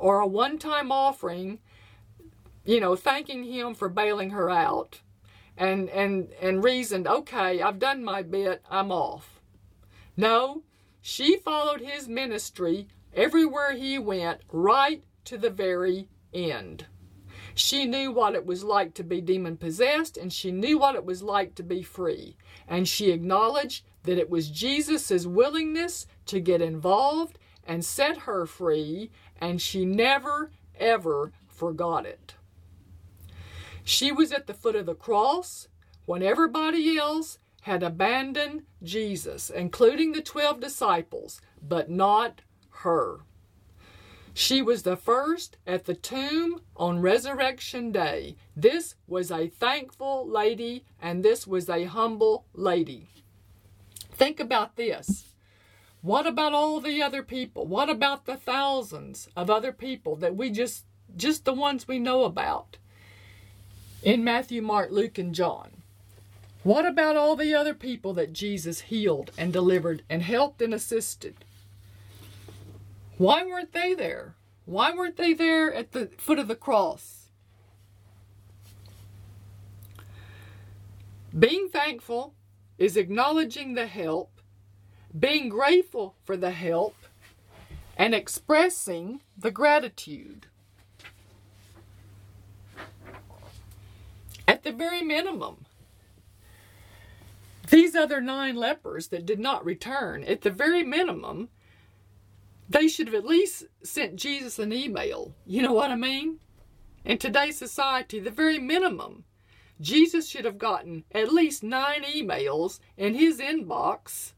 or 0.00 0.18
a 0.18 0.26
one 0.26 0.58
time 0.58 0.90
offering, 0.90 1.60
you 2.64 2.80
know, 2.80 2.96
thanking 2.96 3.44
him 3.44 3.72
for 3.72 3.88
bailing 3.88 4.30
her 4.30 4.50
out 4.50 5.00
and, 5.56 5.88
and, 5.90 6.32
and 6.40 6.64
reasoned, 6.64 7.06
okay, 7.06 7.62
I've 7.62 7.78
done 7.78 8.02
my 8.02 8.22
bit, 8.22 8.64
I'm 8.68 8.90
off. 8.90 9.40
No, 10.16 10.64
she 11.00 11.36
followed 11.36 11.82
his 11.82 12.08
ministry 12.08 12.88
everywhere 13.14 13.74
he 13.74 13.96
went, 14.00 14.40
right 14.50 15.04
to 15.26 15.38
the 15.38 15.50
very 15.50 16.08
end. 16.34 16.86
She 17.54 17.86
knew 17.86 18.10
what 18.10 18.34
it 18.34 18.44
was 18.44 18.64
like 18.64 18.92
to 18.94 19.04
be 19.04 19.20
demon 19.20 19.56
possessed, 19.56 20.16
and 20.16 20.32
she 20.32 20.50
knew 20.50 20.78
what 20.78 20.96
it 20.96 21.04
was 21.04 21.22
like 21.22 21.54
to 21.54 21.62
be 21.62 21.84
free. 21.84 22.36
And 22.66 22.88
she 22.88 23.12
acknowledged 23.12 23.84
that 24.06 24.18
it 24.18 24.30
was 24.30 24.48
Jesus' 24.48 25.26
willingness 25.26 26.06
to 26.26 26.40
get 26.40 26.62
involved 26.62 27.38
and 27.64 27.84
set 27.84 28.18
her 28.18 28.46
free, 28.46 29.10
and 29.40 29.60
she 29.60 29.84
never, 29.84 30.50
ever 30.78 31.32
forgot 31.48 32.06
it. 32.06 32.34
She 33.84 34.10
was 34.10 34.32
at 34.32 34.46
the 34.46 34.54
foot 34.54 34.76
of 34.76 34.86
the 34.86 34.94
cross 34.94 35.68
when 36.06 36.22
everybody 36.22 36.96
else 36.98 37.38
had 37.62 37.82
abandoned 37.82 38.62
Jesus, 38.82 39.50
including 39.50 40.12
the 40.12 40.22
12 40.22 40.60
disciples, 40.60 41.40
but 41.60 41.90
not 41.90 42.42
her. 42.70 43.20
She 44.34 44.60
was 44.60 44.82
the 44.82 44.96
first 44.96 45.56
at 45.66 45.86
the 45.86 45.94
tomb 45.94 46.60
on 46.76 47.00
Resurrection 47.00 47.90
Day. 47.90 48.36
This 48.54 48.94
was 49.06 49.30
a 49.30 49.48
thankful 49.48 50.28
lady, 50.28 50.84
and 51.00 51.24
this 51.24 51.46
was 51.46 51.68
a 51.68 51.84
humble 51.84 52.44
lady. 52.52 53.08
Think 54.16 54.40
about 54.40 54.76
this. 54.76 55.34
What 56.00 56.26
about 56.26 56.54
all 56.54 56.80
the 56.80 57.02
other 57.02 57.22
people? 57.22 57.66
What 57.66 57.90
about 57.90 58.24
the 58.24 58.36
thousands 58.36 59.28
of 59.36 59.50
other 59.50 59.72
people 59.72 60.16
that 60.16 60.34
we 60.34 60.48
just 60.48 60.84
just 61.14 61.44
the 61.44 61.52
ones 61.52 61.86
we 61.86 61.98
know 61.98 62.24
about 62.24 62.78
in 64.02 64.24
Matthew, 64.24 64.62
Mark, 64.62 64.90
Luke, 64.90 65.18
and 65.18 65.34
John? 65.34 65.82
What 66.62 66.86
about 66.86 67.16
all 67.16 67.36
the 67.36 67.54
other 67.54 67.74
people 67.74 68.14
that 68.14 68.32
Jesus 68.32 68.80
healed 68.80 69.32
and 69.36 69.52
delivered 69.52 70.02
and 70.08 70.22
helped 70.22 70.62
and 70.62 70.72
assisted? 70.72 71.44
Why 73.18 73.44
weren't 73.44 73.72
they 73.72 73.92
there? 73.92 74.34
Why 74.64 74.94
weren't 74.94 75.16
they 75.16 75.34
there 75.34 75.74
at 75.74 75.92
the 75.92 76.06
foot 76.16 76.38
of 76.38 76.48
the 76.48 76.56
cross? 76.56 77.28
Being 81.38 81.68
thankful 81.68 82.32
is 82.78 82.96
acknowledging 82.96 83.74
the 83.74 83.86
help, 83.86 84.40
being 85.18 85.48
grateful 85.48 86.14
for 86.24 86.36
the 86.36 86.50
help, 86.50 86.94
and 87.96 88.14
expressing 88.14 89.20
the 89.36 89.50
gratitude. 89.50 90.46
At 94.46 94.62
the 94.62 94.72
very 94.72 95.02
minimum, 95.02 95.64
these 97.70 97.96
other 97.96 98.20
nine 98.20 98.54
lepers 98.54 99.08
that 99.08 99.26
did 99.26 99.40
not 99.40 99.64
return, 99.64 100.22
at 100.24 100.42
the 100.42 100.50
very 100.50 100.84
minimum, 100.84 101.48
they 102.68 102.88
should 102.88 103.08
have 103.08 103.14
at 103.14 103.24
least 103.24 103.64
sent 103.82 104.16
Jesus 104.16 104.58
an 104.58 104.72
email. 104.72 105.34
You 105.46 105.62
know 105.62 105.72
what 105.72 105.90
I 105.90 105.96
mean? 105.96 106.38
In 107.04 107.18
today's 107.18 107.56
society, 107.56 108.20
the 108.20 108.30
very 108.30 108.58
minimum 108.58 109.24
Jesus 109.80 110.28
should 110.28 110.44
have 110.44 110.58
gotten 110.58 111.04
at 111.12 111.32
least 111.32 111.62
nine 111.62 112.02
emails 112.02 112.80
in 112.96 113.14
his 113.14 113.38
inbox 113.38 114.32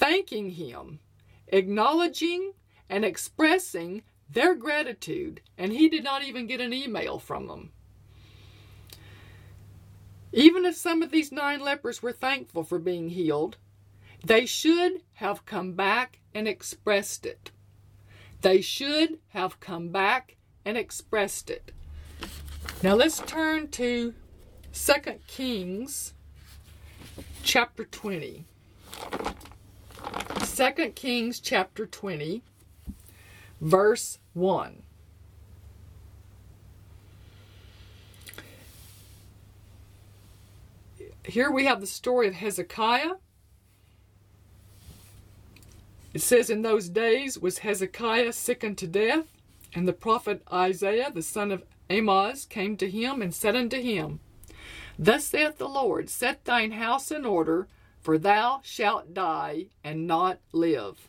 thanking 0.00 0.50
him, 0.50 0.98
acknowledging 1.48 2.54
and 2.88 3.04
expressing 3.04 4.02
their 4.30 4.54
gratitude, 4.54 5.42
and 5.58 5.72
he 5.72 5.88
did 5.88 6.02
not 6.02 6.22
even 6.22 6.46
get 6.46 6.60
an 6.60 6.72
email 6.72 7.18
from 7.18 7.48
them. 7.48 7.70
Even 10.32 10.64
if 10.64 10.76
some 10.76 11.02
of 11.02 11.10
these 11.10 11.30
nine 11.30 11.60
lepers 11.60 12.02
were 12.02 12.12
thankful 12.12 12.62
for 12.62 12.78
being 12.78 13.10
healed, 13.10 13.56
they 14.24 14.46
should 14.46 15.02
have 15.14 15.44
come 15.44 15.74
back 15.74 16.20
and 16.34 16.48
expressed 16.48 17.26
it. 17.26 17.50
They 18.40 18.60
should 18.60 19.18
have 19.28 19.60
come 19.60 19.88
back 19.88 20.36
and 20.64 20.78
expressed 20.78 21.50
it. 21.50 21.72
Now 22.82 22.94
let's 22.94 23.18
turn 23.20 23.68
to 23.72 24.14
2 24.72 24.92
Kings 25.26 26.14
chapter 27.42 27.84
20. 27.84 28.44
2 30.44 30.72
Kings 30.94 31.40
chapter 31.40 31.86
20, 31.86 32.42
verse 33.60 34.18
1. 34.34 34.82
Here 41.24 41.50
we 41.50 41.64
have 41.64 41.80
the 41.80 41.86
story 41.86 42.28
of 42.28 42.34
Hezekiah. 42.34 43.14
It 46.14 46.22
says, 46.22 46.48
In 46.48 46.62
those 46.62 46.88
days 46.88 47.38
was 47.38 47.58
Hezekiah 47.58 48.32
sick 48.32 48.64
unto 48.64 48.86
death, 48.86 49.26
and 49.74 49.86
the 49.86 49.92
prophet 49.92 50.42
Isaiah, 50.52 51.10
the 51.12 51.22
son 51.22 51.50
of 51.50 51.64
Amoz, 51.88 52.44
came 52.44 52.76
to 52.76 52.90
him 52.90 53.20
and 53.22 53.34
said 53.34 53.54
unto 53.56 53.80
him, 53.80 54.20
Thus 55.02 55.24
saith 55.24 55.56
the 55.56 55.66
Lord, 55.68 56.10
Set 56.10 56.44
thine 56.44 56.72
house 56.72 57.10
in 57.10 57.24
order, 57.24 57.68
for 58.02 58.18
thou 58.18 58.60
shalt 58.62 59.14
die 59.14 59.68
and 59.82 60.06
not 60.06 60.40
live. 60.52 61.08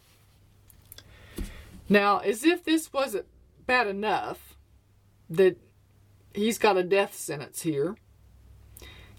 Now, 1.89 2.19
as 2.19 2.45
if 2.45 2.63
this 2.63 2.93
wasn't 2.93 3.25
bad 3.67 3.87
enough 3.87 4.55
that 5.29 5.57
he's 6.33 6.57
got 6.57 6.77
a 6.77 6.83
death 6.83 7.13
sentence 7.15 7.63
here, 7.63 7.97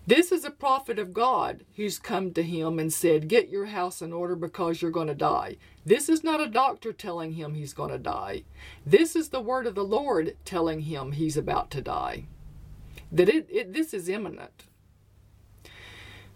This 0.07 0.33
is 0.33 0.45
a 0.45 0.51
prophet 0.51 0.99
of 0.99 1.15
God 1.15 1.65
who's 1.77 1.99
come 2.01 2.33
to 2.33 2.43
him 2.43 2.79
and 2.81 2.93
said, 2.93 3.29
Get 3.29 3.51
your 3.51 3.67
house 3.67 4.03
in 4.03 4.13
order 4.13 4.35
because 4.35 4.83
you're 4.83 4.91
going 4.91 5.07
to 5.07 5.15
die. 5.15 5.59
This 5.87 6.09
is 6.09 6.25
not 6.25 6.41
a 6.41 6.49
doctor 6.49 6.93
telling 6.93 7.35
him 7.35 7.55
he's 7.55 7.73
going 7.75 7.91
to 7.91 7.99
die. 7.99 8.43
This 8.85 9.15
is 9.15 9.29
the 9.29 9.41
word 9.41 9.67
of 9.67 9.77
the 9.77 9.85
Lord 9.85 10.37
telling 10.45 10.81
him 10.81 11.13
he's 11.13 11.37
about 11.37 11.71
to 11.73 11.83
die. 11.83 12.25
That 13.13 13.29
it, 13.29 13.47
it 13.51 13.73
this 13.73 13.93
is 13.93 14.09
imminent. 14.09 14.65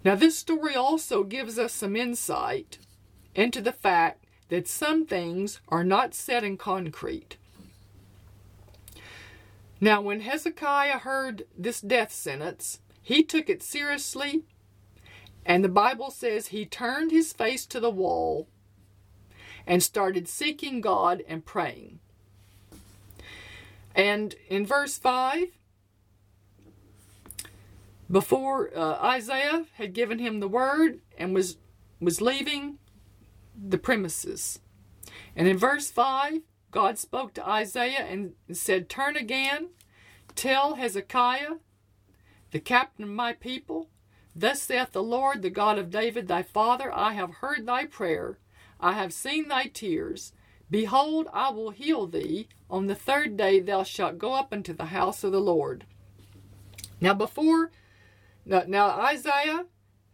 Now, 0.05 0.15
this 0.15 0.39
story 0.39 0.77
also 0.77 1.25
gives 1.25 1.59
us 1.59 1.73
some 1.73 1.97
insight 1.97 2.79
into 3.35 3.61
the 3.61 3.73
fact 3.73 4.25
that 4.51 4.69
some 4.69 5.05
things 5.05 5.61
are 5.69 5.83
not 5.83 6.15
set 6.15 6.45
in 6.45 6.57
concrete. 6.57 7.37
Now, 9.81 10.01
when 10.01 10.21
Hezekiah 10.21 10.99
heard 10.99 11.47
this 11.59 11.81
death 11.81 12.13
sentence, 12.13 12.79
he 13.03 13.23
took 13.23 13.51
it 13.51 13.63
seriously, 13.63 14.45
and 15.45 15.65
the 15.65 15.69
Bible 15.69 16.11
says 16.11 16.49
he 16.49 16.65
turned 16.65 17.11
his 17.11 17.33
face 17.33 17.67
to 17.67 17.81
the 17.81 17.91
wall 17.91 18.49
and 19.67 19.83
started 19.83 20.29
seeking 20.29 20.81
God 20.81 21.23
and 21.29 21.45
praying. 21.45 21.99
And 23.95 24.35
in 24.49 24.65
verse 24.65 24.99
5, 24.99 25.49
before 28.11 28.71
uh, 28.77 28.99
Isaiah 29.03 29.65
had 29.75 29.93
given 29.93 30.19
him 30.19 30.41
the 30.41 30.49
word 30.49 31.01
and 31.19 31.35
was 31.35 31.57
was 32.01 32.21
leaving 32.21 32.79
the 33.57 33.79
premises. 33.79 34.61
And 35.35 35.49
in 35.49 35.57
verse 35.57 35.91
5, 35.91 36.43
God 36.71 36.99
spoke 36.99 37.33
to 37.35 37.49
Isaiah 37.49 38.05
and 38.05 38.35
said, 38.53 38.89
Turn 38.89 39.17
again, 39.17 39.69
tell 40.35 40.75
Hezekiah 40.75 41.55
the 42.51 42.61
captain 42.61 43.05
of 43.05 43.11
my 43.11 43.33
people. 43.33 43.89
Thus 44.35 44.61
saith 44.61 44.93
the 44.93 45.03
Lord, 45.03 45.41
the 45.41 45.49
God 45.49 45.79
of 45.79 45.91
David 45.91 46.29
thy 46.29 46.43
father, 46.43 46.93
I 46.95 47.15
have 47.15 47.37
heard 47.37 47.65
thy 47.65 47.87
prayer, 47.87 48.39
I 48.79 48.93
have 48.93 49.15
seen 49.15 49.49
thy 49.49 49.67
tears. 49.67 50.33
Behold, 50.71 51.29
I 51.33 51.51
will 51.51 51.71
heal 51.71 52.07
thee. 52.07 52.49
On 52.69 52.87
the 52.87 52.95
third 52.95 53.37
day 53.37 53.61
thou 53.61 53.83
shalt 53.85 54.19
go 54.19 54.35
up 54.35 54.53
into 54.53 54.75
the 54.75 54.87
house 54.87 55.25
of 55.25 55.33
the 55.33 55.41
Lord. 55.41 55.87
Now, 57.01 57.15
before, 57.15 57.71
now, 58.47 58.91
Isaiah 59.01 59.67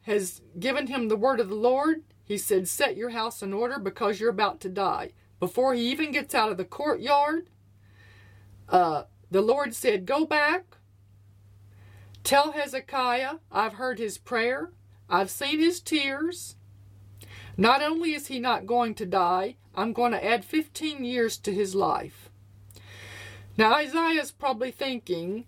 has 0.02 0.40
given 0.58 0.86
him 0.86 1.08
the 1.08 1.16
word 1.16 1.38
of 1.38 1.48
the 1.48 1.54
Lord. 1.54 2.02
He 2.24 2.38
said, 2.38 2.66
Set 2.66 2.96
your 2.96 3.10
house 3.10 3.42
in 3.42 3.52
order 3.52 3.78
because 3.78 4.18
you're 4.20 4.30
about 4.30 4.60
to 4.60 4.68
die. 4.68 5.10
Before 5.38 5.74
he 5.74 5.90
even 5.90 6.12
gets 6.12 6.34
out 6.34 6.50
of 6.50 6.56
the 6.56 6.64
courtyard, 6.64 7.48
uh, 8.68 9.04
the 9.30 9.42
Lord 9.42 9.74
said, 9.74 10.06
Go 10.06 10.24
back, 10.24 10.76
Tell 12.24 12.52
Hezekiah 12.52 13.36
I've 13.50 13.74
heard 13.74 13.98
his 13.98 14.16
prayer, 14.16 14.70
I've 15.10 15.30
seen 15.30 15.58
his 15.58 15.80
tears. 15.80 16.56
Not 17.56 17.82
only 17.82 18.14
is 18.14 18.28
he 18.28 18.38
not 18.38 18.66
going 18.66 18.94
to 18.94 19.06
die, 19.06 19.56
I'm 19.74 19.92
going 19.92 20.12
to 20.12 20.24
add 20.24 20.44
15 20.44 21.04
years 21.04 21.36
to 21.38 21.52
his 21.52 21.74
life. 21.74 22.30
Now, 23.58 23.74
Isaiah's 23.74 24.30
probably 24.30 24.70
thinking, 24.70 25.44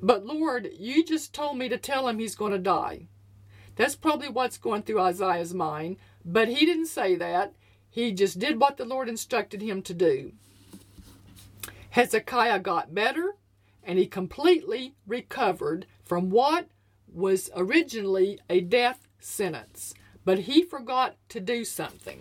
but 0.00 0.24
Lord, 0.24 0.68
you 0.78 1.04
just 1.04 1.34
told 1.34 1.58
me 1.58 1.68
to 1.68 1.78
tell 1.78 2.08
him 2.08 2.18
he's 2.18 2.36
going 2.36 2.52
to 2.52 2.58
die. 2.58 3.08
That's 3.76 3.96
probably 3.96 4.28
what's 4.28 4.58
going 4.58 4.82
through 4.82 5.00
Isaiah's 5.00 5.54
mind, 5.54 5.96
but 6.24 6.48
he 6.48 6.66
didn't 6.66 6.86
say 6.86 7.14
that. 7.16 7.54
He 7.90 8.12
just 8.12 8.38
did 8.38 8.60
what 8.60 8.76
the 8.76 8.84
Lord 8.84 9.08
instructed 9.08 9.62
him 9.62 9.82
to 9.82 9.94
do. 9.94 10.32
Hezekiah 11.90 12.60
got 12.60 12.94
better 12.94 13.36
and 13.82 13.98
he 13.98 14.06
completely 14.06 14.94
recovered 15.06 15.86
from 16.04 16.30
what 16.30 16.68
was 17.12 17.50
originally 17.56 18.38
a 18.48 18.60
death 18.60 19.08
sentence. 19.18 19.94
But 20.24 20.40
he 20.40 20.62
forgot 20.62 21.16
to 21.30 21.40
do 21.40 21.64
something. 21.64 22.20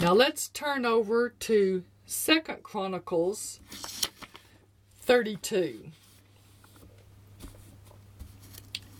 Now 0.00 0.12
let's 0.12 0.48
turn 0.48 0.86
over 0.86 1.30
to 1.30 1.84
Second 2.06 2.62
Chronicles 2.62 3.60
32. 5.00 5.90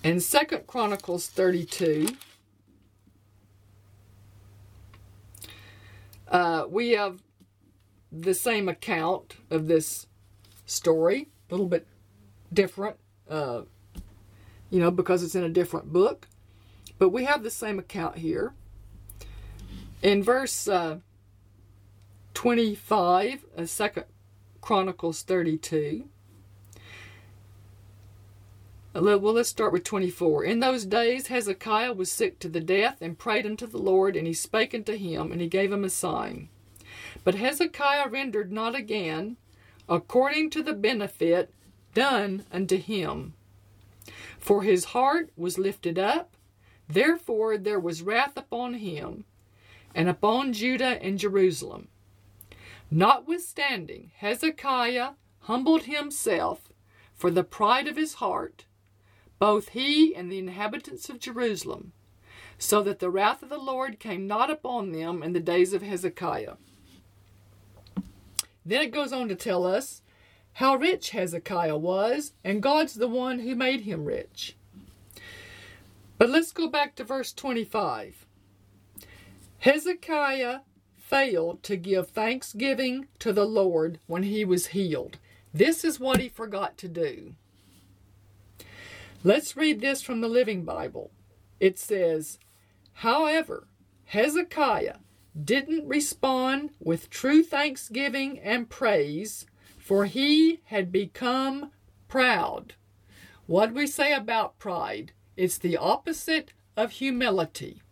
In 0.03 0.19
Second 0.21 0.67
Chronicles 0.67 1.29
32, 1.29 2.09
uh, 6.29 6.65
we 6.69 6.91
have 6.91 7.23
the 8.11 8.35
same 8.35 8.69
account 8.69 9.37
of 9.51 9.67
this 9.69 10.07
story, 10.65 11.29
a 11.49 11.55
little 11.55 11.69
bit 11.69 11.87
different. 12.53 12.97
Uh, 13.29 13.63
you 14.71 14.79
know, 14.79 14.91
because 14.91 15.23
it's 15.23 15.35
in 15.35 15.45
a 15.45 15.49
different 15.49 15.93
book. 15.93 16.29
But 16.99 17.11
we 17.11 17.25
have 17.25 17.43
the 17.43 17.51
same 17.51 17.79
account 17.79 18.19
here. 18.19 18.55
In 20.03 20.23
verse 20.23 20.69
uh, 20.69 20.99
25 22.35 23.45
of 23.57 23.69
Second 23.69 24.05
Chronicles 24.61 25.23
32, 25.23 26.05
uh, 26.05 26.20
well, 28.93 29.19
let's 29.19 29.49
start 29.49 29.73
with 29.73 29.85
24. 29.85 30.45
In 30.45 30.61
those 30.61 30.85
days, 30.85 31.29
Hezekiah 31.29 31.93
was 31.93 32.11
sick 32.11 32.39
to 32.41 32.49
the 32.49 32.61
death 32.61 32.99
and 33.01 33.19
prayed 33.19 33.47
unto 33.47 33.67
the 33.67 33.79
Lord, 33.79 34.17
and 34.17 34.27
he 34.27 34.33
spake 34.33 34.75
unto 34.75 34.97
him, 34.97 35.31
and 35.31 35.41
he 35.41 35.47
gave 35.47 35.73
him 35.73 35.85
a 35.85 35.91
sign. 35.91 36.49
But 37.23 37.37
Hezekiah 37.37 38.09
rendered 38.09 38.53
not 38.53 38.75
again 38.75 39.37
according 39.89 40.51
to 40.51 40.63
the 40.63 40.73
benefit 40.73 41.53
done 41.95 42.45
unto 42.53 42.77
him. 42.77 43.35
For 44.39 44.63
his 44.63 44.87
heart 44.87 45.31
was 45.37 45.59
lifted 45.59 45.99
up, 45.99 46.37
therefore 46.89 47.59
there 47.59 47.81
was 47.81 48.03
wrath 48.03 48.37
upon 48.37 48.75
him, 48.75 49.25
and 49.95 50.09
upon 50.09 50.53
Judah 50.53 51.03
and 51.03 51.19
Jerusalem. 51.19 51.89
Notwithstanding, 52.91 54.13
Hezekiah 54.17 55.11
humbled 55.41 55.85
himself 55.85 56.73
for 57.15 57.31
the 57.31 57.45
pride 57.45 57.87
of 57.87 57.97
his 57.97 58.15
heart, 58.15 58.65
both 59.41 59.71
he 59.71 60.15
and 60.15 60.31
the 60.31 60.39
inhabitants 60.39 61.09
of 61.09 61.19
Jerusalem, 61.19 61.93
so 62.59 62.83
that 62.83 63.01
the 63.01 63.11
wrath 63.11 63.43
of 63.43 63.49
the 63.49 63.59
Lord 63.59 63.99
came 63.99 64.29
not 64.29 64.51
upon 64.51 64.93
them 64.93 65.23
in 65.23 65.33
the 65.33 65.41
days 65.41 65.73
of 65.73 65.83
Hezekiah. 65.83 66.55
Then 68.65 68.83
it 68.83 68.93
goes 68.93 69.13
on 69.13 69.29
to 69.29 69.35
tell 69.35 69.67
us 69.67 70.03
how 70.55 70.77
rich 70.77 71.11
Hezekiah 71.11 71.79
was, 71.79 72.35
and 72.45 72.63
God's 72.63 72.95
the 72.95 73.09
one 73.09 73.41
who 73.41 73.55
made 73.57 73.81
him 73.81 74.05
rich. 74.05 74.57
But 76.19 76.29
let's 76.29 76.53
go 76.53 76.69
back 76.69 76.95
to 76.97 77.05
verse 77.05 77.33
25. 77.33 78.27
Hezekiah 79.61 80.61
failed 80.99 81.63
to 81.63 81.77
give 81.77 82.11
thanksgiving 82.11 83.09
to 83.21 83.33
the 83.33 83.47
Lord 83.47 84.01
when 84.07 84.25
he 84.25 84.45
was 84.45 84.69
healed. 84.69 85.19
This 85.55 85.83
is 85.83 85.99
what 85.99 86.21
he 86.21 86.29
forgot 86.29 86.77
to 86.79 86.89
do. 86.89 87.35
Let's 89.23 89.57
read 89.57 89.81
this 89.81 90.01
from 90.03 90.21
the 90.21 90.29
Living 90.29 90.65
Bible. 90.65 91.11
It 91.59 91.79
says, 91.79 92.39
However, 92.93 93.69
Hezekiah 94.07 94.97
didn't 95.45 95.87
respond 95.87 96.71
with 96.81 97.11
true 97.11 97.43
thanksgiving 97.43 98.39
and 98.39 98.69
praise 98.69 99.47
for 99.91 100.05
he 100.05 100.61
had 100.67 100.93
become 100.93 101.73
proud. 102.07 102.75
What 103.47 103.75
we 103.75 103.89
say 103.89 104.13
about 104.13 104.59
pride? 104.61 105.11
It's 105.37 105.59
the 105.59 105.77
opposite 105.77 106.53
of 106.77 106.93
humility. 106.93 107.83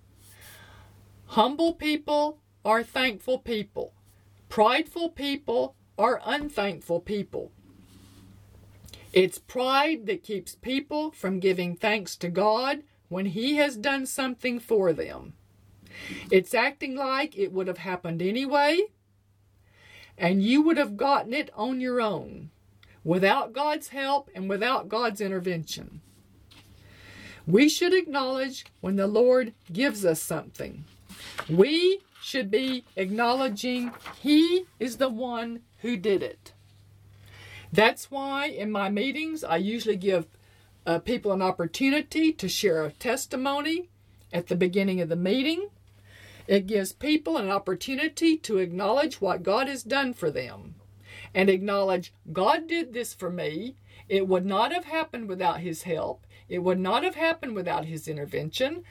Humble 1.27 1.75
people 1.75 2.39
are 2.65 2.85
thankful 2.85 3.41
people. 3.41 3.95
Prideful 4.49 5.11
people 5.11 5.75
are 5.99 6.23
unthankful 6.25 7.01
people. 7.01 7.51
It's 9.19 9.41
pride 9.41 10.07
that 10.07 10.23
keeps 10.23 10.55
people 10.55 11.11
from 11.11 11.41
giving 11.41 11.75
thanks 11.75 12.15
to 12.19 12.29
God 12.29 12.85
when 13.09 13.27
He 13.27 13.57
has 13.57 13.77
done 13.77 14.07
something 14.07 14.61
for 14.61 14.93
them. 14.93 15.33
It's 16.31 16.55
acting 16.55 16.95
like 16.95 17.37
it 17.37 17.51
would 17.51 17.67
have 17.67 17.79
happened 17.79 18.23
anyway 18.23 18.79
and 20.17 20.41
you 20.45 20.63
would 20.63 20.77
have 20.77 20.97
gotten 20.97 21.35
it 21.35 21.51
on 21.57 21.81
your 21.81 22.01
own 22.01 22.51
without 23.03 23.53
God's 23.53 23.89
help 23.89 24.31
and 24.37 24.49
without 24.49 24.89
God's 24.89 25.21
intervention. 25.21 26.01
We 27.45 27.69
should 27.69 27.95
acknowledge 27.95 28.67
when 28.81 28.95
the 28.95 29.09
Lord 29.09 29.53
gives 29.73 30.05
us 30.05 30.23
something. 30.23 30.85
We 31.51 32.03
should 32.23 32.53
be 32.53 32.85
acknowledging 32.95 33.91
He 34.23 34.67
is 34.79 34.99
the 34.99 35.09
one 35.09 35.63
who 35.79 35.97
did 35.97 36.23
it. 36.23 36.53
That's 37.73 38.11
why 38.11 38.47
in 38.49 38.73
my 38.73 38.91
meetings 38.91 39.45
I 39.45 39.57
usually 39.59 39.97
give 39.97 40.27
uh, 40.87 41.01
people 41.01 41.33
an 41.33 41.43
opportunity 41.43 42.33
to 42.33 42.49
share 42.49 42.85
a 42.85 42.93
testimony 42.93 43.89
at 44.33 44.49
the 44.49 44.57
beginning 44.57 45.01
of 45.01 45.09
the 45.09 45.17
meeting. 45.17 45.69
It 46.47 46.67
gives 46.67 46.93
people 46.93 47.37
an 47.39 47.51
opportunity 47.51 48.37
to 48.39 48.59
acknowledge 48.59 49.21
what 49.21 49.43
God 49.43 49.69
has 49.69 49.83
done 49.83 50.15
for 50.15 50.31
them 50.31 50.77
and 51.35 51.51
acknowledge 51.51 52.13
God 52.33 52.69
did 52.69 52.93
this 52.95 53.15
for 53.15 53.31
me 53.31 53.77
It 54.09 54.29
would 54.29 54.47
not 54.47 54.73
have 54.73 54.87
happened 54.87 55.29
without 55.29 55.61
his 55.61 55.85
help. 55.85 56.27
It 56.49 56.61
would 56.61 56.81
not 56.81 57.05
have 57.05 57.17
happened 57.17 57.55
without 57.57 57.87
his 57.87 58.09
intervention. 58.09 58.85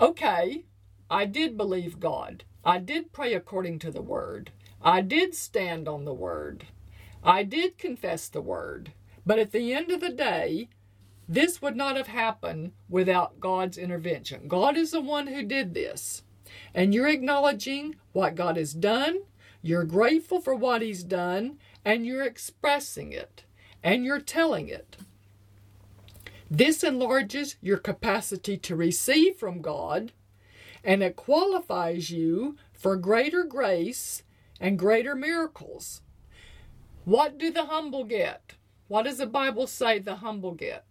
Okay, 0.00 0.64
I 1.10 1.26
did 1.26 1.56
believe 1.56 2.00
God. 2.00 2.44
I 2.64 2.78
did 2.78 3.12
pray 3.12 3.34
according 3.34 3.80
to 3.80 3.90
the 3.90 4.02
word. 4.02 4.52
I 4.82 5.02
did 5.02 5.34
stand 5.34 5.88
on 5.88 6.04
the 6.04 6.14
word. 6.14 6.66
I 7.22 7.44
did 7.44 7.78
confess 7.78 8.28
the 8.28 8.40
word. 8.40 8.92
But 9.24 9.38
at 9.38 9.52
the 9.52 9.72
end 9.72 9.90
of 9.90 10.00
the 10.00 10.10
day, 10.10 10.68
this 11.28 11.62
would 11.62 11.76
not 11.76 11.96
have 11.96 12.08
happened 12.08 12.72
without 12.88 13.40
God's 13.40 13.78
intervention. 13.78 14.48
God 14.48 14.76
is 14.76 14.90
the 14.90 15.00
one 15.00 15.28
who 15.28 15.42
did 15.42 15.74
this. 15.74 16.22
And 16.74 16.92
you're 16.92 17.08
acknowledging 17.08 17.96
what 18.12 18.34
God 18.34 18.56
has 18.56 18.74
done, 18.74 19.20
you're 19.62 19.84
grateful 19.84 20.40
for 20.40 20.54
what 20.54 20.82
He's 20.82 21.04
done, 21.04 21.58
and 21.84 22.04
you're 22.04 22.24
expressing 22.24 23.12
it, 23.12 23.44
and 23.82 24.04
you're 24.04 24.20
telling 24.20 24.68
it. 24.68 24.96
This 26.50 26.82
enlarges 26.84 27.56
your 27.62 27.78
capacity 27.78 28.58
to 28.58 28.76
receive 28.76 29.36
from 29.36 29.62
God, 29.62 30.12
and 30.84 31.02
it 31.02 31.16
qualifies 31.16 32.10
you 32.10 32.56
for 32.72 32.96
greater 32.96 33.44
grace 33.44 34.24
and 34.60 34.78
greater 34.78 35.14
miracles. 35.14 36.02
What 37.04 37.36
do 37.36 37.50
the 37.50 37.64
humble 37.64 38.04
get? 38.04 38.54
What 38.86 39.04
does 39.04 39.18
the 39.18 39.26
Bible 39.26 39.66
say 39.66 39.98
the 39.98 40.16
humble 40.16 40.52
get? 40.52 40.84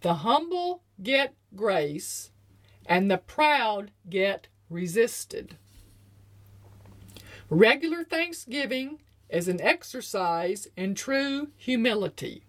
The 0.00 0.14
humble 0.14 0.82
get 1.02 1.34
grace, 1.54 2.30
and 2.86 3.10
the 3.10 3.18
proud 3.18 3.92
get 4.08 4.48
resisted. 4.68 5.56
Regular 7.50 8.02
thanksgiving 8.02 9.00
is 9.28 9.46
an 9.46 9.60
exercise 9.60 10.68
in 10.76 10.94
true 10.94 11.48
humility. 11.56 12.44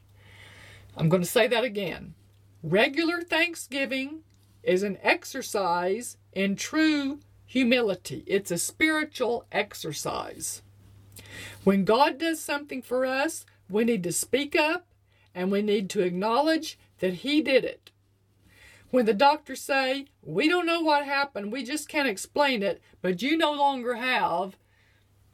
I'm 0.98 1.10
going 1.10 1.24
to 1.24 1.30
say 1.30 1.48
that 1.48 1.64
again. 1.64 2.16
Regular 2.64 3.22
thanksgiving 3.22 4.22
is 4.64 4.84
an 4.84 4.98
exercise 5.02 6.18
in 6.34 6.56
true 6.56 7.20
humility. 7.46 8.24
It's 8.28 8.52
a 8.52 8.58
spiritual 8.58 9.46
exercise. 9.52 10.62
When 11.64 11.86
God 11.86 12.18
does 12.18 12.40
something 12.40 12.82
for 12.82 13.06
us, 13.06 13.46
we 13.70 13.84
need 13.84 14.04
to 14.04 14.12
speak 14.12 14.56
up 14.56 14.86
and 15.36 15.52
we 15.52 15.62
need 15.62 15.90
to 15.92 16.02
acknowledge 16.02 16.78
that 17.00 17.16
He 17.16 17.42
did 17.42 17.64
it. 17.64 17.92
When 18.92 19.06
the 19.06 19.14
doctors 19.14 19.62
say, 19.62 20.06
We 20.24 20.50
don't 20.50 20.66
know 20.66 20.82
what 20.82 21.06
happened, 21.06 21.52
we 21.52 21.64
just 21.64 21.88
can't 21.88 22.08
explain 22.08 22.64
it, 22.64 22.82
but 23.02 23.22
you 23.22 23.38
no 23.38 23.54
longer 23.54 23.96
have 23.96 24.58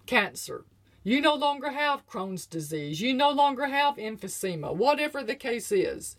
cancer. 0.06 0.66
You 1.04 1.22
no 1.22 1.36
longer 1.36 1.70
have 1.70 2.08
Crohn's 2.08 2.48
disease. 2.48 3.00
You 3.00 3.14
no 3.14 3.30
longer 3.30 3.68
have 3.68 3.98
emphysema, 3.98 4.76
whatever 4.76 5.24
the 5.24 5.36
case 5.36 5.72
is. 5.72 6.16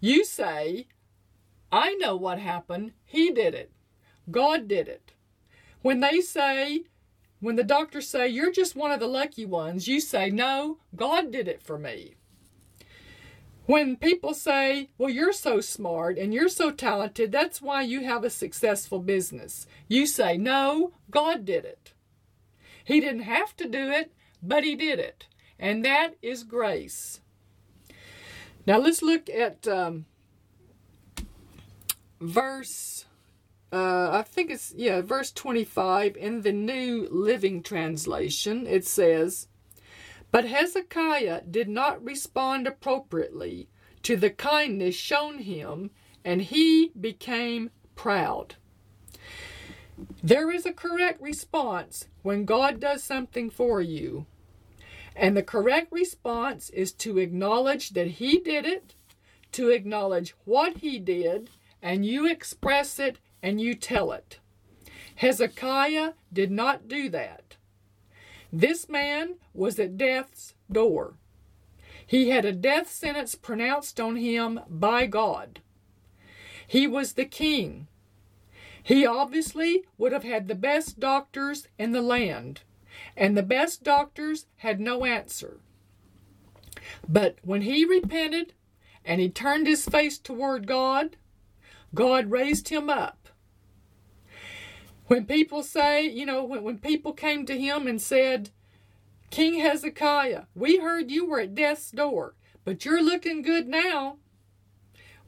You 0.00 0.24
say, 0.24 0.88
I 1.70 1.94
know 1.94 2.16
what 2.16 2.40
happened. 2.40 2.92
He 3.04 3.30
did 3.30 3.54
it. 3.54 3.70
God 4.30 4.66
did 4.66 4.88
it. 4.88 5.12
When 5.82 6.00
they 6.00 6.20
say, 6.20 6.82
when 7.44 7.56
the 7.56 7.62
doctors 7.62 8.08
say, 8.08 8.26
you're 8.26 8.50
just 8.50 8.74
one 8.74 8.90
of 8.90 9.00
the 9.00 9.06
lucky 9.06 9.44
ones, 9.44 9.86
you 9.86 10.00
say, 10.00 10.30
no, 10.30 10.78
God 10.96 11.30
did 11.30 11.46
it 11.46 11.62
for 11.62 11.78
me. 11.78 12.14
When 13.66 13.96
people 13.96 14.32
say, 14.32 14.88
well, 14.96 15.10
you're 15.10 15.32
so 15.32 15.60
smart 15.60 16.16
and 16.16 16.32
you're 16.32 16.48
so 16.48 16.70
talented, 16.70 17.30
that's 17.30 17.60
why 17.60 17.82
you 17.82 18.04
have 18.04 18.24
a 18.24 18.30
successful 18.30 18.98
business, 18.98 19.66
you 19.88 20.06
say, 20.06 20.38
no, 20.38 20.92
God 21.10 21.44
did 21.44 21.64
it. 21.64 21.92
He 22.84 23.00
didn't 23.00 23.22
have 23.22 23.54
to 23.56 23.68
do 23.68 23.90
it, 23.90 24.12
but 24.42 24.64
He 24.64 24.74
did 24.74 24.98
it. 24.98 25.26
And 25.58 25.84
that 25.84 26.14
is 26.22 26.44
grace. 26.44 27.20
Now 28.66 28.78
let's 28.78 29.02
look 29.02 29.28
at 29.28 29.68
um, 29.68 30.06
verse, 32.20 33.04
uh, 33.74 34.10
I 34.12 34.22
think 34.22 34.50
it's, 34.50 34.72
yeah, 34.76 35.00
verse 35.00 35.32
25 35.32 36.16
in 36.16 36.42
the 36.42 36.52
New 36.52 37.08
Living 37.10 37.62
Translation. 37.62 38.66
It 38.66 38.86
says, 38.86 39.48
but 40.30 40.44
Hezekiah 40.44 41.42
did 41.50 41.68
not 41.68 42.04
respond 42.04 42.66
appropriately 42.66 43.68
to 44.04 44.16
the 44.16 44.30
kindness 44.30 44.94
shown 44.94 45.38
him, 45.38 45.90
and 46.24 46.42
he 46.42 46.92
became 47.00 47.70
proud. 47.96 48.56
There 50.22 50.50
is 50.50 50.66
a 50.66 50.72
correct 50.72 51.20
response 51.20 52.06
when 52.22 52.44
God 52.44 52.80
does 52.80 53.02
something 53.02 53.50
for 53.50 53.80
you. 53.80 54.26
And 55.16 55.36
the 55.36 55.42
correct 55.42 55.92
response 55.92 56.70
is 56.70 56.92
to 56.94 57.18
acknowledge 57.18 57.90
that 57.90 58.06
He 58.06 58.38
did 58.38 58.64
it, 58.66 58.94
to 59.52 59.68
acknowledge 59.68 60.34
what 60.44 60.78
He 60.78 60.98
did, 60.98 61.50
and 61.80 62.04
you 62.04 62.26
express 62.28 62.98
it 62.98 63.18
and 63.44 63.60
you 63.60 63.74
tell 63.74 64.10
it. 64.10 64.38
Hezekiah 65.16 66.14
did 66.32 66.50
not 66.50 66.88
do 66.88 67.10
that. 67.10 67.56
This 68.50 68.88
man 68.88 69.34
was 69.52 69.78
at 69.78 69.98
death's 69.98 70.54
door. 70.72 71.18
He 72.06 72.30
had 72.30 72.46
a 72.46 72.52
death 72.52 72.90
sentence 72.90 73.34
pronounced 73.34 74.00
on 74.00 74.16
him 74.16 74.60
by 74.66 75.04
God. 75.06 75.60
He 76.66 76.86
was 76.86 77.12
the 77.12 77.26
king. 77.26 77.86
He 78.82 79.04
obviously 79.04 79.84
would 79.98 80.12
have 80.12 80.24
had 80.24 80.48
the 80.48 80.54
best 80.54 80.98
doctors 80.98 81.68
in 81.78 81.92
the 81.92 82.02
land, 82.02 82.62
and 83.14 83.36
the 83.36 83.42
best 83.42 83.84
doctors 83.84 84.46
had 84.56 84.80
no 84.80 85.04
answer. 85.04 85.60
But 87.06 87.36
when 87.42 87.60
he 87.60 87.84
repented 87.84 88.54
and 89.04 89.20
he 89.20 89.28
turned 89.28 89.66
his 89.66 89.86
face 89.86 90.18
toward 90.18 90.66
God, 90.66 91.16
God 91.94 92.30
raised 92.30 92.70
him 92.70 92.88
up 92.88 93.23
when 95.06 95.26
people 95.26 95.62
say, 95.62 96.06
you 96.06 96.26
know, 96.26 96.44
when, 96.44 96.62
when 96.62 96.78
people 96.78 97.12
came 97.12 97.44
to 97.46 97.58
him 97.58 97.86
and 97.86 98.00
said, 98.00 98.50
King 99.30 99.60
Hezekiah, 99.60 100.44
we 100.54 100.78
heard 100.78 101.10
you 101.10 101.26
were 101.26 101.40
at 101.40 101.54
death's 101.54 101.90
door, 101.90 102.34
but 102.64 102.84
you're 102.84 103.02
looking 103.02 103.42
good 103.42 103.66
now. 103.66 104.18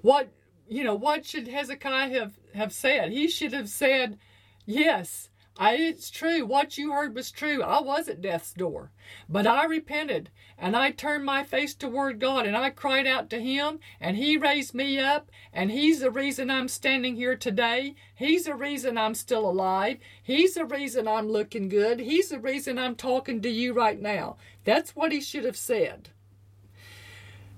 What, 0.00 0.30
you 0.68 0.84
know, 0.84 0.94
what 0.94 1.26
should 1.26 1.48
Hezekiah 1.48 2.10
have, 2.10 2.38
have 2.54 2.72
said? 2.72 3.10
He 3.10 3.28
should 3.28 3.52
have 3.52 3.68
said, 3.68 4.18
Yes, 4.64 5.30
I, 5.59 5.76
it's 5.76 6.11
true. 6.11 6.44
What 6.44 6.76
you 6.76 6.92
heard 6.92 7.14
was 7.14 7.30
true. 7.30 7.62
I 7.62 7.80
was 7.80 8.09
at 8.09 8.20
death's 8.20 8.52
door. 8.52 8.90
But 9.28 9.46
I 9.46 9.64
repented 9.64 10.30
and 10.59 10.76
I 10.76 10.90
turned 10.90 11.24
my 11.24 11.44
face 11.44 11.74
toward 11.74 12.20
God 12.20 12.46
and 12.46 12.57
I 12.57 12.68
cried 12.70 13.07
out 13.07 13.30
to 13.30 13.40
Him 13.40 13.80
and 13.98 14.16
He 14.18 14.36
raised 14.36 14.74
me 14.74 14.98
up 14.98 15.30
and 15.54 15.70
He's 15.70 16.00
the 16.00 16.11
reason 16.11 16.50
I'm 16.50 16.68
standing 16.68 17.16
here 17.16 17.36
today. 17.36 17.94
He's 18.14 18.44
the 18.44 18.54
reason 18.54 18.98
I'm 18.98 19.14
still 19.14 19.48
alive. 19.48 19.98
He's 20.22 20.54
the 20.54 20.66
reason 20.66 21.09
I'm 21.09 21.28
looking 21.28 21.70
good. 21.70 22.00
He's 22.00 22.28
the 22.28 22.38
reason 22.38 22.78
I'm 22.78 22.94
talking 22.94 23.40
to 23.40 23.48
you 23.48 23.72
right 23.72 24.00
now. 24.00 24.36
That's 24.64 24.94
what 24.94 25.12
He 25.12 25.22
should 25.22 25.44
have 25.44 25.57
said. 25.57 26.11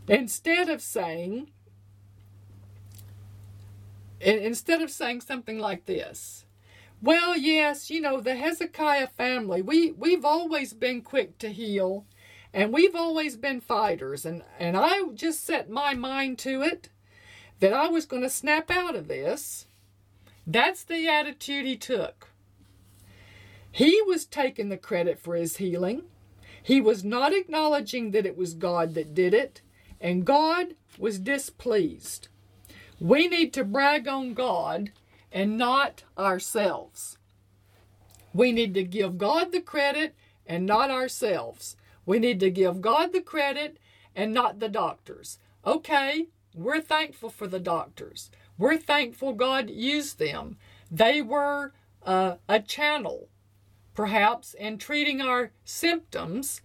Instead 0.07 0.69
of 0.69 0.81
saying, 0.81 1.51
instead 4.21 4.83
of 4.83 4.91
saying 4.91 5.21
something 5.21 5.59
like 5.59 5.87
this, 5.87 6.45
well, 7.01 7.37
yes, 7.37 7.91
you 7.91 8.01
know, 8.01 8.21
the 8.21 8.35
Hezekiah 8.35 9.09
family, 9.09 9.63
we, 9.63 9.93
we've 9.93 10.25
always 10.25 10.73
been 10.73 11.03
quick 11.03 11.39
to 11.39 11.53
heal 11.53 12.07
and 12.53 12.73
we've 12.73 12.95
always 12.95 13.37
been 13.37 13.61
fighters. 13.61 14.25
And, 14.25 14.43
and 14.59 14.77
I 14.77 15.03
just 15.15 15.45
set 15.45 15.71
my 15.71 15.95
mind 15.95 16.39
to 16.41 16.63
it 16.63 16.89
that 17.61 17.73
I 17.73 17.89
was 17.89 18.07
going 18.07 18.23
to 18.23 18.31
snap 18.31 18.71
out 18.71 18.97
of 18.97 19.09
this. 19.09 19.67
That's 20.47 20.83
the 20.83 21.07
attitude 21.09 21.67
he 21.67 21.77
took. 21.77 22.31
He 23.71 24.01
was 24.07 24.25
taking 24.25 24.71
the 24.71 24.77
credit 24.77 25.19
for 25.19 25.37
his 25.37 25.59
healing. 25.59 26.03
He 26.63 26.81
was 26.81 27.05
not 27.05 27.33
acknowledging 27.33 28.11
that 28.13 28.27
it 28.27 28.37
was 28.37 28.55
God 28.55 28.95
that 28.95 29.15
did 29.15 29.35
it, 29.35 29.61
and 30.01 30.25
God 30.25 30.75
was 30.99 31.19
displeased. 31.19 32.29
We 32.99 33.29
need 33.29 33.53
to 33.55 33.65
brag 33.65 34.09
on 34.09 34.35
God 34.35 34.91
and 35.33 35.57
not 35.57 36.05
ourselves. 36.17 37.19
We 38.33 38.53
need 38.53 38.75
to 38.75 38.85
give 38.85 39.19
God 39.19 39.53
the 39.53 39.61
credit 39.61 40.15
and 40.47 40.67
not 40.67 40.91
ourselves. 40.91 41.77
We 42.07 42.19
need 42.19 42.41
to 42.41 42.51
give 42.51 42.81
God 42.81 43.13
the 43.13 43.21
credit 43.21 43.79
and 44.15 44.33
not 44.33 44.61
the 44.61 44.69
doctors. 44.69 45.39
Okay, 45.67 46.27
we're 46.55 46.81
thankful 46.81 47.31
for 47.31 47.47
the 47.47 47.61
doctors. 47.61 48.31
We're 48.57 48.79
thankful 48.79 49.33
God 49.35 49.71
used 49.71 50.19
them. 50.19 50.57
They 50.91 51.23
were 51.23 51.73
uh, 52.05 52.37
a 52.49 52.61
channel, 52.61 53.29
perhaps, 53.95 54.55
in 54.55 54.79
treating 54.79 55.21
our 55.21 55.53
symptoms 55.65 56.63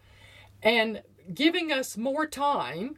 and 0.61 1.03
giving 1.33 1.71
us 1.71 1.97
more 1.97 2.25
time 2.25 2.97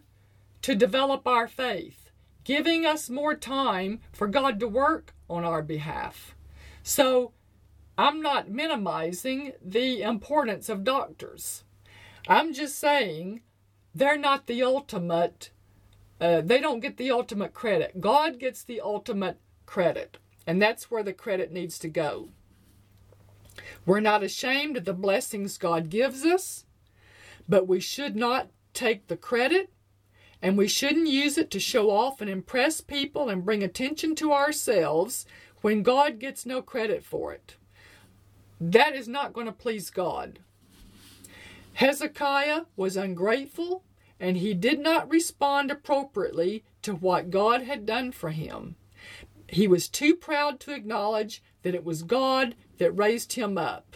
to 0.61 0.75
develop 0.75 1.27
our 1.27 1.47
faith, 1.47 2.04
giving 2.45 2.85
us 2.85 3.09
more 3.09 3.35
time 3.35 3.99
for 4.13 4.27
God 4.27 4.59
to 4.61 4.67
work 4.67 5.13
on 5.29 5.43
our 5.43 5.61
behalf. 5.61 6.35
So 6.81 7.33
I'm 7.97 8.21
not 8.21 8.49
minimizing 8.49 9.53
the 9.63 10.01
importance 10.01 10.69
of 10.69 10.83
doctors. 10.85 11.63
I'm 12.27 12.53
just 12.53 12.79
saying 12.79 13.41
they're 13.93 14.17
not 14.17 14.47
the 14.47 14.63
ultimate 14.63 15.51
uh, 16.19 16.39
they 16.39 16.61
don't 16.61 16.79
get 16.79 16.95
the 16.95 17.11
ultimate 17.11 17.53
credit. 17.53 17.99
God 17.99 18.39
gets 18.39 18.63
the 18.63 18.79
ultimate 18.79 19.37
credit, 19.65 20.17
and 20.47 20.61
that's 20.61 20.89
where 20.89 21.03
the 21.03 21.11
credit 21.11 21.51
needs 21.51 21.77
to 21.79 21.89
go. 21.89 22.29
We're 23.85 23.99
not 23.99 24.23
ashamed 24.23 24.77
of 24.77 24.85
the 24.85 24.93
blessings 24.93 25.57
God 25.57 25.89
gives 25.89 26.23
us, 26.23 26.63
but 27.49 27.67
we 27.67 27.81
should 27.81 28.15
not 28.15 28.47
take 28.73 29.07
the 29.07 29.17
credit 29.17 29.69
and 30.45 30.59
we 30.59 30.67
shouldn't 30.67 31.07
use 31.07 31.39
it 31.39 31.49
to 31.49 31.59
show 31.59 31.89
off 31.89 32.21
and 32.21 32.29
impress 32.29 32.79
people 32.79 33.29
and 33.29 33.43
bring 33.43 33.63
attention 33.63 34.13
to 34.13 34.31
ourselves 34.31 35.25
when 35.61 35.81
God 35.81 36.19
gets 36.19 36.45
no 36.45 36.61
credit 36.61 37.03
for 37.03 37.33
it. 37.33 37.55
That 38.61 38.95
is 38.95 39.07
not 39.07 39.33
going 39.33 39.47
to 39.47 39.51
please 39.51 39.89
God. 39.89 40.37
Hezekiah 41.73 42.65
was 42.75 42.95
ungrateful 42.95 43.85
and 44.19 44.37
he 44.37 44.53
did 44.53 44.79
not 44.79 45.09
respond 45.09 45.71
appropriately 45.71 46.63
to 46.83 46.93
what 46.93 47.31
God 47.31 47.63
had 47.63 47.87
done 47.87 48.11
for 48.11 48.29
him. 48.29 48.75
He 49.49 49.67
was 49.67 49.89
too 49.89 50.13
proud 50.13 50.59
to 50.59 50.75
acknowledge 50.75 51.41
that 51.63 51.73
it 51.73 51.83
was 51.83 52.03
God 52.03 52.53
that 52.77 52.91
raised 52.91 53.33
him 53.33 53.57
up. 53.57 53.95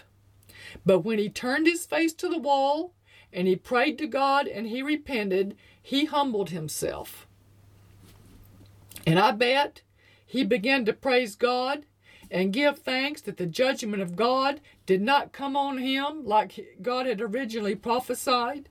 But 0.84 1.02
when 1.02 1.20
he 1.20 1.30
turned 1.30 1.68
his 1.68 1.86
face 1.86 2.14
to 2.14 2.28
the 2.28 2.40
wall 2.40 2.96
and 3.32 3.48
he 3.48 3.56
prayed 3.56 3.98
to 4.00 4.08
God 4.08 4.48
and 4.48 4.68
he 4.68 4.82
repented, 4.82 5.56
he 5.82 6.06
humbled 6.06 6.50
himself. 6.50 7.28
And 9.06 9.20
I 9.20 9.32
bet 9.32 9.82
he 10.26 10.44
began 10.44 10.86
to 10.86 10.94
praise 10.94 11.36
God 11.36 11.86
and 12.32 12.54
give 12.54 12.80
thanks 12.80 13.22
that 13.22 13.38
the 13.38 13.46
judgment 13.46 14.02
of 14.02 14.16
God 14.16 14.62
did 14.86 15.02
not 15.02 15.32
come 15.32 15.56
on 15.56 15.80
him 15.80 16.26
like 16.26 16.78
God 16.82 17.06
had 17.06 17.22
originally 17.22 17.76
prophesied. 17.76 18.70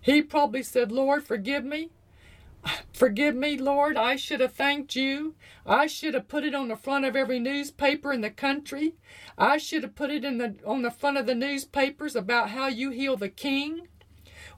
He 0.00 0.22
probably 0.22 0.62
said, 0.62 0.92
Lord, 0.92 1.24
forgive 1.24 1.64
me. 1.64 1.90
Forgive 2.92 3.34
me, 3.34 3.58
Lord. 3.58 3.96
I 3.96 4.16
should 4.16 4.40
have 4.40 4.54
thanked 4.54 4.96
you. 4.96 5.34
I 5.66 5.86
should 5.86 6.14
have 6.14 6.28
put 6.28 6.44
it 6.44 6.54
on 6.54 6.68
the 6.68 6.76
front 6.76 7.04
of 7.04 7.14
every 7.14 7.38
newspaper 7.38 8.12
in 8.12 8.22
the 8.22 8.30
country. 8.30 8.94
I 9.36 9.58
should 9.58 9.82
have 9.82 9.94
put 9.94 10.10
it 10.10 10.24
in 10.24 10.38
the 10.38 10.56
on 10.64 10.82
the 10.82 10.90
front 10.90 11.16
of 11.18 11.26
the 11.26 11.34
newspapers 11.34 12.16
about 12.16 12.50
how 12.50 12.68
you 12.68 12.90
heal 12.90 13.16
the 13.16 13.28
king. 13.28 13.88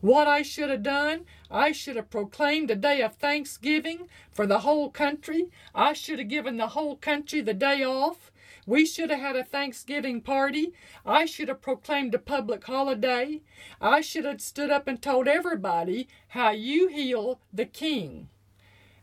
What 0.01 0.29
I 0.29 0.43
should 0.43 0.71
have 0.71 0.85
done, 0.85 1.25
I 1.51 1.73
should 1.73 1.97
have 1.97 2.11
proclaimed 2.11 2.71
a 2.71 2.77
day 2.77 3.03
of 3.03 3.17
thanksgiving 3.17 4.09
for 4.31 4.47
the 4.47 4.61
whole 4.61 4.91
country. 4.91 5.51
I 5.75 5.93
should 5.93 6.21
have 6.21 6.29
given 6.29 6.57
the 6.57 6.69
whole 6.69 6.97
country 6.97 7.41
the 7.41 7.55
day 7.55 7.83
off. 7.85 8.31
We 8.69 8.85
should 8.85 9.09
have 9.09 9.21
had 9.21 9.35
a 9.35 9.45
Thanksgiving 9.45 10.21
party. 10.21 10.75
I 11.07 11.25
should 11.25 11.49
have 11.49 11.63
proclaimed 11.63 12.15
a 12.15 12.19
public 12.19 12.65
holiday. 12.65 13.41
I 13.81 14.03
should 14.03 14.27
have 14.27 14.43
stood 14.43 14.69
up 14.69 14.87
and 14.87 15.01
told 15.01 15.27
everybody 15.27 16.07
how 16.29 16.51
you 16.51 16.89
heal 16.89 17.41
the 17.51 17.65
king. 17.65 18.29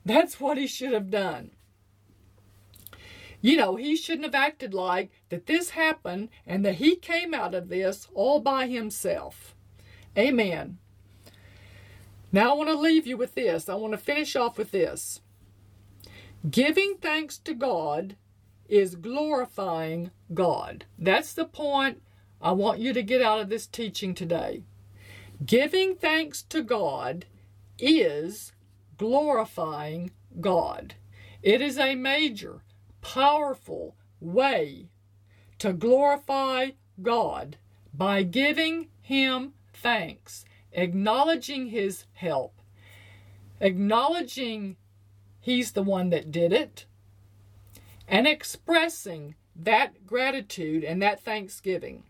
That's 0.06 0.40
what 0.40 0.60
he 0.60 0.68
should 0.68 0.94
have 0.94 1.10
done. 1.10 1.50
You 3.42 3.58
know, 3.58 3.76
he 3.76 3.96
shouldn't 3.96 4.26
have 4.26 4.36
acted 4.36 4.76
like 4.76 5.10
that 5.30 5.48
this 5.48 5.72
happened 5.72 6.30
and 6.46 6.64
that 6.64 6.76
he 6.76 6.96
came 6.96 7.34
out 7.34 7.56
of 7.56 7.70
this 7.70 8.08
all 8.14 8.42
by 8.42 8.68
himself. 8.68 9.56
Amen. 10.16 10.78
Now 12.32 12.52
I 12.52 12.54
want 12.54 12.70
to 12.70 12.78
leave 12.78 13.08
you 13.08 13.18
with 13.18 13.34
this. 13.34 13.68
I 13.68 13.74
want 13.74 13.94
to 13.94 13.98
finish 13.98 14.36
off 14.36 14.60
with 14.60 14.70
this. 14.70 15.22
Giving 16.48 16.98
thanks 17.02 17.40
to 17.40 17.56
God 17.56 18.16
is 18.68 18.96
glorifying 18.96 20.12
God. 20.34 20.86
That's 20.98 21.34
the 21.34 21.46
point 21.46 22.02
I 22.42 22.52
want 22.52 22.80
you 22.80 22.94
to 22.94 23.04
get 23.04 23.22
out 23.22 23.40
of 23.40 23.50
this 23.50 23.68
teaching 23.68 24.14
today. 24.14 24.64
Giving 25.46 25.96
thanks 25.96 26.42
to 26.44 26.64
God 26.64 27.26
is 27.78 28.54
glorifying 28.98 30.12
God. 30.40 30.96
It 31.42 31.62
is 31.62 31.78
a 31.78 31.96
major, 31.96 32.62
powerful 33.02 33.96
way 34.20 34.90
to 35.60 35.74
glorify 35.74 36.72
God 37.02 37.58
by 37.94 38.24
giving 38.24 38.88
Him 39.02 39.54
thanks 39.74 40.46
acknowledging 40.76 41.68
his 41.68 42.06
help, 42.14 42.62
acknowledging 43.60 44.76
he's 45.40 45.72
the 45.72 45.84
one 45.84 46.10
that 46.10 46.32
did 46.32 46.54
it, 46.54 46.86
and 48.08 48.28
expressing 48.28 49.36
that 49.56 50.06
gratitude 50.06 50.84
and 50.84 51.02
that 51.02 51.22
thanksgiving. 51.24 52.04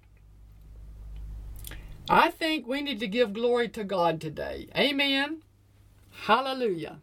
I 2.09 2.29
think 2.31 2.67
we 2.67 2.81
need 2.81 2.99
to 2.99 3.07
give 3.07 3.33
glory 3.33 3.69
to 3.69 3.83
God 3.83 4.21
today. 4.21 4.67
Amen. 4.77 5.41
Hallelujah. 6.25 6.99